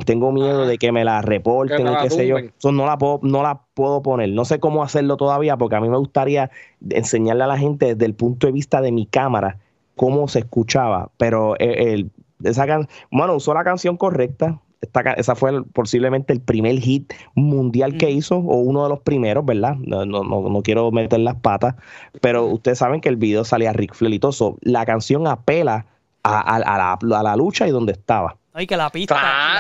tengo 0.04 0.32
miedo 0.32 0.66
de 0.66 0.78
que 0.78 0.90
me 0.90 1.04
la 1.04 1.22
reporten 1.22 1.86
qué 2.02 2.10
sé 2.10 2.26
yo. 2.26 2.38
Eso 2.38 2.72
no 2.72 2.86
la 2.86 2.98
puedo, 2.98 3.20
no 3.22 3.42
la 3.42 3.65
puedo 3.76 4.02
poner. 4.02 4.30
No 4.30 4.46
sé 4.46 4.58
cómo 4.58 4.82
hacerlo 4.82 5.18
todavía, 5.18 5.58
porque 5.58 5.76
a 5.76 5.80
mí 5.80 5.88
me 5.90 5.98
gustaría 5.98 6.50
enseñarle 6.88 7.44
a 7.44 7.46
la 7.46 7.58
gente 7.58 7.94
desde 7.94 8.06
el 8.06 8.14
punto 8.14 8.46
de 8.46 8.54
vista 8.54 8.80
de 8.80 8.90
mi 8.90 9.04
cámara 9.04 9.58
cómo 9.94 10.26
se 10.28 10.40
escuchaba. 10.40 11.10
Pero 11.18 11.56
eh, 11.60 11.92
el, 11.92 12.10
esa 12.42 12.66
bueno, 13.10 13.34
usó 13.36 13.52
la 13.52 13.64
canción 13.64 13.98
correcta. 13.98 14.60
Esta, 14.80 15.00
esa 15.12 15.34
fue 15.34 15.62
posiblemente 15.64 16.32
el 16.32 16.40
primer 16.40 16.78
hit 16.78 17.12
mundial 17.34 17.98
que 17.98 18.10
hizo, 18.10 18.36
o 18.36 18.56
uno 18.56 18.82
de 18.84 18.88
los 18.88 19.00
primeros, 19.00 19.44
¿verdad? 19.44 19.76
No, 19.76 20.06
no, 20.06 20.22
no, 20.22 20.62
quiero 20.62 20.90
meter 20.90 21.20
las 21.20 21.36
patas, 21.36 21.74
pero 22.20 22.46
ustedes 22.46 22.78
saben 22.78 23.00
que 23.00 23.08
el 23.08 23.16
video 23.16 23.44
salía 23.44 23.72
Rick 23.72 23.94
Flair 23.94 24.20
La 24.60 24.84
canción 24.86 25.26
apela 25.26 25.86
a, 26.22 26.58
la, 26.58 26.92
a 26.92 27.22
la 27.22 27.36
lucha 27.36 27.68
y 27.68 27.70
donde 27.70 27.92
estaba. 27.92 28.36
Ay, 28.58 28.66
que 28.66 28.74
la 28.74 28.88
pista, 28.88 29.14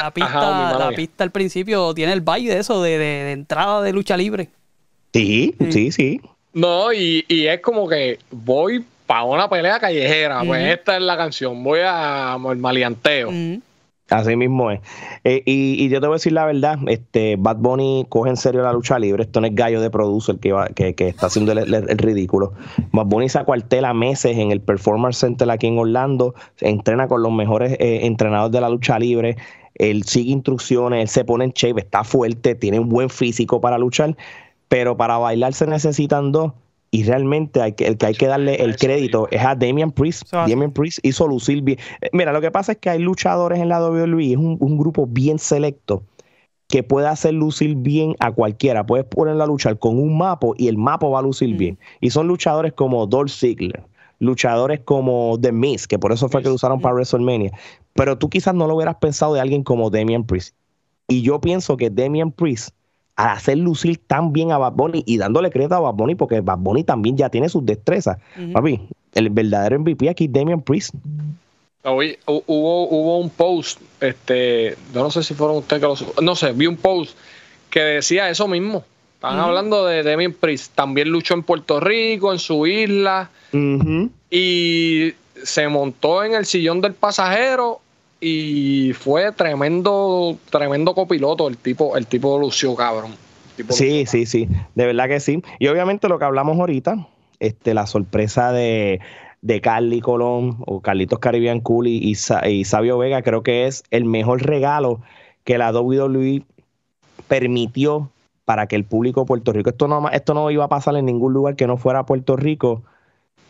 la 0.04 0.10
pista, 0.10 0.78
la 0.78 0.90
pista 0.92 1.22
al 1.22 1.30
principio 1.30 1.92
tiene 1.92 2.14
el 2.14 2.22
baile 2.22 2.54
de 2.54 2.60
eso, 2.60 2.82
de, 2.82 2.96
de, 2.96 3.32
entrada 3.32 3.82
de 3.82 3.92
lucha 3.92 4.16
libre. 4.16 4.48
Sí, 5.12 5.54
sí, 5.70 5.92
sí. 5.92 6.20
No, 6.54 6.90
y, 6.94 7.22
y 7.28 7.46
es 7.46 7.60
como 7.60 7.86
que 7.86 8.18
voy 8.30 8.82
para 9.06 9.24
una 9.24 9.50
pelea 9.50 9.78
callejera, 9.78 10.42
pues 10.44 10.72
esta 10.72 10.96
es 10.96 11.02
la 11.02 11.14
canción, 11.18 11.62
voy 11.62 11.80
a 11.84 12.38
malianteo. 12.38 13.30
Así 14.08 14.36
mismo 14.36 14.70
es. 14.70 14.80
Eh, 15.24 15.42
y, 15.44 15.88
yo 15.88 16.00
te 16.00 16.06
voy 16.06 16.14
a 16.14 16.18
decir 16.18 16.32
la 16.32 16.46
verdad, 16.46 16.78
este 16.86 17.34
Bad 17.36 17.56
Bunny 17.56 18.06
coge 18.08 18.30
en 18.30 18.36
serio 18.36 18.62
la 18.62 18.72
lucha 18.72 18.98
libre. 19.00 19.24
Esto 19.24 19.40
no 19.40 19.48
es 19.48 19.54
gallo 19.54 19.80
de 19.80 19.90
producer 19.90 20.38
que, 20.38 20.54
que, 20.76 20.94
que 20.94 21.08
está 21.08 21.26
haciendo 21.26 21.52
el, 21.52 21.98
ridículo. 21.98 22.52
Bad 22.92 23.06
Bunny 23.06 23.28
se 23.28 23.40
acuartela 23.40 23.92
meses 23.94 24.38
en 24.38 24.52
el 24.52 24.60
Performance 24.60 25.18
Center 25.18 25.50
aquí 25.50 25.66
en 25.66 25.78
Orlando, 25.78 26.34
entrena 26.60 27.08
con 27.08 27.22
los 27.22 27.32
mejores 27.32 27.72
eh, 27.72 28.06
entrenadores 28.06 28.52
de 28.52 28.60
la 28.60 28.68
lucha 28.68 28.96
libre. 28.98 29.36
Él 29.74 30.04
sigue 30.04 30.30
instrucciones, 30.30 31.02
él 31.02 31.08
se 31.08 31.24
pone 31.24 31.44
en 31.44 31.50
shape, 31.50 31.80
está 31.80 32.04
fuerte, 32.04 32.54
tiene 32.54 32.78
un 32.78 32.88
buen 32.88 33.10
físico 33.10 33.60
para 33.60 33.76
luchar, 33.76 34.16
pero 34.68 34.96
para 34.96 35.18
bailar 35.18 35.52
se 35.52 35.66
necesitan 35.66 36.30
dos 36.30 36.52
y 36.96 37.02
realmente 37.02 37.60
hay 37.60 37.74
que, 37.74 37.86
el 37.86 37.98
que 37.98 38.06
hay 38.06 38.14
que 38.14 38.26
darle 38.26 38.54
el 38.54 38.76
crédito 38.76 39.28
es 39.30 39.44
a 39.44 39.54
Damian 39.54 39.92
Priest. 39.92 40.32
Damian 40.32 40.72
Priest 40.72 40.98
hizo 41.02 41.28
lucir 41.28 41.60
bien. 41.60 41.78
Eh, 42.00 42.08
mira, 42.14 42.32
lo 42.32 42.40
que 42.40 42.50
pasa 42.50 42.72
es 42.72 42.78
que 42.78 42.88
hay 42.88 43.00
luchadores 43.00 43.60
en 43.60 43.68
la 43.68 43.86
WWE, 43.86 44.32
es 44.32 44.38
un, 44.38 44.78
grupo 44.78 45.06
bien 45.06 45.38
selecto 45.38 46.04
que 46.68 46.82
puede 46.82 47.06
hacer 47.06 47.34
lucir 47.34 47.76
bien 47.76 48.16
a 48.18 48.32
cualquiera. 48.32 48.86
Puedes 48.86 49.04
ponerla 49.04 49.44
a 49.44 49.46
luchar 49.46 49.78
con 49.78 49.98
un 49.98 50.16
mapo 50.16 50.54
y 50.56 50.68
el 50.68 50.78
mapo 50.78 51.10
va 51.10 51.18
a 51.18 51.22
lucir 51.22 51.52
mm. 51.54 51.58
bien. 51.58 51.78
Y 52.00 52.08
son 52.08 52.28
luchadores 52.28 52.72
como 52.72 53.06
Dolph 53.06 53.30
Ziggler, 53.30 53.84
luchadores 54.18 54.80
como 54.80 55.38
The 55.38 55.52
Miz, 55.52 55.86
que 55.86 55.98
por 55.98 56.12
eso 56.12 56.30
fue 56.30 56.40
que 56.42 56.48
lo 56.48 56.54
usaron 56.54 56.80
para 56.80 56.94
WrestleMania. 56.94 57.52
Pero 57.92 58.16
tú 58.16 58.30
quizás 58.30 58.54
no 58.54 58.66
lo 58.66 58.74
hubieras 58.74 58.96
pensado 59.02 59.34
de 59.34 59.40
alguien 59.40 59.64
como 59.64 59.90
Damian 59.90 60.24
Priest. 60.24 60.56
Y 61.08 61.20
yo 61.20 61.42
pienso 61.42 61.76
que 61.76 61.90
Damian 61.90 62.32
Priest 62.32 62.70
a 63.16 63.32
hacer 63.32 63.58
lucir 63.58 63.98
tan 64.06 64.32
bien 64.32 64.52
a 64.52 64.58
Bad 64.58 64.72
Bunny 64.72 65.02
y 65.06 65.16
dándole 65.16 65.50
crédito 65.50 65.74
a 65.74 65.80
Bad 65.80 65.94
Bunny 65.94 66.14
porque 66.14 66.40
Bad 66.40 66.58
Bunny 66.58 66.84
también 66.84 67.16
ya 67.16 67.30
tiene 67.30 67.48
sus 67.48 67.64
destrezas. 67.64 68.18
Papi, 68.52 68.80
el 69.14 69.30
verdadero 69.30 69.80
MVP 69.80 70.08
aquí 70.10 70.26
es 70.26 70.32
Damian 70.32 70.60
Priest. 70.60 70.94
hubo, 71.82 72.88
hubo 72.88 73.18
un 73.18 73.30
post, 73.30 73.80
este, 74.00 74.76
yo 74.94 75.02
no 75.02 75.10
sé 75.10 75.22
si 75.22 75.34
fueron 75.34 75.56
ustedes 75.56 75.80
que 75.80 75.88
lo 75.88 76.22
no 76.22 76.36
sé, 76.36 76.52
vi 76.52 76.66
un 76.66 76.76
post 76.76 77.16
que 77.70 77.80
decía 77.80 78.28
eso 78.28 78.46
mismo. 78.46 78.84
Estaban 79.14 79.38
hablando 79.38 79.86
de 79.86 80.02
Damian 80.02 80.34
Priest. 80.34 80.74
También 80.74 81.08
luchó 81.08 81.32
en 81.32 81.42
Puerto 81.42 81.80
Rico, 81.80 82.32
en 82.32 82.38
su 82.38 82.66
isla. 82.66 83.30
Y 84.30 85.14
se 85.42 85.68
montó 85.68 86.22
en 86.22 86.34
el 86.34 86.44
sillón 86.44 86.82
del 86.82 86.92
pasajero 86.92 87.80
y 88.28 88.92
fue 88.92 89.30
tremendo, 89.30 90.36
tremendo 90.50 90.94
copiloto 90.94 91.46
el 91.46 91.56
tipo, 91.56 91.96
el 91.96 92.08
tipo 92.08 92.38
lució 92.40 92.74
cabrón. 92.74 93.12
sí, 93.68 94.04
sí, 94.06 94.26
sí, 94.26 94.48
de 94.74 94.86
verdad 94.86 95.06
que 95.06 95.20
sí. 95.20 95.42
Y 95.60 95.68
obviamente 95.68 96.08
lo 96.08 96.18
que 96.18 96.24
hablamos 96.24 96.58
ahorita, 96.58 97.06
este, 97.38 97.72
la 97.72 97.86
sorpresa 97.86 98.50
de, 98.50 99.00
de 99.42 99.60
Carly 99.60 100.00
Colón 100.00 100.56
o 100.66 100.80
Carlitos 100.80 101.20
Caribbean 101.20 101.60
Cool 101.60 101.86
y, 101.86 102.16
y, 102.44 102.64
Sabio 102.64 102.98
Vega, 102.98 103.22
creo 103.22 103.44
que 103.44 103.66
es 103.68 103.84
el 103.92 104.04
mejor 104.04 104.42
regalo 104.42 105.02
que 105.44 105.56
la 105.56 105.70
WWE 105.70 106.42
permitió 107.28 108.10
para 108.44 108.66
que 108.66 108.74
el 108.74 108.84
público 108.84 109.20
de 109.20 109.26
Puerto 109.26 109.52
Rico, 109.52 109.70
esto 109.70 109.86
no, 109.86 110.08
esto 110.08 110.34
no 110.34 110.50
iba 110.50 110.64
a 110.64 110.68
pasar 110.68 110.96
en 110.96 111.06
ningún 111.06 111.32
lugar 111.32 111.54
que 111.54 111.68
no 111.68 111.76
fuera 111.76 112.06
Puerto 112.06 112.36
Rico, 112.36 112.82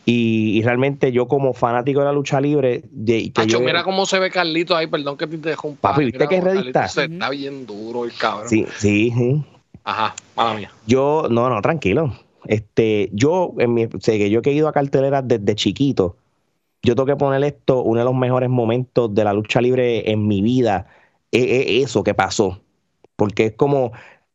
y, 0.09 0.62
realmente 0.62 1.11
yo 1.11 1.26
como 1.26 1.52
fanático 1.52 1.98
de 1.98 2.07
la 2.07 2.12
lucha 2.12 2.40
libre... 2.40 2.82
De, 2.92 3.32
que 3.32 3.59
mira 3.59 3.82
cómo 3.82 4.07
se 4.07 4.20
ve 4.20 4.30
Carlito 4.30 4.76
ahí, 4.76 4.86
perdón 4.86 5.16
que 5.16 5.26
te 5.26 5.36
dejo 5.36 5.66
un 5.66 5.76
Papi, 5.76 6.04
¿viste 6.04 6.28
que 6.28 6.36
es 6.36 6.92
Se 6.92 7.07
está 7.07 7.28
bien 7.30 7.66
duro 7.66 8.04
el 8.04 8.12
cabrón. 8.14 8.48
Sí, 8.48 8.64
sí. 8.78 9.12
Ajá, 9.82 10.14
mala 10.36 10.54
mía. 10.54 10.70
Yo, 10.86 11.26
no, 11.28 11.50
no, 11.50 11.61
tranquilo. 11.61 12.16
Este, 12.46 13.11
yo, 13.12 13.52
en 13.59 13.74
mi, 13.74 13.88
sé 13.98 14.16
que 14.18 14.30
yo 14.30 14.42
he 14.44 14.52
ido 14.52 14.68
a 14.68 14.72
carteleras 14.72 15.26
desde 15.26 15.57
chiquito, 15.57 16.16
yo 16.84 16.94
tengo 16.94 17.07
que 17.07 17.16
poner 17.16 17.42
esto, 17.42 17.82
uno 17.82 17.98
de 17.98 18.04
los 18.04 18.14
mejores 18.14 18.48
momentos 18.48 19.12
de 19.12 19.24
la 19.24 19.32
lucha 19.32 19.61
libre 19.61 20.09
en 20.09 20.24
mi 20.28 20.40
vida, 20.40 20.86
es, 21.32 21.84
eso 21.84 22.04
que 22.04 22.14
pasó. 22.14 22.61
porque 23.16 23.46
es 23.46 23.52
como 23.54 23.90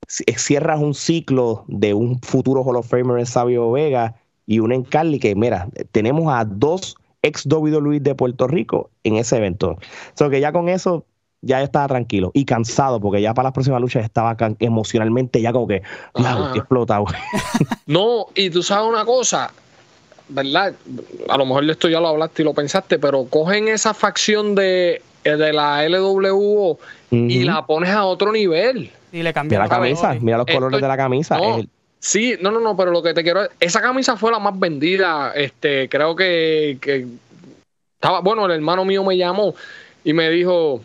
cierras 0.08 0.82
un 0.82 0.94
ciclo 0.94 1.64
de 1.70 1.94
un 1.94 2.20
futuro 2.22 2.64
Hall 2.64 2.76
of 2.76 2.90
Famer 2.90 3.20
en 3.20 3.26
Sabio 3.26 3.72
Vega 3.72 4.21
y 4.52 4.60
un 4.60 4.74
en 4.74 4.84
Cali 4.84 5.18
que, 5.18 5.34
mira, 5.34 5.68
tenemos 5.94 6.34
a 6.34 6.44
dos 6.44 6.96
ex 7.22 7.46
WWE 7.46 8.02
de 8.02 8.16
Puerto 8.16 8.48
Rico 8.48 8.90
en 9.06 9.16
ese 9.16 9.38
evento. 9.38 9.70
O 9.72 9.78
sea, 10.16 10.30
que 10.30 10.42
ya 10.42 10.52
con 10.52 10.68
eso 10.68 11.06
ya 11.42 11.62
estaba 11.64 11.88
tranquilo 11.88 12.32
y 12.34 12.44
cansado 12.44 13.00
porque 13.00 13.22
ya 13.22 13.34
para 13.34 13.48
las 13.48 13.54
próximas 13.54 13.80
luchas 13.80 14.04
estaba 14.04 14.36
emocionalmente 14.60 15.42
ya 15.42 15.54
como 15.54 15.68
que, 15.68 15.82
Ajá. 16.14 16.22
"Diablo, 16.22 16.46
estoy 16.48 16.60
explotado. 16.60 17.06
No, 17.86 18.26
y 18.36 18.50
tú 18.50 18.62
sabes 18.62 18.90
una 18.90 19.06
cosa, 19.06 19.52
¿verdad? 20.28 20.74
A 21.30 21.38
lo 21.38 21.46
mejor 21.46 21.66
de 21.66 21.72
esto 21.72 21.88
ya 21.88 22.00
lo 22.02 22.10
hablaste 22.10 22.42
y 22.42 22.46
lo 22.46 22.54
pensaste, 22.54 23.00
pero 23.00 23.24
cogen 23.26 23.70
esa 23.70 23.94
facción 23.94 24.54
de, 24.56 25.02
eh, 25.24 25.36
de 25.38 25.54
la 25.54 25.86
LWO 25.88 26.78
y 27.12 27.38
Ujú. 27.40 27.46
la 27.46 27.66
pones 27.66 27.90
a 27.92 28.04
otro 28.06 28.32
nivel. 28.34 28.92
Y 29.14 29.18
le 29.18 29.20
Mira 29.24 29.34
cambiaron 29.34 29.68
la 29.68 29.76
camisa, 29.76 30.02
colores. 30.02 30.24
mira 30.24 30.38
los 30.38 30.48
Esto- 30.48 30.58
colores 30.60 30.82
de 30.82 30.88
la 30.88 30.98
camisa. 30.98 31.38
no, 31.38 31.44
es 31.52 31.58
el- 31.60 31.70
Sí, 32.02 32.36
no, 32.42 32.50
no, 32.50 32.60
no, 32.60 32.76
pero 32.76 32.90
lo 32.90 33.04
que 33.04 33.14
te 33.14 33.22
quiero 33.22 33.48
esa 33.60 33.80
camisa 33.80 34.18
fue 34.18 34.32
la 34.32 34.40
más 34.40 34.60
vendida, 34.60 35.34
este, 35.36 35.88
creo 35.88 36.16
que, 36.16 36.80
que 36.82 37.06
estaba, 37.94 38.22
bueno, 38.22 38.48
el 38.48 38.54
hermano 38.54 38.84
mío 38.84 39.04
me 39.04 39.16
llamó 39.16 39.54
y 40.04 40.12
me 40.12 40.32
dijo, 40.32 40.82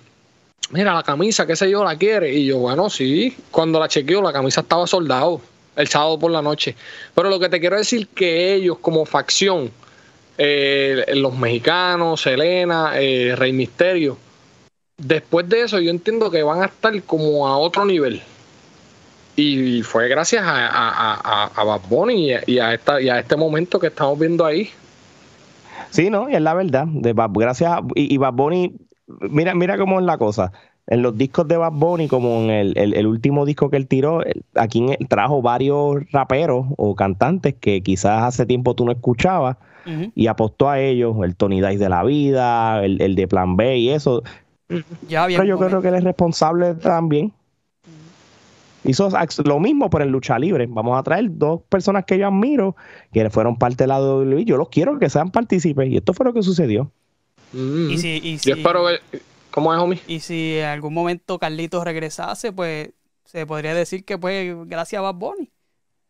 mira 0.73 0.93
la 0.93 1.03
camisa, 1.03 1.47
qué 1.47 1.57
sé 1.57 1.71
yo, 1.71 1.83
la 1.83 1.97
quiere, 1.97 2.35
y 2.35 2.45
yo, 2.45 2.59
bueno, 2.59 2.91
sí, 2.91 3.35
cuando 3.51 3.81
la 3.81 3.89
chequeó, 3.89 4.21
la 4.21 4.31
camisa 4.31 4.61
estaba 4.61 4.87
soldado 4.87 5.41
el 5.75 5.89
sábado 5.89 6.19
por 6.19 6.31
la 6.31 6.43
noche, 6.43 6.77
pero 7.15 7.31
lo 7.31 7.41
que 7.41 7.49
te 7.49 7.61
quiero 7.61 7.79
decir 7.79 8.09
que 8.09 8.53
ellos 8.53 8.77
como 8.79 9.07
facción, 9.07 9.71
eh, 10.37 11.03
los 11.15 11.35
mexicanos, 11.35 12.21
Selena, 12.21 12.93
eh, 13.01 13.35
Rey 13.35 13.55
Misterio, 13.55 14.19
después 14.99 15.49
de 15.49 15.63
eso 15.63 15.81
yo 15.81 15.89
entiendo 15.89 16.31
que 16.31 16.43
van 16.43 16.61
a 16.61 16.67
estar 16.67 17.03
como 17.05 17.49
a 17.49 17.57
otro 17.57 17.87
nivel. 17.87 18.23
Y 19.37 19.83
fue 19.83 20.09
gracias 20.09 20.43
a, 20.45 20.67
a, 20.67 21.15
a, 21.15 21.51
a 21.55 21.65
Bad 21.65 21.83
Bunny 21.91 22.31
y 22.31 22.33
a, 22.33 22.41
y 22.47 22.59
a 22.59 22.73
esta, 22.75 23.01
y 23.01 23.09
a 23.11 23.19
este 23.19 23.37
momento 23.37 23.79
que 23.79 23.89
estamos 23.89 24.19
viendo 24.19 24.45
ahí. 24.47 24.71
Sí, 25.91 26.09
no, 26.11 26.29
y 26.31 26.35
es 26.35 26.41
la 26.41 26.55
verdad. 26.55 26.87
De 26.89 27.13
Bad- 27.13 27.31
gracias 27.35 27.71
a- 27.73 27.83
y, 27.95 28.13
y 28.15 28.17
Bad 28.19 28.33
Bunny, 28.33 28.75
mira, 29.31 29.55
mira 29.55 29.77
cómo 29.77 29.99
es 30.01 30.07
la 30.07 30.17
cosa. 30.19 30.53
En 30.89 31.03
los 31.03 31.19
discos 31.19 31.47
de 31.49 31.57
Bad 31.57 31.73
Bunny, 31.73 32.09
como 32.09 32.41
en 32.43 32.51
el, 32.51 32.79
el- 32.79 32.95
el 32.95 33.07
último 33.07 33.45
disco 33.45 33.69
que 33.71 33.77
él 33.77 33.87
tiró, 33.89 34.23
aquí 34.55 34.79
en 34.99 35.07
trajo 35.07 35.43
varios 35.43 35.97
raperos 36.13 36.67
o 36.77 36.95
cantantes 36.95 37.55
que 37.61 37.83
quizás 37.83 38.23
hace 38.23 38.47
tiempo 38.47 38.75
tú 38.75 38.85
no 38.87 38.93
escuchabas 38.93 39.57
y 40.17 40.27
apostó 40.27 40.69
a 40.69 40.81
ellos, 40.81 41.15
el 41.23 41.37
Tony 41.37 41.61
Dice 41.61 41.79
de 41.79 41.89
la 41.89 42.03
vida, 42.03 42.85
el, 42.85 43.01
el 43.01 43.15
de 43.15 43.29
Plan 43.29 43.57
B 43.57 43.77
y 43.79 43.91
eso. 43.91 44.23
Ya 45.09 45.23
había 45.25 45.39
Pero 45.39 45.49
yo 45.49 45.59
creo 45.65 45.81
que 45.81 45.89
él 45.89 45.95
es 45.95 46.03
responsable 46.05 46.75
también. 46.75 47.33
Hizo 48.89 49.09
lo 49.45 49.61
mismo 49.61 49.91
por 49.91 50.03
el 50.03 50.09
lucha 50.11 50.39
libre. 50.39 50.67
Vamos 50.69 50.99
a 50.99 51.03
traer 51.03 51.27
dos 51.31 51.63
personas 51.69 52.05
que 52.05 52.19
yo 52.19 52.27
admiro, 52.27 52.77
que 53.13 53.29
fueron 53.31 53.57
parte 53.59 53.85
de 53.85 53.89
la 53.89 54.01
WWE. 54.01 54.45
Yo 54.45 54.57
los 54.57 54.69
quiero 54.69 54.99
que 54.99 55.09
sean 55.11 55.31
partícipes. 55.31 55.89
Y 55.89 55.97
esto 55.97 56.13
fue 56.15 56.25
lo 56.27 56.33
que 56.33 56.43
sucedió. 56.43 56.91
Mm. 57.53 57.91
Y 57.91 57.99
si, 57.99 58.09
y 58.23 58.39
si- 58.39 58.51
Yo 58.51 58.57
espero 58.57 58.85
ver. 58.85 59.01
¿Cómo 59.51 59.73
es, 59.75 59.81
homie? 59.81 59.99
y 60.07 60.21
si 60.21 60.59
en 60.59 60.67
algún 60.67 60.93
momento 60.93 61.39
Carlitos 61.39 61.83
regresase, 61.83 62.53
pues 62.53 62.91
se 63.25 63.47
podría 63.47 63.73
decir 63.75 64.05
que 64.05 64.19
pues 64.19 64.55
gracias 64.67 64.99
a 64.99 65.03
Bad 65.03 65.15
Bunny. 65.15 65.51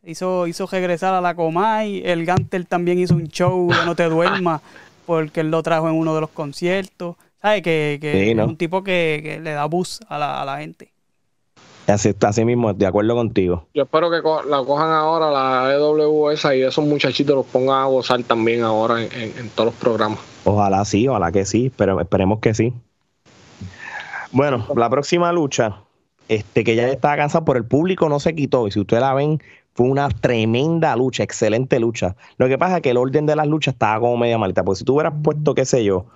Hizo, 0.03 0.47
hizo 0.49 0.67
regresar 0.67 1.15
a 1.15 1.21
la 1.21 1.35
Comay. 1.35 2.03
El 2.05 2.25
Gantel 2.27 2.67
también 2.67 2.99
hizo 2.99 3.15
un 3.15 3.29
show 3.29 3.69
de 3.71 3.85
No 3.87 3.95
te 3.95 4.05
duermas 4.09 4.63
porque 5.07 5.41
él 5.41 5.51
lo 5.53 5.63
trajo 5.63 5.89
en 5.89 5.95
uno 5.95 6.15
de 6.15 6.21
los 6.23 6.31
conciertos. 6.31 7.15
¿Sabes? 7.41 7.63
Que, 7.63 7.99
que 8.01 8.25
Sí, 8.29 8.35
¿no? 8.35 8.43
es 8.45 8.49
un 8.49 8.57
tipo 8.57 8.83
que, 8.83 9.21
que 9.23 9.39
le 9.41 9.53
da 9.53 9.65
bus 9.67 10.01
a 10.09 10.19
la, 10.19 10.43
a 10.43 10.45
la 10.45 10.59
gente. 10.59 10.93
Así, 11.87 12.13
así 12.21 12.45
mismo, 12.45 12.73
de 12.75 12.85
acuerdo 12.87 13.15
contigo. 13.15 13.67
Yo 13.75 13.85
espero 13.85 14.11
que 14.11 14.21
co- 14.21 14.43
la 14.43 14.59
cojan 14.65 14.91
ahora, 14.91 15.31
la 15.31 15.73
EW 15.75 16.31
esa, 16.31 16.55
y 16.55 16.63
esos 16.63 16.85
muchachitos 16.85 17.37
los 17.37 17.47
pongan 17.47 17.83
a 17.83 17.85
gozar 17.85 18.23
también 18.25 18.63
ahora 18.65 19.01
en, 19.03 19.13
en- 19.13 19.39
en 19.39 19.51
todos 19.51 19.67
los 19.67 19.75
programas. 19.77 20.19
Ojalá 20.45 20.85
sí, 20.85 21.07
ojalá 21.07 21.31
que 21.31 21.45
sí, 21.45 21.71
pero 21.77 22.01
esperemos 22.01 22.41
que 22.41 22.55
sí. 22.55 22.73
Bueno, 24.33 24.67
la 24.75 24.91
próxima 24.91 25.33
lucha, 25.33 25.77
este 26.29 26.65
que 26.65 26.75
ya 26.75 26.89
estaba 26.89 27.17
cansado 27.17 27.45
por 27.45 27.57
el 27.57 27.65
público, 27.65 28.09
no 28.09 28.19
se 28.21 28.35
quitó. 28.35 28.67
Y 28.67 28.73
si 28.73 28.81
ustedes 28.81 29.01
la 29.03 29.15
ven, 29.15 29.41
fue 29.75 29.87
una 29.89 30.09
tremenda 30.09 30.95
lucha, 30.97 31.23
excelente 31.23 31.79
lucha. 31.79 32.17
Lo 32.39 32.49
que 32.49 32.59
pasa 32.59 32.77
es 32.77 32.83
que 32.83 32.91
el 32.91 32.97
orden 32.97 33.27
de 33.27 33.37
las 33.37 33.47
luchas 33.47 33.75
estaba 33.75 34.01
como 34.01 34.17
media 34.17 34.39
malita, 34.39 34.65
porque 34.65 34.79
si 34.79 34.85
tú 34.85 34.95
hubieras 34.95 35.15
puesto, 35.23 35.55
qué 35.55 35.65
sé 35.65 35.85
yo, 35.85 36.07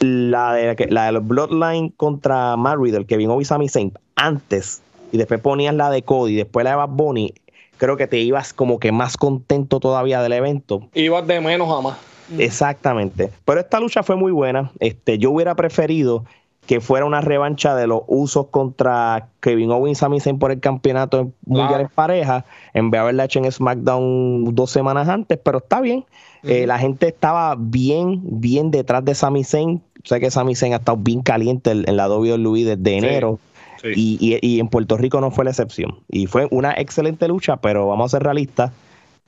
la 0.00 0.52
de, 0.52 0.86
la 0.90 1.06
de 1.06 1.12
los 1.12 1.26
Bloodline 1.26 1.90
contra 1.96 2.56
Matt 2.56 2.76
Riddle, 2.78 3.06
Kevin 3.06 3.30
Owens 3.30 3.48
Sami 3.48 3.68
Zayn, 3.68 3.92
antes, 4.16 4.82
y 5.12 5.18
después 5.18 5.40
ponías 5.40 5.74
la 5.74 5.90
de 5.90 6.02
Cody, 6.02 6.34
después 6.36 6.64
la 6.64 6.70
de 6.70 6.76
Bad 6.76 6.90
Bunny, 6.90 7.32
creo 7.76 7.96
que 7.96 8.06
te 8.06 8.18
ibas 8.18 8.52
como 8.52 8.78
que 8.78 8.92
más 8.92 9.16
contento 9.16 9.80
todavía 9.80 10.20
del 10.22 10.32
evento, 10.32 10.88
Ibas 10.94 11.26
de 11.26 11.40
menos 11.40 11.70
a 11.76 11.80
más. 11.80 11.96
Exactamente. 12.38 13.30
Pero 13.44 13.60
esta 13.60 13.80
lucha 13.80 14.02
fue 14.02 14.16
muy 14.16 14.32
buena. 14.32 14.70
Este, 14.80 15.18
yo 15.18 15.30
hubiera 15.30 15.54
preferido 15.54 16.24
que 16.66 16.80
fuera 16.80 17.06
una 17.06 17.22
revancha 17.22 17.74
de 17.74 17.86
los 17.86 18.02
usos 18.06 18.48
contra 18.50 19.28
Kevin 19.40 19.70
Owens 19.70 19.96
y 19.96 20.00
Sami 20.00 20.20
Zayn 20.20 20.38
por 20.38 20.52
el 20.52 20.60
campeonato 20.60 21.30
mundial 21.46 21.68
Claro. 21.68 21.82
en 21.84 21.88
pareja, 21.88 22.44
en 22.74 22.90
vez 22.90 22.98
de 22.98 23.02
haberla 23.02 23.24
hecho 23.24 23.38
en 23.38 23.50
SmackDown 23.50 24.54
dos 24.54 24.70
semanas 24.70 25.08
antes, 25.08 25.38
pero 25.42 25.58
está 25.58 25.80
bien. 25.80 26.04
Eh, 26.42 26.66
la 26.66 26.78
gente 26.78 27.08
estaba 27.08 27.56
bien, 27.58 28.20
bien 28.22 28.70
detrás 28.70 29.04
de 29.04 29.14
Sami 29.14 29.44
Zayn. 29.44 29.80
Sé 30.04 30.20
que 30.20 30.30
Sami 30.30 30.54
Zayn 30.54 30.74
ha 30.74 30.76
estado 30.76 30.98
bien 30.98 31.22
caliente 31.22 31.70
en, 31.70 31.88
en 31.88 31.96
la 31.96 32.08
WWE 32.08 32.64
desde 32.64 32.96
enero. 32.98 33.38
Sí. 33.82 33.88
Y, 33.94 34.18
y- 34.20 34.38
y 34.56 34.60
en 34.60 34.68
Puerto 34.68 34.96
Rico 34.96 35.20
no 35.20 35.30
fue 35.30 35.44
la 35.44 35.50
excepción. 35.50 36.00
Y 36.08 36.26
fue 36.26 36.48
una 36.50 36.72
excelente 36.72 37.28
lucha, 37.28 37.56
pero 37.56 37.86
vamos 37.88 38.12
a 38.12 38.18
ser 38.18 38.24
realistas. 38.24 38.72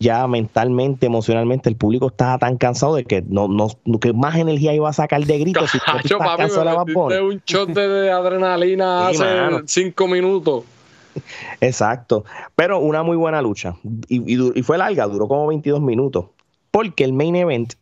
Ya 0.02 0.26
mentalmente, 0.26 1.04
emocionalmente, 1.04 1.68
el 1.68 1.76
público 1.76 2.06
estaba 2.08 2.38
tan 2.38 2.56
cansado 2.56 2.94
de 2.94 3.04
que 3.04 3.22
no, 3.28 3.48
no, 3.48 3.68
que 4.00 4.14
más 4.14 4.34
energía 4.36 4.72
iba 4.72 4.88
a 4.88 4.92
sacar 4.94 5.22
de 5.26 5.38
gritos. 5.38 5.70
Si 5.70 5.78
Cacho, 5.84 6.16
papi, 6.16 6.44
me 7.08 7.20
un 7.20 7.42
shot 7.46 7.68
de, 7.68 7.86
de 7.86 8.10
adrenalina 8.10 9.08
hace 9.08 9.24
mano. 9.24 9.60
cinco 9.66 10.08
minutos. 10.08 10.64
Exacto. 11.60 12.24
Pero 12.56 12.78
una 12.78 13.02
muy 13.02 13.16
buena 13.16 13.42
lucha. 13.42 13.74
Y, 14.08 14.34
y 14.36 14.52
y 14.54 14.62
fue 14.62 14.78
larga, 14.78 15.06
duró 15.06 15.28
como 15.28 15.46
22 15.48 15.80
minutos. 15.80 16.26
Porque 16.70 17.04
el 17.04 17.12
main 17.12 17.36
event, 17.36 17.74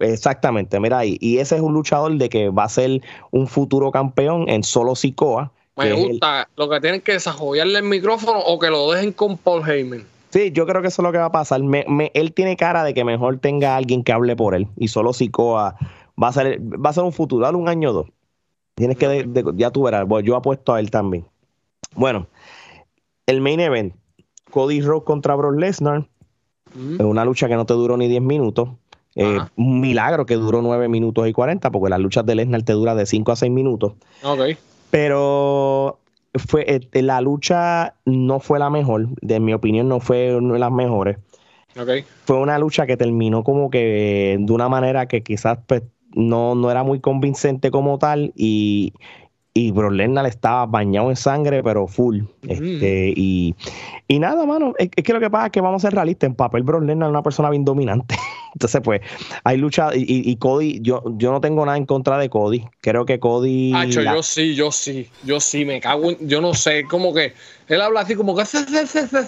exactamente, 0.00 0.78
mira 0.80 0.98
ahí. 0.98 1.16
Y 1.20 1.38
ese 1.38 1.56
es 1.56 1.62
un 1.62 1.72
luchador 1.74 2.16
de 2.16 2.28
que 2.28 2.48
va 2.50 2.64
a 2.64 2.68
ser 2.68 3.00
un 3.30 3.46
futuro 3.46 3.90
campeón 3.90 4.48
en 4.48 4.62
solo 4.62 4.94
Sikoa. 4.94 5.52
Me 5.76 5.88
es 5.90 5.98
el- 5.98 6.08
gusta 6.10 6.48
lo 6.56 6.68
que 6.68 6.80
tienen 6.80 7.00
que 7.00 7.12
desarrollarle 7.12 7.78
el 7.78 7.84
micrófono 7.84 8.38
o 8.40 8.58
que 8.58 8.68
lo 8.70 8.90
dejen 8.92 9.12
con 9.12 9.38
Paul 9.38 9.68
Heyman. 9.68 10.04
Sí, 10.30 10.50
yo 10.52 10.66
creo 10.66 10.80
que 10.82 10.88
eso 10.88 11.02
es 11.02 11.04
lo 11.04 11.12
que 11.12 11.18
va 11.18 11.26
a 11.26 11.32
pasar. 11.32 11.62
Me- 11.62 11.84
me- 11.88 12.10
él 12.14 12.32
tiene 12.32 12.56
cara 12.56 12.84
de 12.84 12.94
que 12.94 13.04
mejor 13.04 13.38
tenga 13.38 13.76
alguien 13.76 14.02
que 14.02 14.12
hable 14.12 14.34
por 14.36 14.54
él. 14.54 14.66
Y 14.76 14.88
solo 14.88 15.12
Sikoa 15.12 15.76
va 16.22 16.28
a 16.28 16.32
ser, 16.32 16.60
va 16.60 16.90
a 16.90 16.92
ser 16.92 17.04
un 17.04 17.12
futuro, 17.12 17.44
dale 17.44 17.56
un 17.58 17.68
año 17.68 17.90
o 17.90 17.92
dos. 17.92 18.06
Tienes 18.74 18.96
que, 18.96 19.08
de- 19.08 19.24
de- 19.24 19.44
ya 19.56 19.70
tú 19.70 19.82
verás, 19.82 20.06
bueno, 20.06 20.26
yo 20.26 20.36
apuesto 20.36 20.72
a 20.74 20.80
él 20.80 20.90
también. 20.90 21.26
Bueno, 21.94 22.26
el 23.26 23.40
main 23.42 23.60
event, 23.60 23.94
Cody 24.50 24.80
Rhodes 24.80 25.04
contra 25.04 25.34
Brock 25.34 25.58
Lesnar, 25.58 26.06
Mm. 26.74 27.00
en 27.00 27.06
una 27.06 27.24
lucha 27.26 27.48
que 27.48 27.56
no 27.56 27.66
te 27.66 27.74
duró 27.74 27.96
ni 27.98 28.08
10 28.08 28.22
minutos. 28.22 28.70
Eh, 29.14 29.38
un 29.56 29.80
milagro 29.80 30.24
que 30.24 30.34
duró 30.34 30.62
9 30.62 30.88
minutos 30.88 31.28
y 31.28 31.32
40, 31.32 31.70
porque 31.70 31.90
las 31.90 32.00
luchas 32.00 32.24
de 32.24 32.34
Lesnar 32.34 32.62
te 32.62 32.72
duran 32.72 32.96
de 32.96 33.06
5 33.06 33.32
a 33.32 33.36
6 33.36 33.52
minutos. 33.52 33.92
Ok. 34.22 34.56
Pero 34.90 35.98
fue 36.34 36.64
eh, 36.66 37.02
la 37.02 37.20
lucha 37.20 37.94
no 38.04 38.40
fue 38.40 38.58
la 38.58 38.70
mejor, 38.70 39.08
de 39.20 39.40
mi 39.40 39.52
opinión 39.52 39.88
no 39.88 40.00
fue 40.00 40.34
una 40.36 40.54
de 40.54 40.60
las 40.60 40.72
mejores. 40.72 41.18
Ok. 41.78 42.04
Fue 42.24 42.38
una 42.38 42.58
lucha 42.58 42.86
que 42.86 42.96
terminó 42.96 43.44
como 43.44 43.70
que 43.70 44.38
de 44.40 44.52
una 44.52 44.68
manera 44.68 45.06
que 45.06 45.22
quizás 45.22 45.58
pues, 45.66 45.82
no, 46.14 46.54
no 46.54 46.70
era 46.70 46.82
muy 46.82 47.00
convincente 47.00 47.70
como 47.70 47.98
tal 47.98 48.32
y, 48.36 48.92
y 49.54 49.72
Brock 49.72 49.92
Lesnar 49.92 50.26
estaba 50.26 50.66
bañado 50.66 51.10
en 51.10 51.16
sangre, 51.16 51.62
pero 51.62 51.86
full. 51.86 52.20
Este, 52.46 53.12
y, 53.14 53.54
y 54.08 54.18
nada, 54.18 54.44
mano, 54.46 54.74
es, 54.78 54.90
es 54.94 55.04
que 55.04 55.12
lo 55.12 55.20
que 55.20 55.30
pasa 55.30 55.46
es 55.46 55.52
que 55.52 55.60
vamos 55.60 55.84
a 55.84 55.88
ser 55.88 55.94
realistas, 55.94 56.28
en 56.28 56.34
papel 56.34 56.62
Brock 56.62 56.82
Lesnar 56.82 57.08
es 57.08 57.10
una 57.10 57.22
persona 57.22 57.50
bien 57.50 57.64
dominante. 57.64 58.16
Entonces, 58.54 58.80
pues, 58.84 59.00
hay 59.44 59.56
lucha, 59.56 59.94
y, 59.94 60.04
y- 60.30 60.36
Cody, 60.36 60.80
yo, 60.82 61.02
yo 61.16 61.32
no 61.32 61.40
tengo 61.40 61.64
nada 61.64 61.78
en 61.78 61.86
contra 61.86 62.18
de 62.18 62.28
Cody. 62.28 62.64
Creo 62.80 63.04
que 63.06 63.18
Cody... 63.18 63.72
Hacho, 63.74 64.00
la- 64.02 64.14
yo 64.14 64.22
sí, 64.22 64.54
yo 64.54 64.70
sí, 64.70 65.08
yo 65.24 65.40
sí, 65.40 65.64
me 65.64 65.80
cago 65.80 66.10
en, 66.10 66.28
yo 66.28 66.40
no 66.40 66.52
sé, 66.54 66.84
como 66.84 67.14
que 67.14 67.32
él 67.68 67.80
habla 67.80 68.00
así 68.00 68.14
como 68.14 68.36
que 68.36 68.42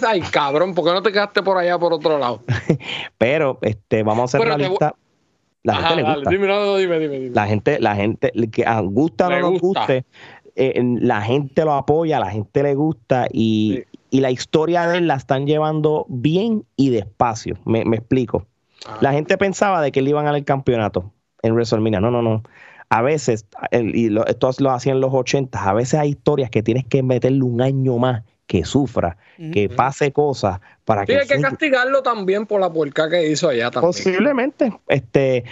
ay 0.07 0.21
cabrón, 0.21 0.73
¿por 0.75 0.85
qué 0.85 0.91
no 0.91 1.01
te 1.01 1.11
quedaste 1.11 1.41
por 1.41 1.57
allá 1.57 1.79
por 1.79 1.93
otro 1.93 2.19
lado? 2.19 2.41
Pero 3.17 3.57
este, 3.61 4.03
vamos 4.03 4.33
a 4.35 4.37
ser 4.39 4.47
Pero. 4.47 4.77
La 5.65 5.77
Ajá, 5.77 5.87
gente 5.89 5.95
le 5.95 6.03
dale, 6.03 6.15
gusta. 6.17 6.29
dime, 6.29 6.47
no, 6.47 6.77
dime, 6.77 6.99
dime, 6.99 7.19
dime. 7.19 7.35
La 7.35 7.47
gente, 7.47 7.79
la 7.79 7.95
gente, 7.95 8.31
que 8.51 8.65
ah, 8.67 8.81
gusta 8.81 9.27
o 9.27 9.29
no 9.31 9.39
nos 9.39 9.59
gusta. 9.59 9.79
guste, 9.79 10.05
eh, 10.55 10.79
la 11.01 11.21
gente 11.23 11.65
lo 11.65 11.73
apoya, 11.73 12.19
la 12.19 12.29
gente 12.29 12.61
le 12.61 12.75
gusta 12.75 13.27
y, 13.31 13.79
Sí. 13.91 13.99
y 14.17 14.19
la 14.21 14.29
historia 14.29 14.87
de 14.87 14.99
él 14.99 15.07
la 15.07 15.15
están 15.15 15.47
llevando 15.47 16.05
bien 16.07 16.65
y 16.75 16.91
despacio. 16.91 17.57
Me, 17.65 17.83
me 17.83 17.97
explico. 17.97 18.45
Ah. 18.85 18.97
La 19.01 19.11
gente 19.13 19.37
pensaba 19.37 19.81
de 19.81 19.91
que 19.91 19.99
él 19.99 20.07
iba 20.07 20.19
a 20.19 20.23
ganar 20.23 20.37
el 20.37 20.45
campeonato 20.45 21.11
en 21.41 21.53
WrestleMania. 21.53 21.99
No, 22.01 22.11
no, 22.11 22.21
no. 22.21 22.43
a 22.89 23.01
veces, 23.01 23.45
y 23.71 24.09
lo, 24.09 24.25
esto 24.27 24.51
lo 24.59 24.71
hacían 24.71 24.97
en 24.97 25.01
los 25.01 25.13
80, 25.13 25.69
a 25.69 25.73
veces 25.73 25.99
hay 25.99 26.09
historias 26.11 26.49
que 26.49 26.61
tienes 26.63 26.85
que 26.85 27.01
meterle 27.03 27.43
un 27.43 27.61
año 27.61 27.97
más 27.97 28.23
que 28.47 28.63
sufra, 28.63 29.17
que 29.51 29.69
pase 29.69 30.11
cosas 30.13 30.59
para 30.85 31.01
Sí, 31.01 31.07
que... 31.07 31.17
hay 31.19 31.27
que 31.27 31.41
castigarlo 31.41 32.03
también 32.03 32.45
por 32.45 32.61
la 32.61 32.71
puerca 32.71 33.09
que 33.09 33.27
hizo 33.29 33.49
allá 33.49 33.71
también. 33.71 33.89
Posiblemente. 33.89 34.71
Este, 34.87 35.43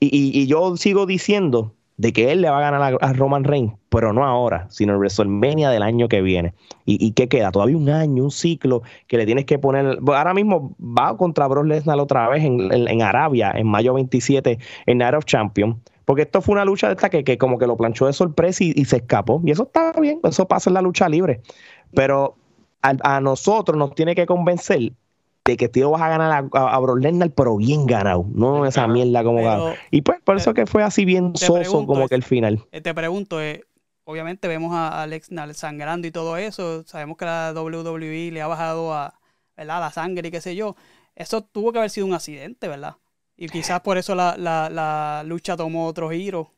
y, 0.00 0.06
y- 0.06 0.42
y 0.42 0.46
yo 0.48 0.76
sigo 0.76 1.06
diciendo 1.06 1.74
de 2.00 2.14
que 2.14 2.32
él 2.32 2.40
le 2.40 2.48
va 2.48 2.56
a 2.56 2.60
ganar 2.62 2.96
a, 2.98 3.12
Roman 3.12 3.44
Reigns, 3.44 3.74
pero 3.90 4.14
no 4.14 4.24
ahora, 4.24 4.64
sino 4.70 4.94
en 4.94 5.00
WrestleMania 5.00 5.68
del 5.68 5.82
año 5.82 6.08
que 6.08 6.22
viene. 6.22 6.54
¿Y, 6.86 7.04
y 7.06 7.12
qué 7.12 7.28
queda? 7.28 7.52
Todavía 7.52 7.76
un 7.76 7.90
año, 7.90 8.24
un 8.24 8.30
ciclo 8.30 8.80
que 9.06 9.18
le 9.18 9.26
tienes 9.26 9.44
que 9.44 9.58
poner. 9.58 9.98
bueno, 10.00 10.16
Ahora 10.18 10.32
mismo 10.32 10.74
va 10.80 11.14
contra 11.18 11.46
Brock 11.46 11.66
Lesnar 11.66 12.00
otra 12.00 12.26
vez 12.30 12.42
en, 12.42 12.72
en- 12.72 13.02
Arabia, 13.02 13.52
en 13.54 13.66
mayo 13.66 13.92
27, 13.92 14.58
en 14.86 14.96
Night 14.98 15.14
of 15.14 15.26
Champions. 15.26 15.76
Porque 16.06 16.22
esto 16.22 16.40
fue 16.40 16.54
una 16.54 16.64
lucha 16.64 16.86
de 16.86 16.94
esta 16.94 17.10
que, 17.10 17.36
como 17.36 17.58
que 17.58 17.66
lo 17.66 17.76
planchó 17.76 18.06
de 18.06 18.14
sorpresa 18.14 18.64
y, 18.64 18.72
y 18.74 18.86
se 18.86 18.96
escapó. 18.96 19.42
Y 19.44 19.50
eso 19.50 19.64
está 19.64 19.92
bien, 20.00 20.20
eso 20.24 20.48
pasa 20.48 20.70
en 20.70 20.74
la 20.74 20.80
lucha 20.80 21.06
libre. 21.06 21.42
Pero 21.94 22.36
a, 22.80 22.94
a 23.16 23.20
nosotros 23.20 23.76
nos 23.76 23.94
tiene 23.94 24.14
que 24.14 24.24
convencer 24.24 24.92
de 25.50 25.56
que 25.56 25.68
tío 25.68 25.90
vas 25.90 26.02
a 26.02 26.08
ganar 26.08 26.32
a, 26.32 26.58
a, 26.58 26.74
a 26.74 26.78
Brock 26.78 27.00
Lesnar, 27.00 27.30
pero 27.32 27.56
bien 27.56 27.86
ganado, 27.86 28.24
no 28.32 28.64
esa 28.66 28.86
mierda 28.86 29.24
como 29.24 29.38
ganado. 29.42 29.74
Y 29.90 30.02
pues 30.02 30.20
por 30.22 30.36
eso 30.36 30.54
que 30.54 30.66
fue 30.66 30.82
así 30.82 31.04
bien 31.04 31.36
soso 31.36 31.54
pregunto, 31.54 31.86
como 31.86 32.08
que 32.08 32.14
el 32.14 32.22
final. 32.22 32.64
Eh, 32.72 32.80
te 32.80 32.94
pregunto, 32.94 33.42
eh, 33.42 33.64
obviamente 34.04 34.48
vemos 34.48 34.74
a 34.74 35.02
Alex 35.02 35.30
Nal 35.30 35.54
sangrando 35.54 36.06
y 36.06 36.10
todo 36.10 36.36
eso, 36.36 36.84
sabemos 36.86 37.16
que 37.16 37.24
la 37.24 37.52
WWE 37.54 38.30
le 38.30 38.42
ha 38.42 38.46
bajado 38.46 38.94
a 38.94 39.14
¿verdad? 39.56 39.80
la 39.80 39.90
sangre 39.90 40.28
y 40.28 40.30
qué 40.30 40.40
sé 40.40 40.54
yo. 40.54 40.76
Eso 41.14 41.42
tuvo 41.42 41.72
que 41.72 41.78
haber 41.78 41.90
sido 41.90 42.06
un 42.06 42.14
accidente, 42.14 42.68
¿verdad? 42.68 42.96
Y 43.36 43.48
quizás 43.48 43.80
por 43.80 43.98
eso 43.98 44.14
la, 44.14 44.36
la, 44.36 44.70
la 44.70 45.22
lucha 45.26 45.56
tomó 45.56 45.86
otro 45.86 46.10
giro. 46.10 46.52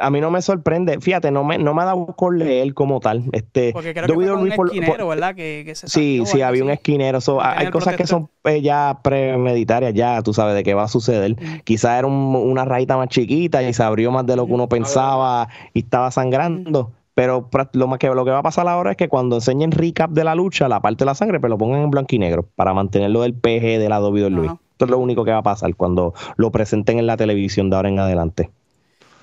A 0.00 0.08
mí 0.10 0.20
no 0.20 0.30
me 0.30 0.40
sorprende, 0.40 0.98
fíjate, 1.00 1.30
no 1.30 1.44
me, 1.44 1.58
no 1.58 1.74
me 1.74 1.82
ha 1.82 1.84
dado 1.84 2.06
con 2.06 2.38
leer 2.38 2.72
como 2.72 3.00
tal. 3.00 3.24
Este, 3.32 3.72
Porque 3.72 3.92
creo 3.92 4.06
que 4.06 4.14
fue 4.14 4.32
un 4.32 4.50
por- 4.56 4.66
esquinero, 4.68 4.96
por- 5.04 5.08
¿verdad? 5.08 5.34
Que, 5.34 5.62
que 5.66 5.74
se 5.74 5.88
Sí, 5.88 6.22
sí, 6.24 6.40
había 6.40 6.64
un 6.64 6.70
esquinero. 6.70 7.20
so, 7.20 7.42
hay 7.42 7.68
cosas 7.70 7.96
que 7.96 8.06
son 8.06 8.30
eh, 8.44 8.62
ya 8.62 9.00
premeditarias, 9.02 9.92
ya 9.94 10.22
tú 10.22 10.32
sabes 10.32 10.54
de 10.54 10.62
qué 10.64 10.74
va 10.74 10.84
a 10.84 10.88
suceder. 10.88 11.32
Ujú. 11.32 11.44
Quizás 11.64 11.98
era 11.98 12.06
un- 12.06 12.34
una 12.36 12.64
rayita 12.64 12.96
más 12.96 13.08
chiquita 13.08 13.62
y 13.62 13.72
se 13.74 13.82
abrió 13.82 14.10
más 14.10 14.24
de 14.26 14.36
lo 14.36 14.46
que 14.46 14.52
uno 14.52 14.68
pensaba 14.68 15.48
y 15.74 15.80
estaba 15.80 16.10
sangrando. 16.10 16.90
Pero 17.14 17.50
pra- 17.50 17.68
lo, 17.74 17.86
más 17.88 17.98
que, 17.98 18.08
lo 18.08 18.24
que 18.24 18.30
va 18.30 18.38
a 18.38 18.42
pasar 18.42 18.66
ahora 18.68 18.92
es 18.92 18.96
que 18.96 19.08
cuando 19.08 19.36
enseñen 19.36 19.70
recap 19.70 20.10
de 20.12 20.24
la 20.24 20.34
lucha, 20.34 20.66
la 20.66 20.80
parte 20.80 21.00
de 21.04 21.06
la 21.06 21.14
sangre, 21.14 21.40
pero 21.40 21.50
lo 21.50 21.58
pongan 21.58 21.82
en 21.82 21.90
blanco 21.90 22.14
y 22.14 22.18
negro 22.18 22.46
para 22.56 22.72
mantenerlo 22.72 23.20
del 23.20 23.34
PG 23.34 23.78
de 23.78 23.88
la 23.90 24.00
WWE. 24.00 24.46
Ajá. 24.46 24.56
Esto 24.72 24.84
es 24.86 24.90
lo 24.90 24.98
único 24.98 25.22
que 25.24 25.30
va 25.30 25.38
a 25.38 25.42
pasar 25.42 25.74
cuando 25.76 26.14
lo 26.36 26.50
presenten 26.50 26.98
en 26.98 27.06
la 27.06 27.18
televisión 27.18 27.68
de 27.68 27.76
ahora 27.76 27.90
en 27.90 27.98
adelante. 27.98 28.50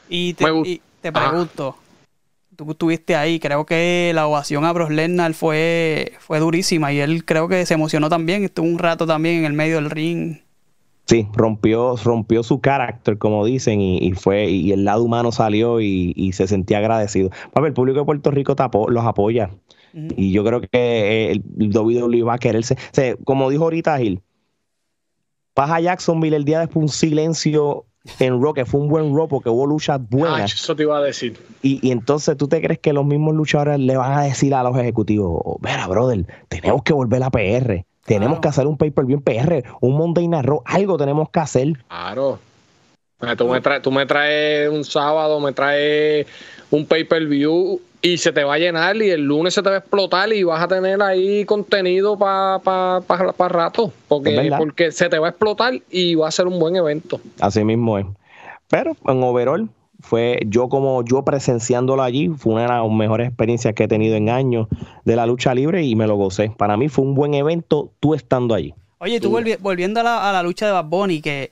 Y 0.10 0.34
te, 0.34 0.46
y 0.66 0.82
te 1.02 1.10
Ajá. 1.10 1.30
pregunto, 1.30 1.76
tú 2.56 2.72
estuviste 2.72 3.16
ahí, 3.16 3.40
creo 3.40 3.66
que 3.66 4.12
la 4.14 4.28
ovación 4.28 4.66
a 4.66 4.74
Brock 4.74 4.90
Lesnar 4.90 5.34
fue, 5.34 6.14
fue 6.20 6.40
durísima 6.40 6.92
y 6.92 7.00
él 7.00 7.24
creo 7.24 7.48
que 7.48 7.66
se 7.66 7.76
emocionó 7.76 8.10
también, 8.10 8.44
estuvo 8.44 8.66
un 8.66 8.80
rato 8.80 9.08
también 9.08 9.38
en 9.38 9.46
el 9.46 9.54
medio 9.54 9.76
del 9.76 9.90
ring. 9.90 10.38
Sí, 11.06 11.28
rompió, 11.34 11.96
rompió 12.04 12.44
su 12.44 12.60
carácter, 12.60 13.18
como 13.18 13.44
dicen, 13.44 13.82
y, 13.82 13.98
y 13.98 14.12
fue, 14.12 14.48
y 14.48 14.72
el 14.74 14.86
lado 14.86 15.04
humano 15.04 15.32
salió 15.32 15.82
y, 15.82 16.14
y 16.16 16.34
se 16.34 16.48
sentía 16.48 16.78
agradecido. 16.78 17.32
Papi, 17.52 17.68
el 17.68 17.74
público 17.74 18.00
de 18.00 18.06
Puerto 18.06 18.30
Rico 18.30 18.56
los 18.90 19.06
apoya. 19.06 19.50
Y 19.92 20.32
yo 20.32 20.44
creo 20.44 20.62
que 20.62 20.68
eh, 20.72 21.32
el 21.32 21.76
WWE 21.76 22.22
va 22.22 22.36
a 22.36 22.38
quererse. 22.38 22.76
O 22.76 22.94
sea, 22.94 23.16
como 23.24 23.50
dijo 23.50 23.64
ahorita 23.64 23.98
Gil, 23.98 24.22
vas 25.56 25.72
a 25.72 25.80
Jacksonville 25.80 26.36
el 26.36 26.46
día 26.46 26.60
después 26.60 26.84
un 26.84 26.90
silencio 26.90 27.86
en 28.20 28.42
Raw, 28.42 28.54
que 28.54 28.66
fue 28.66 28.80
un 28.80 28.88
buen 28.90 29.16
Raw 29.16 29.28
porque 29.28 29.50
hubo 29.50 29.66
luchas 29.68 30.00
Ah, 30.02 30.06
buenas. 30.10 30.54
eso 30.54 30.76
te 30.76 30.84
iba 30.84 30.98
a 30.98 31.02
decir. 31.02 31.38
Y, 31.62 31.86
y 31.88 31.92
entonces 31.92 32.38
tú 32.38 32.48
te 32.48 32.62
crees 32.62 32.80
que 32.80 32.94
los 32.94 33.06
mismos 33.06 33.36
luchadores 33.36 33.80
le 33.80 33.98
van 33.98 34.14
a 34.14 34.22
decir 34.24 34.54
a 34.56 34.64
los 34.64 34.78
ejecutivos, 34.78 35.58
mira, 35.62 35.86
brother, 35.88 36.26
tenemos 36.48 36.84
que 36.84 36.94
volver 36.94 37.22
a 37.24 37.30
PR. 37.30 37.86
Tenemos 38.06 38.40
Claro. 38.40 38.42
que 38.42 38.48
hacer 38.48 38.68
un 38.68 38.78
pay-per-view 38.78 39.18
en 39.18 39.24
PR, 39.24 39.64
un 39.82 39.96
Monday 39.96 40.28
Night 40.28 40.46
Raw, 40.46 40.62
algo 40.66 40.98
tenemos 40.98 41.30
que 41.30 41.40
hacer. 41.40 41.74
Claro. 41.88 42.40
Tú 43.38 43.48
me, 43.50 43.60
traes, 43.60 43.82
tú 43.82 43.92
me 43.92 44.06
traes 44.06 44.70
un 44.70 44.86
sábado, 44.86 45.40
me 45.42 45.52
traes 45.52 46.26
un 46.72 46.86
pay-per-view 46.86 47.82
y 48.02 48.18
se 48.18 48.32
te 48.32 48.44
va 48.44 48.54
a 48.54 48.58
llenar 48.58 48.96
y 48.98 49.10
el 49.10 49.22
lunes 49.26 49.54
se 49.54 49.62
te 49.62 49.70
va 49.70 49.76
a 49.76 49.80
explotar 49.80 50.32
y 50.32 50.44
vas 50.44 50.62
a 50.64 50.68
tener 50.68 51.02
ahí 51.02 51.44
contenido 51.46 52.18
para 52.18 52.60
pa, 52.60 53.02
pa, 53.06 53.34
pa 53.34 53.48
rato. 53.50 53.92
Porque, 54.08 54.32
porque 54.58 54.92
se 54.92 55.10
te 55.10 55.20
va 55.20 55.28
a 55.28 55.30
explotar 55.32 55.74
y 55.92 56.16
va 56.16 56.28
a 56.28 56.32
ser 56.32 56.48
un 56.48 56.60
buen 56.60 56.76
evento. 56.76 57.20
Así 57.40 57.64
mismo 57.64 57.98
es. 57.98 58.06
Pero 58.70 58.96
en 59.08 59.24
overall, 59.24 59.70
fue 60.02 60.40
yo 60.46 60.70
como 60.70 61.04
yo 61.04 61.24
presenciándolo 61.26 62.02
allí, 62.04 62.30
fue 62.30 62.54
una 62.54 62.62
de 62.62 62.68
las 62.70 62.90
mejores 62.90 63.28
experiencias 63.28 63.74
que 63.74 63.84
he 63.84 63.88
tenido 63.90 64.16
en 64.16 64.30
años 64.30 64.68
de 65.04 65.16
la 65.18 65.26
lucha 65.26 65.54
libre 65.54 65.84
y 65.84 65.96
me 65.96 66.08
lo 66.08 66.16
gocé. 66.16 66.52
Para 66.58 66.78
mí 66.78 66.88
fue 66.88 67.04
un 67.04 67.16
buen 67.16 67.34
evento 67.34 67.92
tú 68.00 68.14
estando 68.14 68.56
allí. 68.56 68.74
Oye, 69.00 69.16
y 69.16 69.20
tú 69.20 69.30
volvi- 69.32 69.58
volviendo 69.60 70.00
a 70.00 70.04
la, 70.04 70.30
a 70.30 70.32
la 70.34 70.44
lucha 70.44 70.66
de 70.68 70.72
Bad 70.72 70.86
Bunny, 70.86 71.22
que 71.22 71.50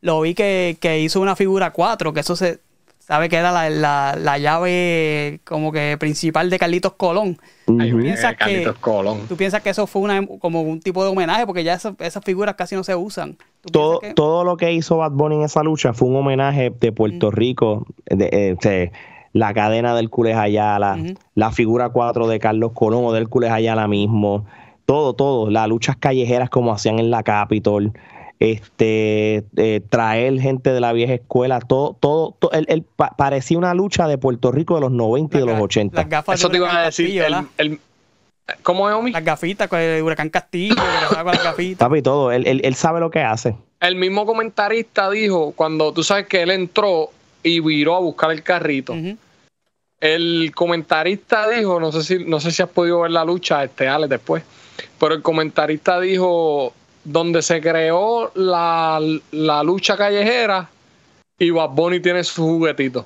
lo 0.00 0.20
vi 0.22 0.34
que, 0.34 0.76
que 0.80 1.00
hizo 1.00 1.20
una 1.20 1.36
figura 1.36 1.70
4, 1.72 2.12
que 2.12 2.20
eso 2.20 2.34
se 2.34 2.58
sabe 3.06 3.28
que 3.28 3.36
era 3.36 3.52
la, 3.52 3.68
la- 3.70 4.16
la 4.18 4.38
llave 4.38 5.40
como 5.44 5.72
que 5.72 5.96
principal 5.98 6.48
de 6.50 6.58
Carlitos 6.58 6.92
Colón. 6.94 7.38
Ujú. 7.66 7.76
mira, 7.78 8.00
piensas 8.02 8.32
que- 8.32 8.36
Carlitos 8.38 8.78
Colón. 8.78 9.20
¿Tú 9.28 9.36
piensas 9.36 9.62
que 9.62 9.70
eso 9.70 9.86
fue 9.86 10.02
una, 10.02 10.26
como 10.38 10.62
un 10.62 10.80
tipo 10.80 11.04
de 11.04 11.10
homenaje? 11.10 11.46
Porque 11.46 11.64
ya 11.64 11.74
esas, 11.74 11.94
esas 11.98 12.24
figuras 12.24 12.54
casi 12.54 12.74
no 12.76 12.84
se 12.84 12.94
usan. 12.94 13.36
¿Tú 13.62 13.70
todo, 13.72 13.98
que- 14.00 14.14
todo 14.14 14.44
lo 14.44 14.56
que 14.56 14.72
hizo 14.72 14.96
Bad 14.98 15.12
Bunny 15.12 15.36
en 15.36 15.42
esa 15.42 15.62
lucha 15.62 15.92
fue 15.92 16.08
un 16.08 16.16
homenaje 16.16 16.70
de 16.78 16.92
Puerto 16.92 17.30
Rico, 17.30 17.86
de, 18.06 18.28
eh, 18.32 18.56
de 18.62 18.92
la 19.32 19.52
cadena 19.52 19.94
del 19.96 20.04
Hércules 20.04 20.36
Ayala, 20.36 20.96
la 21.34 21.50
figura 21.50 21.88
4 21.88 22.28
de 22.28 22.38
Carlos 22.38 22.72
Colón 22.72 23.04
o 23.04 23.12
del 23.12 23.24
Hércules 23.24 23.50
Ayala 23.50 23.88
mismo, 23.88 24.44
todo, 24.86 25.14
todo, 25.14 25.50
las 25.50 25.66
luchas 25.68 25.96
callejeras 25.96 26.50
como 26.50 26.72
hacían 26.72 26.98
en 27.00 27.10
la 27.10 27.22
Capitol, 27.22 27.92
este, 28.40 29.44
eh, 29.56 29.80
traer 29.88 30.40
gente 30.40 30.72
de 30.72 30.80
la 30.80 30.92
vieja 30.92 31.14
escuela, 31.14 31.60
todo, 31.60 31.96
todo, 31.98 32.34
to- 32.38 32.52
él- 32.52 32.66
él 32.68 32.82
pa- 32.82 33.14
parecía 33.16 33.56
una 33.58 33.74
lucha 33.74 34.06
de 34.08 34.18
Puerto 34.18 34.52
Rico 34.52 34.74
de 34.74 34.80
los 34.82 34.90
90 34.92 35.36
y 35.36 35.40
de 35.40 35.46
los 35.46 35.56
ga- 35.56 35.62
80. 35.62 35.96
Las 36.00 36.08
gafas 36.08 36.38
Eso 36.40 36.48
de 36.48 36.52
te 36.52 36.56
iba 36.58 36.76
a 36.76 36.84
decir. 36.86 37.06
Castillo, 37.06 37.26
el- 37.26 37.32
¿verdad? 37.32 37.48
el- 37.58 37.80
¿Cómo 38.62 38.88
es, 38.90 38.94
Omi? 38.94 39.10
Las 39.12 39.24
gafitas 39.24 39.68
con 39.68 39.78
el 39.80 40.02
Huracán 40.02 40.28
Castillo, 40.28 40.74
con 40.76 41.24
las 41.26 41.42
gafitas. 41.44 41.78
Papi, 41.88 42.02
todo, 42.02 42.30
él, 42.30 42.46
él- 42.46 42.60
él 42.62 42.74
sabe 42.74 43.00
lo 43.00 43.10
que 43.10 43.20
hace. 43.20 43.56
El 43.80 43.96
mismo 43.96 44.26
comentarista 44.26 45.10
dijo, 45.10 45.52
cuando 45.56 45.92
tú 45.92 46.02
sabes 46.02 46.26
que 46.26 46.42
él 46.42 46.50
entró 46.50 47.08
y 47.42 47.60
viró 47.60 47.96
a 47.96 48.00
buscar 48.00 48.30
el 48.30 48.42
carrito, 48.42 48.94
el 50.00 50.52
comentarista 50.54 51.48
dijo, 51.48 51.80
no 51.80 51.90
sé 51.92 52.02
si, 52.02 52.24
no 52.24 52.38
sé 52.40 52.50
si 52.50 52.62
has 52.62 52.68
podido 52.68 53.00
ver 53.00 53.10
la 53.12 53.24
lucha, 53.24 53.64
este 53.64 53.88
Alex, 53.88 54.10
después, 54.10 54.42
pero 55.00 55.14
el 55.14 55.22
comentarista 55.22 55.98
dijo, 56.00 56.74
donde 57.04 57.42
se 57.42 57.60
creó 57.60 58.32
la, 58.34 59.00
la 59.30 59.62
lucha 59.62 59.96
callejera 59.96 60.68
y 61.38 61.50
Bad 61.50 61.70
Bunny 61.70 62.00
tiene 62.00 62.24
su 62.24 62.42
juguetito. 62.42 63.04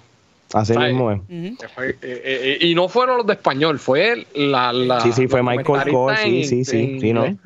Así 0.52 0.72
¿Sabes? 0.72 0.92
mismo 0.92 1.10
es. 1.10 1.20
Eh, 1.28 1.96
eh, 2.02 2.58
y 2.60 2.74
no 2.74 2.88
fueron 2.88 3.18
los 3.18 3.26
de 3.26 3.34
español, 3.34 3.78
fue 3.78 4.26
la... 4.34 4.72
la 4.72 5.00
Sí, 5.00 5.12
sí, 5.12 5.28
fue 5.28 5.42
Michael 5.42 5.92
Cole, 5.92 6.16
sí, 6.24 6.44
sí, 6.44 6.64
sí, 6.64 6.78
en 6.78 7.00
sí, 7.00 7.12
¿no? 7.12 7.38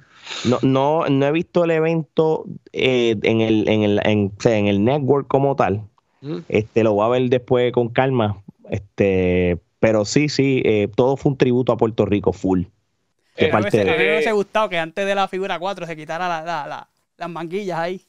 No, 0.45 0.59
no, 0.63 1.09
no 1.09 1.27
he 1.27 1.33
visto 1.33 1.65
el 1.65 1.73
evento 1.73 2.45
eh, 2.73 3.17
en, 3.23 3.41
el, 3.41 3.69
en, 3.69 3.83
el, 3.83 4.01
en, 4.05 4.33
o 4.37 4.41
sea, 4.41 4.57
en 4.57 4.69
el 4.69 4.85
network 4.85 5.27
como 5.27 5.57
tal. 5.57 5.83
Mm. 6.21 6.39
Este, 6.49 6.85
lo 6.85 6.95
voy 6.95 7.07
a 7.07 7.09
ver 7.09 7.29
después 7.29 7.73
con 7.73 7.89
calma. 7.89 8.41
Este, 8.71 9.59
pero 9.81 10.05
sí, 10.05 10.29
sí, 10.29 10.63
eh, 10.65 10.89
todo 10.95 11.17
fue 11.17 11.33
un 11.33 11.39
tributo 11.39 11.73
a 11.73 11.77
Puerto 11.77 12.07
Rico, 12.07 12.33
full. 12.33 12.63
Eh, 13.37 13.45
A 13.45 13.47
mí 13.47 13.53
me 13.57 13.63
parte 13.63 13.81
a 13.81 13.85
mí 13.85 13.91
me 13.91 13.95
hubiese 14.13 14.33
gustado 14.33 14.69
que 14.69 14.79
antes 14.79 15.07
de 15.07 15.15
la 15.15 15.27
figura 15.29 15.59
4 15.59 15.87
se 15.87 15.97
quitara 15.97 16.29
la- 16.29 16.43
la- 16.43 16.67
la- 16.67 16.89
las 17.17 17.31
manguillas 17.31 17.79
ahí. 17.79 18.01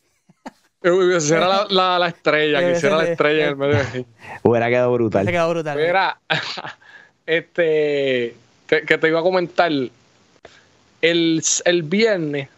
Era 1.38 1.48
la, 1.48 1.68
la, 1.70 2.00
la 2.00 2.08
estrella, 2.10 2.60
que 2.60 2.72
hiciera 2.78 2.98
la 2.98 3.04
estrella 3.12 3.44
en 3.44 3.50
el 3.50 3.56
medio. 3.56 3.76
de- 3.78 4.06
Hubiera 4.44 4.68
quedado 4.70 4.92
brutal. 4.94 5.26
Se 5.26 5.32
quedó 5.32 5.50
brutal. 5.50 5.78
Mira, 5.78 6.18
este, 7.26 8.36
te- 8.66 8.82
que 8.84 8.98
te 8.98 9.08
iba 9.08 9.20
a 9.20 9.24
comentar, 9.24 9.72
el, 9.72 11.44
el 11.66 11.84
viernes 11.84 12.50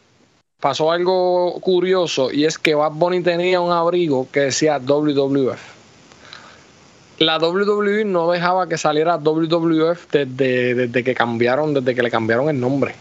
pasó 0.59 0.91
algo 0.91 1.59
curioso 1.61 2.31
y 2.31 2.45
es 2.45 2.57
que 2.57 2.73
Bad 2.73 2.91
Bunny 2.93 3.21
tenía 3.21 3.59
un 3.61 3.71
abrigo 3.71 4.27
que 4.31 4.39
decía 4.41 4.79
WWF. 4.79 5.74
La 7.17 7.37
WWE 7.37 8.03
no 8.05 8.29
dejaba 8.31 8.67
que 8.67 8.77
saliera 8.77 9.17
WWF 9.17 10.07
desde, 10.11 10.75
desde 10.75 11.03
que 11.03 11.13
cambiaron, 11.15 11.73
desde 11.73 11.95
que 11.95 12.03
le 12.03 12.11
cambiaron 12.11 12.49
el 12.49 12.59
nombre. 12.59 12.93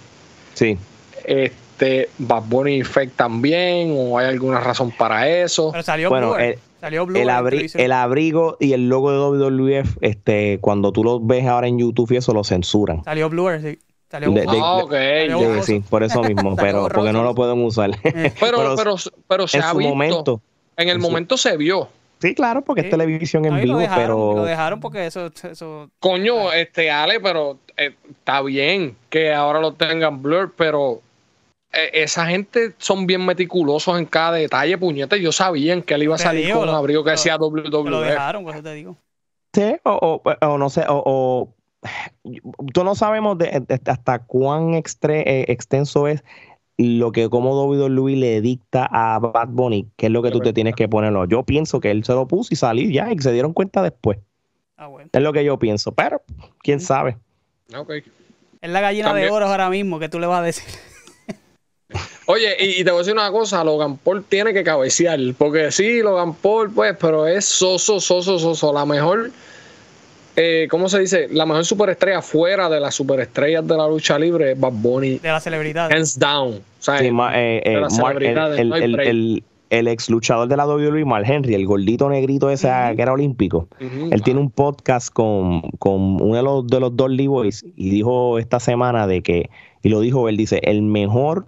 Sí. 0.54 0.78
Este, 1.24 2.08
Bad 2.18 2.42
Bunny 2.46 2.82
Fake 2.84 3.12
también, 3.16 3.92
o 3.96 4.18
hay 4.18 4.26
alguna 4.26 4.60
razón 4.60 4.90
para 4.92 5.28
eso. 5.28 5.70
Pero 5.72 5.82
salió 5.82 6.08
Bueno, 6.10 6.34
Blue. 6.34 6.38
el- 6.44 6.58
salió 6.80 7.06
Blue 7.06 7.18
El, 7.18 7.28
abri- 7.28 7.92
abrigo 7.92 8.56
y 8.60 8.72
el 8.72 8.88
logo 8.88 9.10
de 9.10 9.18
WWF, 9.18 9.96
este, 10.00 10.58
cuando 10.60 10.92
tú 10.92 11.02
lo 11.02 11.18
ves 11.20 11.46
ahora 11.46 11.66
en 11.66 11.78
YouTube 11.78 12.12
y 12.12 12.16
eso 12.18 12.32
lo 12.32 12.44
censuran. 12.44 13.02
Salió 13.04 13.28
Blue, 13.30 13.48
sí. 13.60 13.78
Salió 14.10 14.30
De- 14.30 14.42
de- 14.42 14.46
Ah, 14.62 14.76
ok. 14.76 14.92
Salió 14.92 15.38
Sí, 15.38 15.44
borroso. 15.44 15.62
sí, 15.66 15.82
por 15.90 16.02
eso 16.04 16.22
mismo, 16.22 16.54
pero 16.56 16.88
porque 16.88 17.12
no 17.12 17.24
lo 17.24 17.34
pueden 17.34 17.60
usar. 17.64 17.90
Eh, 18.04 18.32
Pero, 18.38 18.58
Pero 18.58 18.76
pero, 18.76 18.94
pero 19.26 19.48
se 19.48 19.56
en 19.58 19.64
ha 19.64 19.70
su 19.72 19.78
visto. 19.78 19.90
momento. 19.90 20.40
En 20.76 20.88
el 20.88 20.96
en 20.96 21.02
su- 21.02 21.08
momento 21.08 21.36
se 21.36 21.56
vio. 21.56 21.88
Sí, 22.24 22.34
claro, 22.34 22.62
porque 22.62 22.80
Sí. 22.82 22.86
es 22.86 22.90
televisión 22.90 23.44
en 23.44 23.52
No, 23.52 23.58
y 23.58 23.66
lo 23.66 23.66
vivo, 23.66 23.78
dejaron, 23.80 24.02
pero 24.06 24.34
Lo 24.36 24.44
dejaron 24.44 24.80
porque 24.80 25.04
eso. 25.06 25.26
eso 25.26 25.90
Coño, 26.00 26.52
este 26.52 26.90
Ale, 26.90 27.20
pero 27.20 27.58
eh, 27.76 27.94
está 28.10 28.40
bien 28.40 28.96
que 29.10 29.34
ahora 29.34 29.60
lo 29.60 29.74
tengan 29.74 30.22
blur, 30.22 30.54
pero 30.56 31.02
eh, 31.72 31.90
esa 32.02 32.24
gente 32.26 32.72
son 32.78 33.06
bien 33.06 33.26
meticulosos 33.26 33.98
en 33.98 34.06
cada 34.06 34.32
detalle, 34.32 34.78
puñete. 34.78 35.20
Yo 35.20 35.32
sabían 35.32 35.82
que 35.82 35.94
él 35.94 36.04
iba 36.04 36.14
a 36.14 36.18
salir 36.18 36.46
digo, 36.46 36.60
con 36.60 36.68
un 36.70 36.74
abrigo 36.74 37.04
que 37.04 37.10
lo- 37.10 37.16
decía 37.16 37.36
lo 37.36 37.50
WWE. 37.50 38.06
dejaron, 38.10 38.44
por 38.44 38.54
eso 38.54 38.62
te 38.62 38.72
digo. 38.72 38.96
Sí, 39.52 39.76
o, 39.82 40.22
o- 40.24 40.46
o 40.48 40.56
no 40.58 40.70
sé, 40.70 40.84
o, 40.88 41.02
o- 41.04 41.54
tú 42.72 42.84
no 42.84 42.94
sabemos 42.94 43.36
de- 43.36 43.62
de- 43.68 43.90
hasta 43.90 44.20
cuán 44.20 44.72
extre- 44.74 45.24
eh, 45.26 45.44
extenso 45.48 46.08
es 46.08 46.24
lo 46.76 47.12
que 47.12 47.28
como 47.30 47.64
WWE 47.66 48.16
le 48.16 48.40
dicta 48.40 48.88
a 48.90 49.18
Bad 49.18 49.48
Bunny, 49.48 49.88
que 49.96 50.06
es 50.06 50.12
lo 50.12 50.22
que 50.22 50.30
tú 50.30 50.40
te 50.40 50.52
tienes 50.52 50.74
que 50.74 50.88
ponerlo. 50.88 51.24
Yo 51.26 51.42
pienso 51.44 51.80
que 51.80 51.90
él 51.90 52.04
se 52.04 52.12
lo 52.12 52.26
puso 52.26 52.52
y 52.52 52.56
salí 52.56 52.92
ya, 52.92 53.12
y 53.12 53.18
se 53.18 53.32
dieron 53.32 53.52
cuenta 53.52 53.82
después. 53.82 54.18
Ah, 54.76 54.88
bueno. 54.88 55.08
Es 55.12 55.22
lo 55.22 55.32
que 55.32 55.44
yo 55.44 55.58
pienso, 55.58 55.92
pero 55.92 56.22
quién 56.62 56.80
sabe. 56.80 57.16
Ok. 57.76 57.92
Es 58.60 58.70
la 58.70 58.80
gallina 58.80 59.08
También- 59.08 59.28
de 59.28 59.32
oro 59.32 59.46
ahora 59.46 59.70
mismo 59.70 59.98
que 59.98 60.08
tú 60.08 60.18
le 60.18 60.26
vas 60.26 60.40
a 60.40 60.42
decir. 60.42 60.64
Oye, 62.26 62.56
y, 62.58 62.80
y 62.80 62.84
te 62.84 62.90
voy 62.90 62.98
a 62.98 63.02
decir 63.02 63.12
una 63.12 63.30
cosa, 63.30 63.62
Logan 63.62 63.98
Paul 63.98 64.24
tiene 64.24 64.52
que 64.52 64.64
cabecear, 64.64 65.18
porque 65.36 65.70
sí, 65.70 66.00
Logan 66.02 66.34
Paul, 66.34 66.72
pues, 66.72 66.96
pero 66.98 67.26
es 67.26 67.44
soso, 67.44 68.00
soso, 68.00 68.38
soso, 68.38 68.72
la 68.72 68.84
mejor, 68.86 69.30
eh, 70.36 70.66
¿cómo 70.70 70.88
se 70.88 70.98
dice? 71.00 71.28
La 71.30 71.46
mejor 71.46 71.64
superestrella 71.64 72.20
fuera 72.22 72.68
de 72.68 72.80
las 72.80 72.94
superestrellas 72.94 73.66
de 73.66 73.76
la 73.76 73.86
lucha 73.88 74.18
libre 74.18 74.52
es 74.52 74.60
Bad 74.60 74.72
Bunny, 74.72 75.18
De 75.18 75.28
la 75.28 75.40
celebridad. 75.40 75.92
hands 75.92 76.18
down. 76.18 76.54
O 76.54 76.60
sea, 76.82 76.98
Sí, 76.98 77.10
ma- 77.10 77.32
eh, 77.38 77.62
eh, 77.64 77.70
de 77.74 77.80
las 77.80 77.98
Mark- 77.98 78.18
celebridades, 78.18 78.58
el- 78.60 78.68
no 78.68 78.74
hay 78.74 78.82
el- 78.82 78.92
break. 78.92 79.08
el- 79.08 79.44
el 79.70 79.88
ex 79.88 80.08
luchador 80.10 80.46
de 80.46 80.56
la 80.56 80.66
WWE, 80.66 81.04
Mark 81.04 81.24
Henry, 81.26 81.54
el 81.54 81.66
gordito 81.66 82.08
negrito 82.08 82.48
ese 82.50 82.68
que 82.94 83.02
era 83.02 83.12
olímpico. 83.12 83.66
Él 83.80 84.22
tiene 84.22 84.38
un 84.38 84.50
podcast 84.50 85.12
con, 85.12 85.62
con 85.78 86.20
uno 86.22 86.34
de 86.36 86.42
los, 86.42 86.66
de 86.68 86.78
los 86.80 86.96
Dolly 86.96 87.26
Boys 87.26 87.64
y 87.74 87.90
dijo 87.90 88.38
esta 88.38 88.60
semana 88.60 89.06
de 89.08 89.22
que, 89.22 89.50
y 89.82 89.88
lo 89.88 89.98
dijo 90.00 90.28
él, 90.28 90.36
dice, 90.36 90.60
el 90.62 90.82
mejor, 90.82 91.46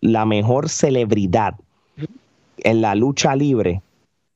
la 0.00 0.24
mejor 0.24 0.68
celebridad 0.68 1.54
en 2.58 2.80
la 2.80 2.94
lucha 2.96 3.36
libre, 3.36 3.80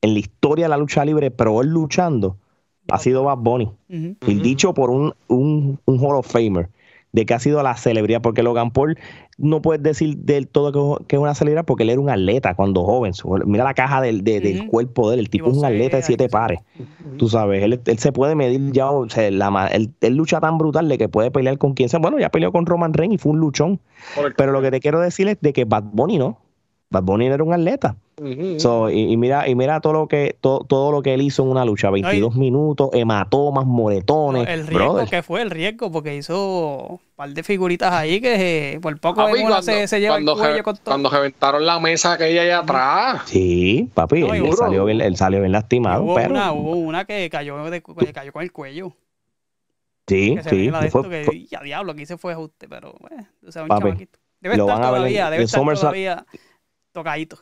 en 0.02 0.12
la 0.12 0.20
historia 0.20 0.66
de 0.66 0.68
la 0.70 0.76
lucha 0.76 1.04
libre, 1.04 1.30
pero 1.32 1.62
él 1.62 1.68
luchando, 1.70 2.36
ha 2.92 2.98
sido 2.98 3.24
Bad 3.24 3.38
Bunny. 3.38 3.64
Ujú. 3.88 4.16
Y 4.26 4.34
dicho 4.40 4.74
por 4.74 4.90
un, 4.90 5.14
un, 5.28 5.78
un 5.84 5.98
Hall 6.00 6.16
of 6.16 6.26
Famer, 6.30 6.68
de 7.12 7.26
que 7.26 7.34
ha 7.34 7.40
sido 7.40 7.60
la 7.62 7.76
celebridad, 7.76 8.20
porque 8.22 8.42
Logan 8.44 8.70
Paul 8.70 8.96
no 9.36 9.60
puedes 9.62 9.82
decir 9.82 10.16
del 10.18 10.46
todo 10.46 10.98
que, 10.98 11.06
que 11.06 11.16
es 11.16 11.22
una 11.22 11.34
celebridad, 11.34 11.64
porque 11.64 11.82
él 11.82 11.90
era 11.90 12.00
un 12.00 12.08
atleta 12.08 12.54
cuando 12.54 12.84
joven. 12.84 13.12
Mira 13.46 13.64
la 13.64 13.74
caja 13.74 14.00
del, 14.00 14.22
de- 14.22 14.38
del 14.40 14.66
cuerpo 14.68 15.08
de 15.08 15.14
él, 15.14 15.20
el 15.20 15.30
tipo 15.30 15.50
es 15.50 15.56
un 15.56 15.64
atleta 15.64 15.96
de 15.96 16.02
siete 16.04 16.28
pares. 16.28 16.60
Tú 17.16 17.28
sabes, 17.28 17.64
él, 17.64 17.80
él 17.84 17.98
se 17.98 18.12
puede 18.12 18.36
medir 18.36 18.70
ya, 18.70 18.90
o 18.90 19.08
sea, 19.08 19.28
la 19.30 19.66
él, 19.72 19.90
él 20.02 20.14
lucha 20.14 20.40
tan 20.40 20.56
brutal 20.58 20.88
de 20.88 20.98
que 20.98 21.08
puede 21.08 21.30
pelear 21.32 21.58
con 21.58 21.74
quien 21.74 21.88
sea. 21.88 21.98
Bueno, 21.98 22.18
ya 22.20 22.28
peleó 22.30 22.52
con 22.52 22.64
Roman 22.64 22.92
Reigns 22.92 23.14
y 23.14 23.18
fue 23.18 23.32
un 23.32 23.40
luchón. 23.40 23.80
Correcto. 24.14 24.36
Pero 24.36 24.52
lo 24.52 24.62
que 24.62 24.70
te 24.70 24.78
quiero 24.78 25.00
decir 25.00 25.26
es 25.26 25.38
de 25.40 25.52
que 25.52 25.64
Bad 25.64 25.84
Bunny 25.92 26.18
no. 26.18 26.38
Bad 26.90 27.02
Bunny 27.02 27.26
era 27.26 27.42
un 27.42 27.52
atleta. 27.52 27.96
So, 28.58 28.90
y, 28.90 29.12
y 29.12 29.16
mira, 29.16 29.48
y 29.48 29.54
mira 29.54 29.80
todo 29.80 29.94
lo 29.94 30.06
que 30.08 30.36
todo, 30.40 30.64
todo 30.64 30.92
lo 30.92 31.00
que 31.02 31.14
él 31.14 31.22
hizo 31.22 31.42
en 31.42 31.48
una 31.48 31.64
lucha, 31.64 31.88
22 31.90 32.34
minutos, 32.36 32.90
hematomas, 32.92 33.64
moretones, 33.64 34.46
El 34.48 34.66
riesgo 34.66 34.92
brother. 34.94 35.08
que 35.08 35.22
fue 35.22 35.40
el 35.40 35.50
riesgo, 35.50 35.90
porque 35.90 36.14
hizo 36.16 36.86
un 36.90 37.00
par 37.16 37.30
de 37.30 37.42
figuritas 37.42 37.92
ahí 37.92 38.20
que 38.20 38.72
eh, 38.74 38.80
por 38.80 38.98
poco 39.00 39.24
Papi, 39.24 39.40
cuando, 39.40 39.62
se, 39.62 39.88
se 39.88 40.00
lleva 40.00 40.16
el 40.18 40.24
cuando, 40.24 40.40
cuello 40.42 40.56
re- 40.56 40.62
con 40.62 40.74
todo. 40.76 40.84
cuando 40.84 41.08
reventaron 41.10 41.64
la 41.64 41.80
mesa 41.80 42.12
aquella 42.12 42.42
allá 42.42 42.58
atrás. 42.58 43.22
Sí, 43.26 43.88
papi, 43.94 44.20
No, 44.20 44.34
él, 44.34 44.52
salió 44.54 44.84
bien, 44.84 45.00
él 45.00 45.16
salió 45.16 45.40
bien 45.40 45.52
lastimado, 45.52 46.02
hubo, 46.04 46.14
pero 46.14 46.30
una, 46.30 46.52
hubo 46.52 46.72
una 46.72 47.04
que 47.06 47.30
cayó, 47.30 47.70
de- 47.70 47.82
que 47.82 48.12
cayó 48.12 48.32
con 48.32 48.42
el 48.42 48.52
cuello. 48.52 48.92
sí, 50.06 50.34
Que 50.36 50.42
se 50.42 50.50
sí, 50.50 50.66
ve 50.66 50.70
la 50.72 50.80
de 50.82 50.90
fue- 50.90 51.00
esto 51.00 51.10
que, 51.10 51.24
fue- 51.24 51.44
ya 51.46 51.60
diablo, 51.62 51.94
que 51.94 52.02
hice 52.02 52.18
fue 52.18 52.32
ajuste, 52.34 52.68
pero 52.68 52.94
bueno, 53.00 53.26
o 53.46 53.50
sea, 53.52 53.62
un 53.62 53.68
Papi, 53.68 54.08
lo 54.42 54.64
estar 54.64 54.66
van 54.66 54.68
a 54.68 54.78
ver 54.78 54.86
en- 54.86 54.90
todavía, 54.92 55.24
debe 55.30 55.36
en 55.36 55.42
estar 55.44 55.60
SummerSlam. 55.60 55.90
todavía 55.92 56.26
tocadito. 56.92 57.38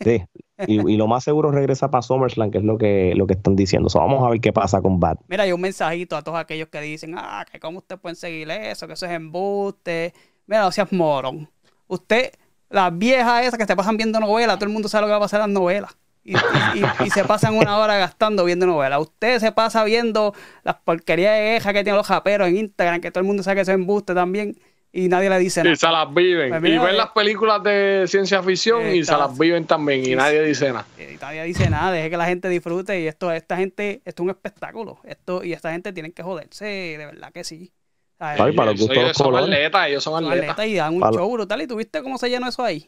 sí. 0.00 0.22
Y, 0.66 0.92
y 0.92 0.96
lo 0.98 1.06
más 1.06 1.24
seguro 1.24 1.50
regresa 1.50 1.90
para 1.90 2.02
SummerSlam, 2.02 2.50
que 2.50 2.58
es 2.58 2.64
lo 2.64 2.76
que, 2.76 3.14
lo 3.16 3.26
que 3.26 3.32
están 3.32 3.56
diciendo. 3.56 3.88
So, 3.88 3.98
vamos 3.98 4.22
a 4.26 4.28
ver 4.28 4.40
qué 4.40 4.52
pasa 4.52 4.82
con 4.82 5.00
Bad. 5.00 5.16
Mira, 5.28 5.44
hay 5.44 5.52
un 5.52 5.60
mensajito 5.60 6.16
a 6.16 6.22
todos 6.22 6.38
aquellos 6.38 6.68
que 6.68 6.80
dicen, 6.82 7.14
ah, 7.16 7.46
que 7.50 7.58
cómo 7.58 7.78
usted 7.78 7.98
pueden 7.98 8.16
seguir 8.16 8.50
eso, 8.50 8.86
que 8.86 8.92
eso 8.92 9.06
es 9.06 9.12
embuste. 9.12 10.12
Mira, 10.46 10.62
no 10.62 10.70
seas 10.72 10.92
morón. 10.92 11.48
Usted, 11.86 12.32
las 12.68 12.96
viejas 12.96 13.46
esas 13.46 13.58
que 13.58 13.64
se 13.66 13.74
pasan 13.74 13.96
viendo 13.96 14.20
novelas, 14.20 14.56
todo 14.58 14.66
el 14.66 14.72
mundo 14.72 14.88
sabe 14.88 15.02
lo 15.02 15.06
que 15.06 15.12
va 15.12 15.16
a 15.16 15.20
pasar 15.20 15.40
en 15.40 15.46
las 15.46 15.54
novelas. 15.62 15.96
Y, 16.22 16.34
y- 16.34 16.38
y- 16.74 17.06
y 17.06 17.10
se 17.10 17.24
pasan 17.24 17.56
una 17.56 17.78
hora 17.78 17.96
gastando 17.96 18.44
viendo 18.44 18.66
novelas. 18.66 19.00
Usted 19.00 19.38
se 19.38 19.52
pasa 19.52 19.82
viendo 19.84 20.34
las 20.62 20.76
porquerías 20.76 21.34
de 21.38 21.54
quejas 21.56 21.72
que 21.72 21.82
tienen 21.84 21.96
los 21.96 22.06
japeros 22.06 22.48
en 22.48 22.58
Instagram, 22.58 23.00
que 23.00 23.10
todo 23.10 23.22
el 23.22 23.26
mundo 23.26 23.42
sabe 23.42 23.54
que 23.56 23.60
eso 23.62 23.70
es 23.72 23.76
embuste 23.76 24.12
también, 24.14 24.54
y 24.92 25.08
nadie 25.08 25.30
le 25.30 25.38
dice 25.38 25.60
Y 25.60 25.64
nada. 25.64 25.76
se 25.76 25.88
las 25.88 26.12
viven. 26.14 26.50
Pues 26.50 26.60
y 26.64 26.78
ven 26.78 26.88
eh, 26.88 26.92
las 26.94 27.10
películas 27.10 27.62
de 27.62 28.04
ciencia 28.08 28.42
ficción 28.42 28.86
y 28.94 29.04
se 29.04 29.12
las 29.16 29.36
viven 29.38 29.64
también. 29.64 30.04
Y 30.04 30.14
nadie 30.16 30.42
dice 30.42 30.68
nada. 30.72 30.86
Y 30.98 31.16
nadie 31.20 31.44
dice 31.44 31.70
nada, 31.70 31.92
deje 31.92 32.10
que 32.10 32.16
la 32.16 32.26
gente 32.26 32.48
disfrute 32.48 33.00
y 33.00 33.06
esto, 33.06 33.30
esta 33.32 33.56
gente, 33.56 34.02
esto 34.04 34.22
es 34.22 34.24
un 34.24 34.30
espectáculo. 34.30 34.98
Esto, 35.04 35.44
y 35.44 35.52
esta 35.52 35.70
gente 35.72 35.92
tiene 35.92 36.12
que 36.12 36.22
joderse, 36.22 36.64
de 36.64 37.06
verdad 37.06 37.32
que 37.32 37.44
sí. 37.44 37.72
Papi, 38.18 38.52
para 38.52 38.72
los 38.72 38.80
Ellos- 38.82 39.16
son 39.16 39.34
atletas, 39.34 39.88
ellos 39.88 40.04
son 40.04 40.24
atletas. 40.26 40.66
y 40.66 40.74
dan 40.74 40.94
un 40.94 41.00
Para- 41.00 41.12
show 41.16 41.32
brutal. 41.32 41.62
¿Y 41.62 41.66
tuviste 41.66 42.02
cómo 42.02 42.18
se 42.18 42.28
llenó 42.28 42.48
eso 42.48 42.62
ahí? 42.62 42.86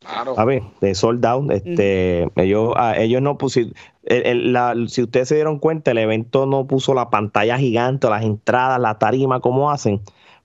Claro. 0.00 0.34
A 0.38 0.44
ver, 0.46 0.62
de 0.80 0.94
sold 0.94 1.24
out, 1.26 1.50
este, 1.52 2.26
ellos, 2.36 2.72
ah, 2.76 2.94
ellos 2.96 3.20
no 3.20 3.36
pusieron, 3.36 3.74
el- 4.04 4.26
el- 4.26 4.52
la- 4.54 4.74
si 4.88 5.02
ustedes 5.02 5.28
se 5.28 5.34
dieron 5.34 5.58
cuenta, 5.58 5.90
el 5.90 5.98
evento 5.98 6.46
no 6.46 6.66
puso 6.66 6.94
la 6.94 7.10
pantalla 7.10 7.58
gigante, 7.58 8.08
las 8.08 8.22
entradas, 8.24 8.80
la 8.80 8.98
tarima, 8.98 9.40
como 9.40 9.70
hacen, 9.70 10.00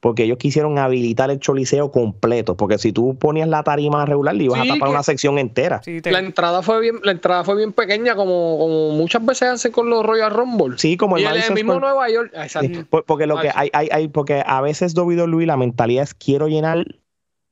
porque 0.05 0.21
ellos 0.21 0.37
quisieron 0.37 0.77
habilitar 0.77 1.31
el 1.31 1.39
choliseo 1.39 1.89
completo, 1.89 2.55
porque 2.55 2.77
si 2.77 2.91
tú 2.93 3.15
ponías 3.17 3.47
la 3.49 3.63
tarima 3.63 4.05
regular, 4.05 4.35
le 4.35 4.43
ibas 4.43 4.61
Sí, 4.61 4.69
a 4.69 4.73
tapar 4.75 4.87
que- 4.89 4.93
una 4.93 5.01
sección 5.01 5.39
entera. 5.39 5.81
Sí, 5.83 5.99
te- 5.99 6.11
La 6.11 6.19
entrada 6.19 6.61
fue 6.61 6.79
bien, 6.79 6.97
la 7.01 7.11
entrada 7.11 7.43
fue 7.43 7.55
bien 7.55 7.73
pequeña, 7.73 8.15
como, 8.15 8.59
como 8.59 8.91
muchas 8.91 9.25
veces 9.25 9.49
hacen 9.49 9.71
con 9.71 9.89
los 9.89 10.05
Royal 10.05 10.29
Rumble. 10.29 10.77
Sí, 10.77 10.95
como 10.95 11.17
el 11.17 11.23
y 11.23 11.25
el, 11.25 11.53
mismo 11.55 11.79
Nueva 11.79 12.07
York. 12.07 12.29
Sí, 12.35 12.39
Exacto. 12.39 12.85
por- 12.87 13.03
porque 13.05 13.25
lo 13.25 13.39
que 13.39 13.49
hay, 13.55 13.69
hay, 13.73 13.89
hay, 13.91 14.07
porque 14.07 14.43
a 14.45 14.61
veces 14.61 14.93
WWE 14.95 15.47
la 15.47 15.57
mentalidad 15.57 16.03
es 16.03 16.13
quiero 16.13 16.47
llenar 16.49 16.85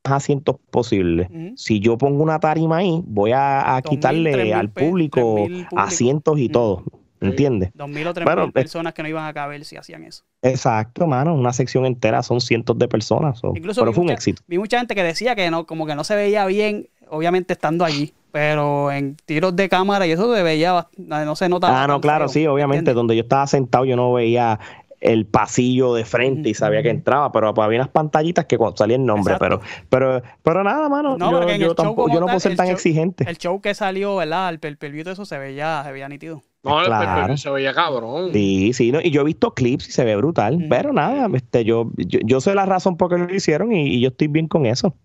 más 0.06 0.18
asientos 0.18 0.58
posibles. 0.70 1.30
Si 1.56 1.80
yo 1.80 1.98
pongo 1.98 2.22
una 2.22 2.40
tarima 2.40 2.78
ahí, 2.78 3.02
voy 3.08 3.32
a, 3.34 3.82
quitarle 3.84 4.54
al 4.54 4.70
público. 4.70 5.48
asientos 5.76 6.38
y 6.38 6.50
Mm. 6.50 6.52
todo. 6.52 6.84
¿Entiendes? 7.30 7.72
Dos 7.74 7.90
mil 7.90 8.06
o 8.08 8.14
tres 8.14 8.28
mil 8.28 8.50
eh, 8.50 8.52
personas 8.52 8.94
que 8.94 9.02
no 9.04 9.10
iban 9.10 9.26
a 9.26 9.34
caber 9.34 9.64
si 9.66 9.78
hacían 9.78 10.04
eso. 10.04 10.24
Exacto, 10.42 11.08
mano. 11.08 11.34
Una 11.34 11.54
sección 11.54 11.86
entera 11.86 12.22
son 12.24 12.42
cientos 12.42 12.78
de 12.78 12.88
personas. 12.88 13.40
so, 13.40 13.54
Incluso 13.56 13.82
pero 13.82 13.94
fue 13.94 14.04
un 14.04 14.10
éxito. 14.10 14.42
Vi 14.48 14.58
mucha 14.58 14.78
gente 14.78 14.96
que 14.96 15.04
decía 15.04 15.36
que 15.36 15.50
no, 15.52 15.66
como 15.66 15.86
que 15.86 15.96
no 15.96 16.04
se 16.04 16.16
veía 16.16 16.46
bien, 16.46 16.88
obviamente 17.10 17.54
estando 17.54 17.86
allí. 17.86 18.14
Pero 18.32 18.92
en 18.92 19.16
tiros 19.26 19.56
de 19.56 19.70
cámara 19.70 20.08
y 20.08 20.12
eso 20.12 20.34
se 20.36 20.42
veía, 20.42 20.88
no 20.98 21.36
se 21.36 21.50
notaba. 21.50 21.84
Ah, 21.84 21.88
no, 21.88 22.02
claro, 22.02 22.26
feo, 22.26 22.34
sí, 22.34 22.48
obviamente. 22.48 22.80
¿entiendes? 22.80 22.96
Donde 22.96 23.16
yo 23.16 23.22
estaba 23.22 23.46
sentado, 23.46 23.86
yo 23.86 23.96
no 23.96 24.12
veía 24.12 24.60
el 25.00 25.26
pasillo 25.26 25.94
de 25.94 26.06
frente 26.06 26.50
y 26.50 26.54
sabía 26.54 26.82
que 26.82 26.90
entraba, 26.90 27.32
pero 27.32 27.50
había 27.62 27.80
unas 27.80 27.90
pantallitas 27.90 28.46
que 28.46 28.58
cuando 28.58 28.78
salía 28.78 28.96
el 28.96 29.06
nombre, 29.06 29.36
pero, 29.38 29.56
Exacto. 29.58 29.86
pero, 29.90 30.24
pero 30.42 30.64
nada, 30.64 30.88
mano. 30.90 31.18
No, 31.18 31.32
yo, 31.48 31.56
yo 31.58 31.70
el 31.72 31.76
tampoco, 31.76 32.08
yo 32.12 32.22
no 32.22 32.26
puedo 32.26 32.40
ser 32.40 32.54
el 32.54 32.58
tan 32.58 32.68
show- 32.68 32.74
exigente. 32.74 33.26
El 33.30 33.38
show 33.38 33.60
que 33.62 33.76
salió, 33.76 34.16
¿verdad? 34.16 34.50
El 34.50 34.60
per 34.60 34.92
view 34.92 35.04
de 35.04 35.12
eso 35.12 35.26
se 35.26 35.38
veía, 35.38 35.84
se 35.86 35.92
veía 35.92 36.08
nítido. 36.08 36.42
No, 36.64 36.80
el- 36.80 36.86
Claro. 36.86 37.34
el- 37.34 37.38
se 37.38 37.50
veía 37.50 37.74
cabrón. 37.74 38.32
Sí, 38.32 38.72
sí, 38.74 38.92
no, 38.92 39.02
y 39.02 39.12
yo 39.12 39.22
he 39.22 39.26
visto 39.26 39.54
clips 39.54 39.90
y 39.90 39.92
se 39.92 40.04
ve 40.06 40.16
brutal, 40.16 40.66
pero 40.70 40.94
nada, 40.94 41.28
este, 41.34 41.64
yo, 41.66 41.92
yo, 41.98 42.20
yo 42.24 42.40
sé 42.42 42.56
la 42.56 42.66
razón 42.66 42.96
por 42.98 43.10
qué 43.10 43.18
lo 43.18 43.34
hicieron 43.36 43.74
y, 43.74 43.88
y 43.96 44.00
yo 44.02 44.08
estoy 44.10 44.28
bien 44.28 44.48
con 44.48 44.66
eso. 44.66 44.96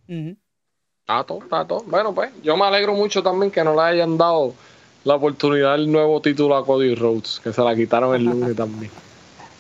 Está 1.01 1.25
todo, 1.25 1.39
está 1.43 1.65
todo. 1.67 1.83
Bueno, 1.87 2.15
pues 2.15 2.31
yo 2.43 2.57
me 2.57 2.65
alegro 2.65 2.93
mucho 2.95 3.23
también 3.23 3.51
que 3.51 3.65
no 3.65 3.75
le 3.75 3.81
hayan 3.83 4.17
dado 4.19 4.55
la 5.05 5.15
oportunidad 5.17 5.73
del 5.73 5.91
nuevo 5.91 6.21
título 6.21 6.55
a 6.57 6.65
Cody 6.65 6.95
Rhodes, 6.95 7.41
que 7.43 7.53
se 7.53 7.63
la 7.63 7.75
quitaron 7.75 8.15
el 8.15 8.25
lunes 8.25 8.55
también. 8.57 8.91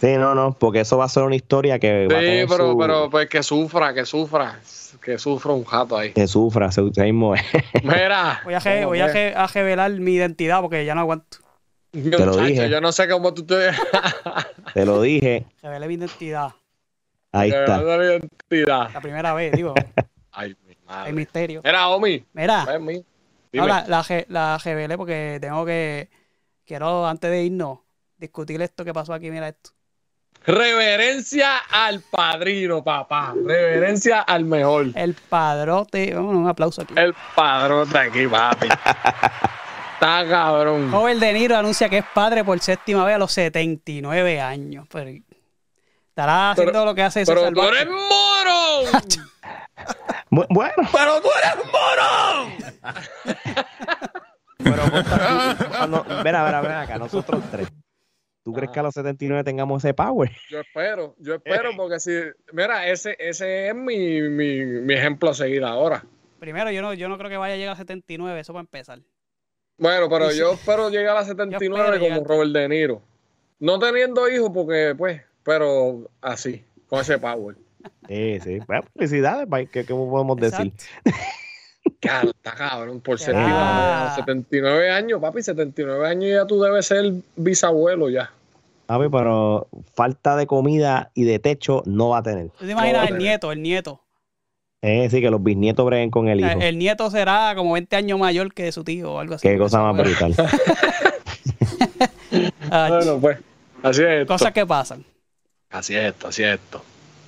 Sí, 0.01 0.14
no, 0.16 0.34
no, 0.34 0.53
porque 0.57 0.80
eso 0.80 0.96
va 0.99 1.07
a 1.07 1.09
ser 1.09 1.24
una 1.24 1.34
historia 1.34 1.78
que 1.80 2.07
va 2.07 2.18
a 2.18 2.20
Sí, 2.20 2.26
tener 2.26 2.49
pero, 2.49 2.70
su- 2.72 2.78
pero 2.78 3.11
pues 3.11 3.28
que 3.28 3.42
sufra, 3.42 3.92
que 3.92 4.05
sufra, 4.05 4.61
que 5.03 5.18
sufra 5.18 5.53
un 5.53 5.64
jato 5.64 5.96
ahí. 5.96 6.12
que 6.12 6.28
sufra, 6.28 6.70
se, 6.70 6.92
se 6.92 7.03
mismo 7.03 7.34
es. 7.34 7.42
Mira, 7.82 8.40
Voy, 8.44 8.55
a, 8.55 8.61
re- 8.61 8.74
¿cómo 8.76 8.86
voy 8.88 9.01
a, 9.01 9.07
que? 9.09 9.12
re- 9.12 9.34
a 9.34 9.46
revelar 9.49 9.90
mi 9.92 10.12
identidad 10.12 10.61
porque 10.61 10.84
ya 10.84 10.94
no 10.94 11.01
aguanto. 11.01 11.38
Te 12.03 12.24
lo 12.24 12.36
dije. 12.36 12.68
Yo 12.70 12.80
no 12.80 12.92
sé 12.92 13.09
cómo 13.09 13.32
tú 13.34 13.44
te. 13.44 13.70
Te 14.74 14.84
lo 14.84 15.01
dije, 15.03 15.46
Revelé 15.62 15.88
mi 15.88 15.94
identidad. 15.94 16.51
ahí 17.32 17.51
está. 17.51 17.80
la 17.80 18.05
identidad. 18.05 18.90
La 18.92 19.01
primera 19.01 19.32
vez, 19.34 19.53
digo. 19.53 19.74
Ay, 20.32 20.55
mi 20.66 20.72
Hay 20.72 20.76
madre. 20.86 21.12
misterio. 21.12 21.61
Era 21.64 21.88
Omi. 21.88 22.24
Mira, 22.32 22.66
Dime. 23.51 23.66
la, 23.66 24.05
la, 24.28 24.59
revelé 24.59 24.96
porque 24.96 25.38
tengo 25.40 25.64
que. 25.64 26.09
Quiero, 26.66 27.07
antes 27.07 27.30
de 27.30 27.44
irnos, 27.44 27.78
discutir 28.18 28.61
esto 28.61 28.84
que 28.84 28.92
pasó 28.92 29.14
aquí. 29.14 29.30
Mira 29.30 29.49
esto. 29.49 29.70
Reverencia 30.46 31.57
al 31.70 32.01
padrino, 32.01 32.82
papá. 32.84 33.34
Reverencia 33.34 34.20
al 34.20 34.44
mejor. 34.44 34.86
El 34.94 35.14
padrote. 35.14 36.14
Bueno, 36.14 36.38
un 36.38 36.49
aplauso 36.49 36.82
aquí. 36.82 36.94
El 36.96 37.14
padrón 37.34 37.90
de 37.90 37.99
aquí, 37.99 38.26
papi. 38.26 38.68
está 39.99 40.26
cabrón. 40.28 40.90
Robert 40.92 41.18
De 41.20 41.32
Niro 41.32 41.57
anuncia 41.57 41.88
que 41.88 41.99
es 41.99 42.05
padre 42.14 42.44
por 42.44 42.59
séptima 42.61 43.05
vez 43.05 43.16
a 43.16 43.18
los 43.18 43.32
79 43.32 44.40
años. 44.40 44.86
Pero 44.92 45.11
estará 46.09 46.53
haciendo 46.53 46.72
Pero- 46.72 46.84
lo 46.84 46.94
que 46.94 47.03
hace 47.03 47.24
Pero 47.26 47.40
César 47.40 47.55
tú 47.55 47.62
eres 47.62 47.86
moro. 47.88 48.90
Bu- 50.30 50.46
Bueno, 50.51 50.74
¡Pero 50.92 51.20
tú 51.20 51.28
eres 51.42 51.57
mono! 51.66 53.05
pero 54.59 54.82
cuando, 55.70 56.05
verá, 56.24 56.44
verá, 56.44 56.61
verá 56.61 56.80
acá, 56.82 56.99
nosotros 56.99 57.42
tres. 57.51 57.68
¿Tú 58.42 58.53
crees 58.53 58.70
que 58.70 58.80
a 58.80 58.82
los 58.82 58.94
79 58.94 59.44
tengamos 59.44 59.84
ese 59.84 59.92
power? 59.94 60.30
Yo 60.49 60.61
espero, 60.61 61.14
yo 61.18 61.34
espero, 61.34 61.70
porque 61.76 62.01
si. 62.01 62.12
Mira, 62.53 62.86
ese, 62.88 63.14
ese 63.18 63.68
es 63.68 63.74
mi, 63.74 64.22
mi, 64.22 64.64
mi 64.64 64.94
ejemplo 64.94 65.30
a 65.30 65.34
seguir 65.34 65.64
ahora. 65.64 66.03
Primero, 66.38 66.70
yo 66.70 66.80
no, 66.80 66.94
yo 66.94 67.09
no 67.09 67.18
creo 67.18 67.28
que 67.28 67.36
vaya 67.36 67.55
a 67.55 67.57
llegar 67.59 67.74
a 67.74 67.78
79, 67.78 68.40
eso 68.40 68.53
para 68.55 68.61
empezar. 68.62 69.01
Bueno, 69.79 70.09
pero 70.09 70.31
Sí. 70.31 70.39
yo 70.39 70.53
espero 70.55 70.91
llegar 70.91 71.16
a 71.16 71.20
Yo 71.22 71.26
79 71.29 71.95
espero 71.97 72.14
como. 72.14 72.24
Robert 72.26 72.51
De 72.53 72.68
Niro. 72.68 73.01
No 73.61 73.79
teniendo 73.79 74.29
hijos, 74.29 74.51
porque, 74.53 74.95
pues, 74.97 75.22
pero 75.43 76.09
así, 76.20 76.64
con 76.89 77.01
ese 77.01 77.18
power. 77.18 77.57
Sí, 78.09 78.39
sí. 78.41 78.59
Bueno, 78.66 78.83
felicidades, 78.95 79.49
¿qué, 79.72 79.85
qué 79.85 79.95
podemos 79.95 80.37
decir? 80.37 80.72
Está 82.01 82.55
cabrón, 82.55 83.01
por 83.01 83.18
séptima 83.18 84.05
vez. 84.05 84.14
79 84.16 84.91
años, 84.91 85.20
papi, 85.20 85.43
79 85.43 86.07
años 86.07 86.31
ya 86.31 86.47
tú 86.47 86.61
debes 86.61 86.87
ser 86.87 87.12
bisabuelo 87.37 88.09
ya. 88.09 88.31
Papi, 88.87 89.09
pero 89.11 89.68
falta 89.95 90.37
de 90.37 90.47
comida 90.47 91.11
y 91.14 91.24
de 91.24 91.39
techo 91.39 91.83
no 91.87 92.11
va 92.11 92.18
a 92.18 92.22
tener. 92.22 92.51
¿Tú 92.59 92.66
te 92.66 92.72
imaginas 92.72 93.11
No, 93.11 93.16
el 93.16 93.18
nieto, 93.22 93.53
el 93.53 93.62
nieto? 93.62 94.01
Es 94.81 95.03
decir, 95.11 95.22
que 95.22 95.31
los 95.31 95.43
bisnietos 95.43 95.85
breguen 95.85 96.11
con 96.11 96.29
el 96.29 96.41
hijo. 96.41 96.51
El, 96.51 96.62
el 96.62 96.79
nieto 96.79 97.11
será 97.11 97.53
como 97.57 97.72
20 97.72 97.97
años 97.97 98.18
mayor 98.18 98.55
que 98.55 98.70
su 98.70 98.85
tío 98.85 99.14
o 99.14 99.18
algo 99.18 99.35
así. 99.35 99.49
Qué 99.49 99.59
cosa 99.59 99.83
más 99.83 99.97
brutal. 99.97 100.35
ah, 102.70 102.87
Bueno, 102.89 103.18
pues, 103.20 103.39
así 103.83 104.03
es 104.03 104.09
esto. 104.09 104.33
Cosas 104.35 104.53
que 104.53 104.64
pasan. 104.64 105.05
Así 105.70 105.97
es 105.97 106.05
esto, 106.05 106.29
así 106.29 106.45
es 106.45 106.55
esto. 106.55 106.83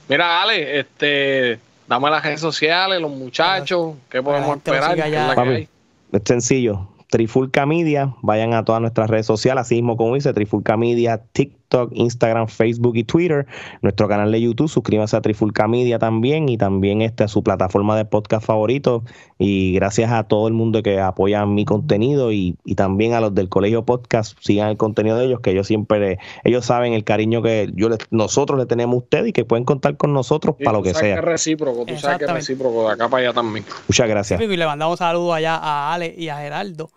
Mira, 0.08 0.42
Ale, 0.42 0.78
este, 0.80 1.58
dame 1.88 2.08
las 2.10 2.22
redes 2.22 2.40
sociales, 2.40 3.00
los 3.00 3.10
muchachos, 3.10 3.96
¿qué 4.08 4.22
podemos 4.22 4.56
esperar? 4.56 4.92
siga 4.92 5.04
¿Qué 5.04 5.10
ya. 5.10 5.22
es 5.22 5.36
la 5.36 5.42
que 5.42 5.50
Papi. 5.50 5.68
Es 6.12 6.22
sencillo. 6.24 6.88
Trifulca 7.10 7.66
Media, 7.66 8.14
vayan 8.22 8.54
a 8.54 8.64
todas 8.64 8.80
nuestras 8.80 9.10
redes 9.10 9.26
sociales, 9.26 9.62
así 9.62 9.74
mismo 9.74 9.96
como 9.96 10.14
dice, 10.14 10.32
Trifulca 10.32 10.76
Media, 10.76 11.20
TikTok, 11.32 11.59
Instagram, 11.92 12.48
Facebook 12.48 12.96
y 12.96 13.04
Twitter, 13.04 13.46
nuestro 13.82 14.08
canal 14.08 14.30
de 14.32 14.40
YouTube, 14.40 14.68
suscríbanse 14.68 15.16
a 15.16 15.20
Trifulca 15.20 15.68
Media 15.68 15.98
también 15.98 16.48
y 16.48 16.56
también 16.58 17.02
este, 17.02 17.24
a 17.24 17.28
su 17.28 17.42
plataforma 17.42 17.96
de 17.96 18.04
podcast 18.04 18.44
favorito 18.46 19.04
y 19.38 19.72
gracias 19.74 20.10
a 20.12 20.24
todo 20.24 20.48
el 20.48 20.54
mundo 20.54 20.82
que 20.82 21.00
apoya 21.00 21.46
mi 21.46 21.64
contenido 21.64 22.32
y, 22.32 22.56
y 22.64 22.74
también 22.74 23.14
a 23.14 23.20
los 23.20 23.34
del 23.34 23.48
Colegio 23.48 23.84
Podcast, 23.84 24.36
sigan 24.40 24.68
el 24.68 24.76
contenido 24.76 25.16
de 25.16 25.26
ellos, 25.26 25.40
que 25.40 25.50
ellos 25.52 25.66
siempre, 25.66 26.18
ellos 26.44 26.64
saben 26.66 26.92
el 26.92 27.04
cariño 27.04 27.42
que 27.42 27.70
yo 27.74 27.88
les- 27.88 27.98
nosotros 28.10 28.58
le 28.58 28.66
tenemos 28.66 28.94
a 28.94 28.98
ustedes 28.98 29.28
y 29.28 29.32
que 29.32 29.44
pueden 29.44 29.64
contar 29.64 29.96
con 29.96 30.12
nosotros 30.12 30.56
Sí, 30.58 30.64
para 30.64 30.78
lo 30.78 30.82
tú 30.82 30.88
que 30.88 30.94
sabes 30.94 31.08
sea. 31.08 31.18
es 31.18 31.24
recíproco, 31.24 31.84
tú 31.86 31.96
sabes 31.96 32.18
que 32.18 32.24
es 32.24 32.32
recíproco 32.32 32.86
de 32.88 32.92
acá 32.94 33.08
para 33.08 33.22
allá 33.24 33.32
también. 33.32 33.64
Muchas 33.88 34.08
gracias. 34.08 34.40
Y 34.40 34.46
le 34.56 34.66
mandamos 34.66 34.98
saludos 34.98 35.34
allá 35.34 35.56
a 35.56 35.92
Ale 35.94 36.14
y 36.16 36.28
a 36.28 36.36
Geraldo. 36.38 36.90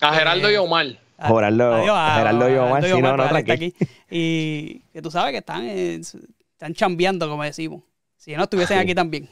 A 0.00 0.14
Geraldo 0.14 0.50
y 0.50 0.56
Omar. 0.56 0.86
A- 1.18 1.28
Geraldo- 1.28 1.74
adiós, 1.74 1.96
a- 1.96 2.16
Geraldo 2.16 2.48
y 2.50 2.56
Omar, 2.56 2.84
sí, 2.84 3.02
no, 3.02 3.16
no. 3.16 3.24
Y 4.10 4.80
que 4.92 5.02
tú 5.02 5.10
sabes 5.10 5.32
que 5.32 5.38
están, 5.38 5.64
eh, 5.64 5.96
están 5.96 6.74
chambeando, 6.74 7.28
como 7.28 7.42
decimos. 7.42 7.82
Si 8.16 8.34
no 8.36 8.44
estuviesen 8.44 8.78
aquí 8.78 8.94
también. 8.94 9.28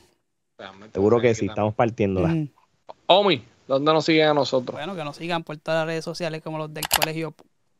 Seguro 0.92 1.20
que 1.20 1.34
sí, 1.34 1.40
también. 1.40 1.50
estamos 1.50 1.74
partiéndola. 1.74 2.28
Ujú. 2.32 2.48
Omi, 3.06 3.42
¿dónde 3.68 3.92
nos 3.92 4.04
siguen 4.04 4.28
a 4.28 4.34
nosotros? 4.34 4.76
Bueno, 4.76 4.96
que 4.96 5.04
nos 5.04 5.16
sigan 5.16 5.44
por 5.44 5.56
todas 5.58 5.80
las 5.80 5.86
redes 5.86 6.04
sociales 6.04 6.42
como 6.42 6.58
los 6.58 6.72
del 6.72 6.84
Colegio 6.88 7.34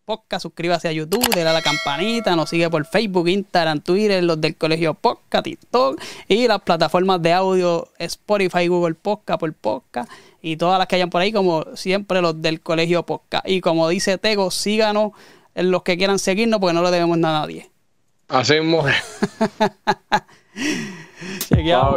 Podcast. 0.05 0.43
Suscríbase 0.43 0.87
a 0.89 0.93
YouTube, 0.93 1.27
dale 1.35 1.49
a 1.49 1.53
la 1.53 1.63
campanita. 1.63 2.37
Nos 2.37 2.51
sigue 2.51 2.71
por 2.71 2.85
Facebook, 2.85 3.29
Instagram, 3.29 3.81
Twitter, 3.81 4.23
los 4.23 4.41
del 4.41 4.57
Colegio 4.57 4.95
Podcast, 4.95 5.45
TikTok 5.45 6.01
y 6.29 6.47
las 6.47 6.61
plataformas 6.63 7.21
de 7.23 7.33
audio 7.33 7.89
Spotify, 7.99 8.69
Google 8.69 8.95
Podcast, 8.95 9.41
por 9.41 9.53
Podcast 9.55 10.09
y 10.47 10.57
todas 10.57 10.79
las 10.79 10.87
que 10.87 10.95
hayan 10.95 11.11
por 11.11 11.21
ahí, 11.21 11.33
como 11.33 11.65
siempre 11.75 12.21
los 12.23 12.41
del 12.41 12.61
Colegio 12.61 13.05
Podcast. 13.05 13.49
Y 13.49 13.61
como 13.61 13.89
dice 13.89 14.17
Tego, 14.17 14.53
síganos 14.53 15.11
los 15.57 15.83
que 15.83 15.97
quieran 15.97 16.21
seguirnos 16.21 16.61
porque 16.61 16.73
no 16.73 16.85
le 16.85 16.93
debemos 16.93 17.19
nada 17.19 17.39
a 17.39 17.41
nadie. 17.41 17.69
Hacemos. 18.29 18.89
Chequeado. 21.49 21.97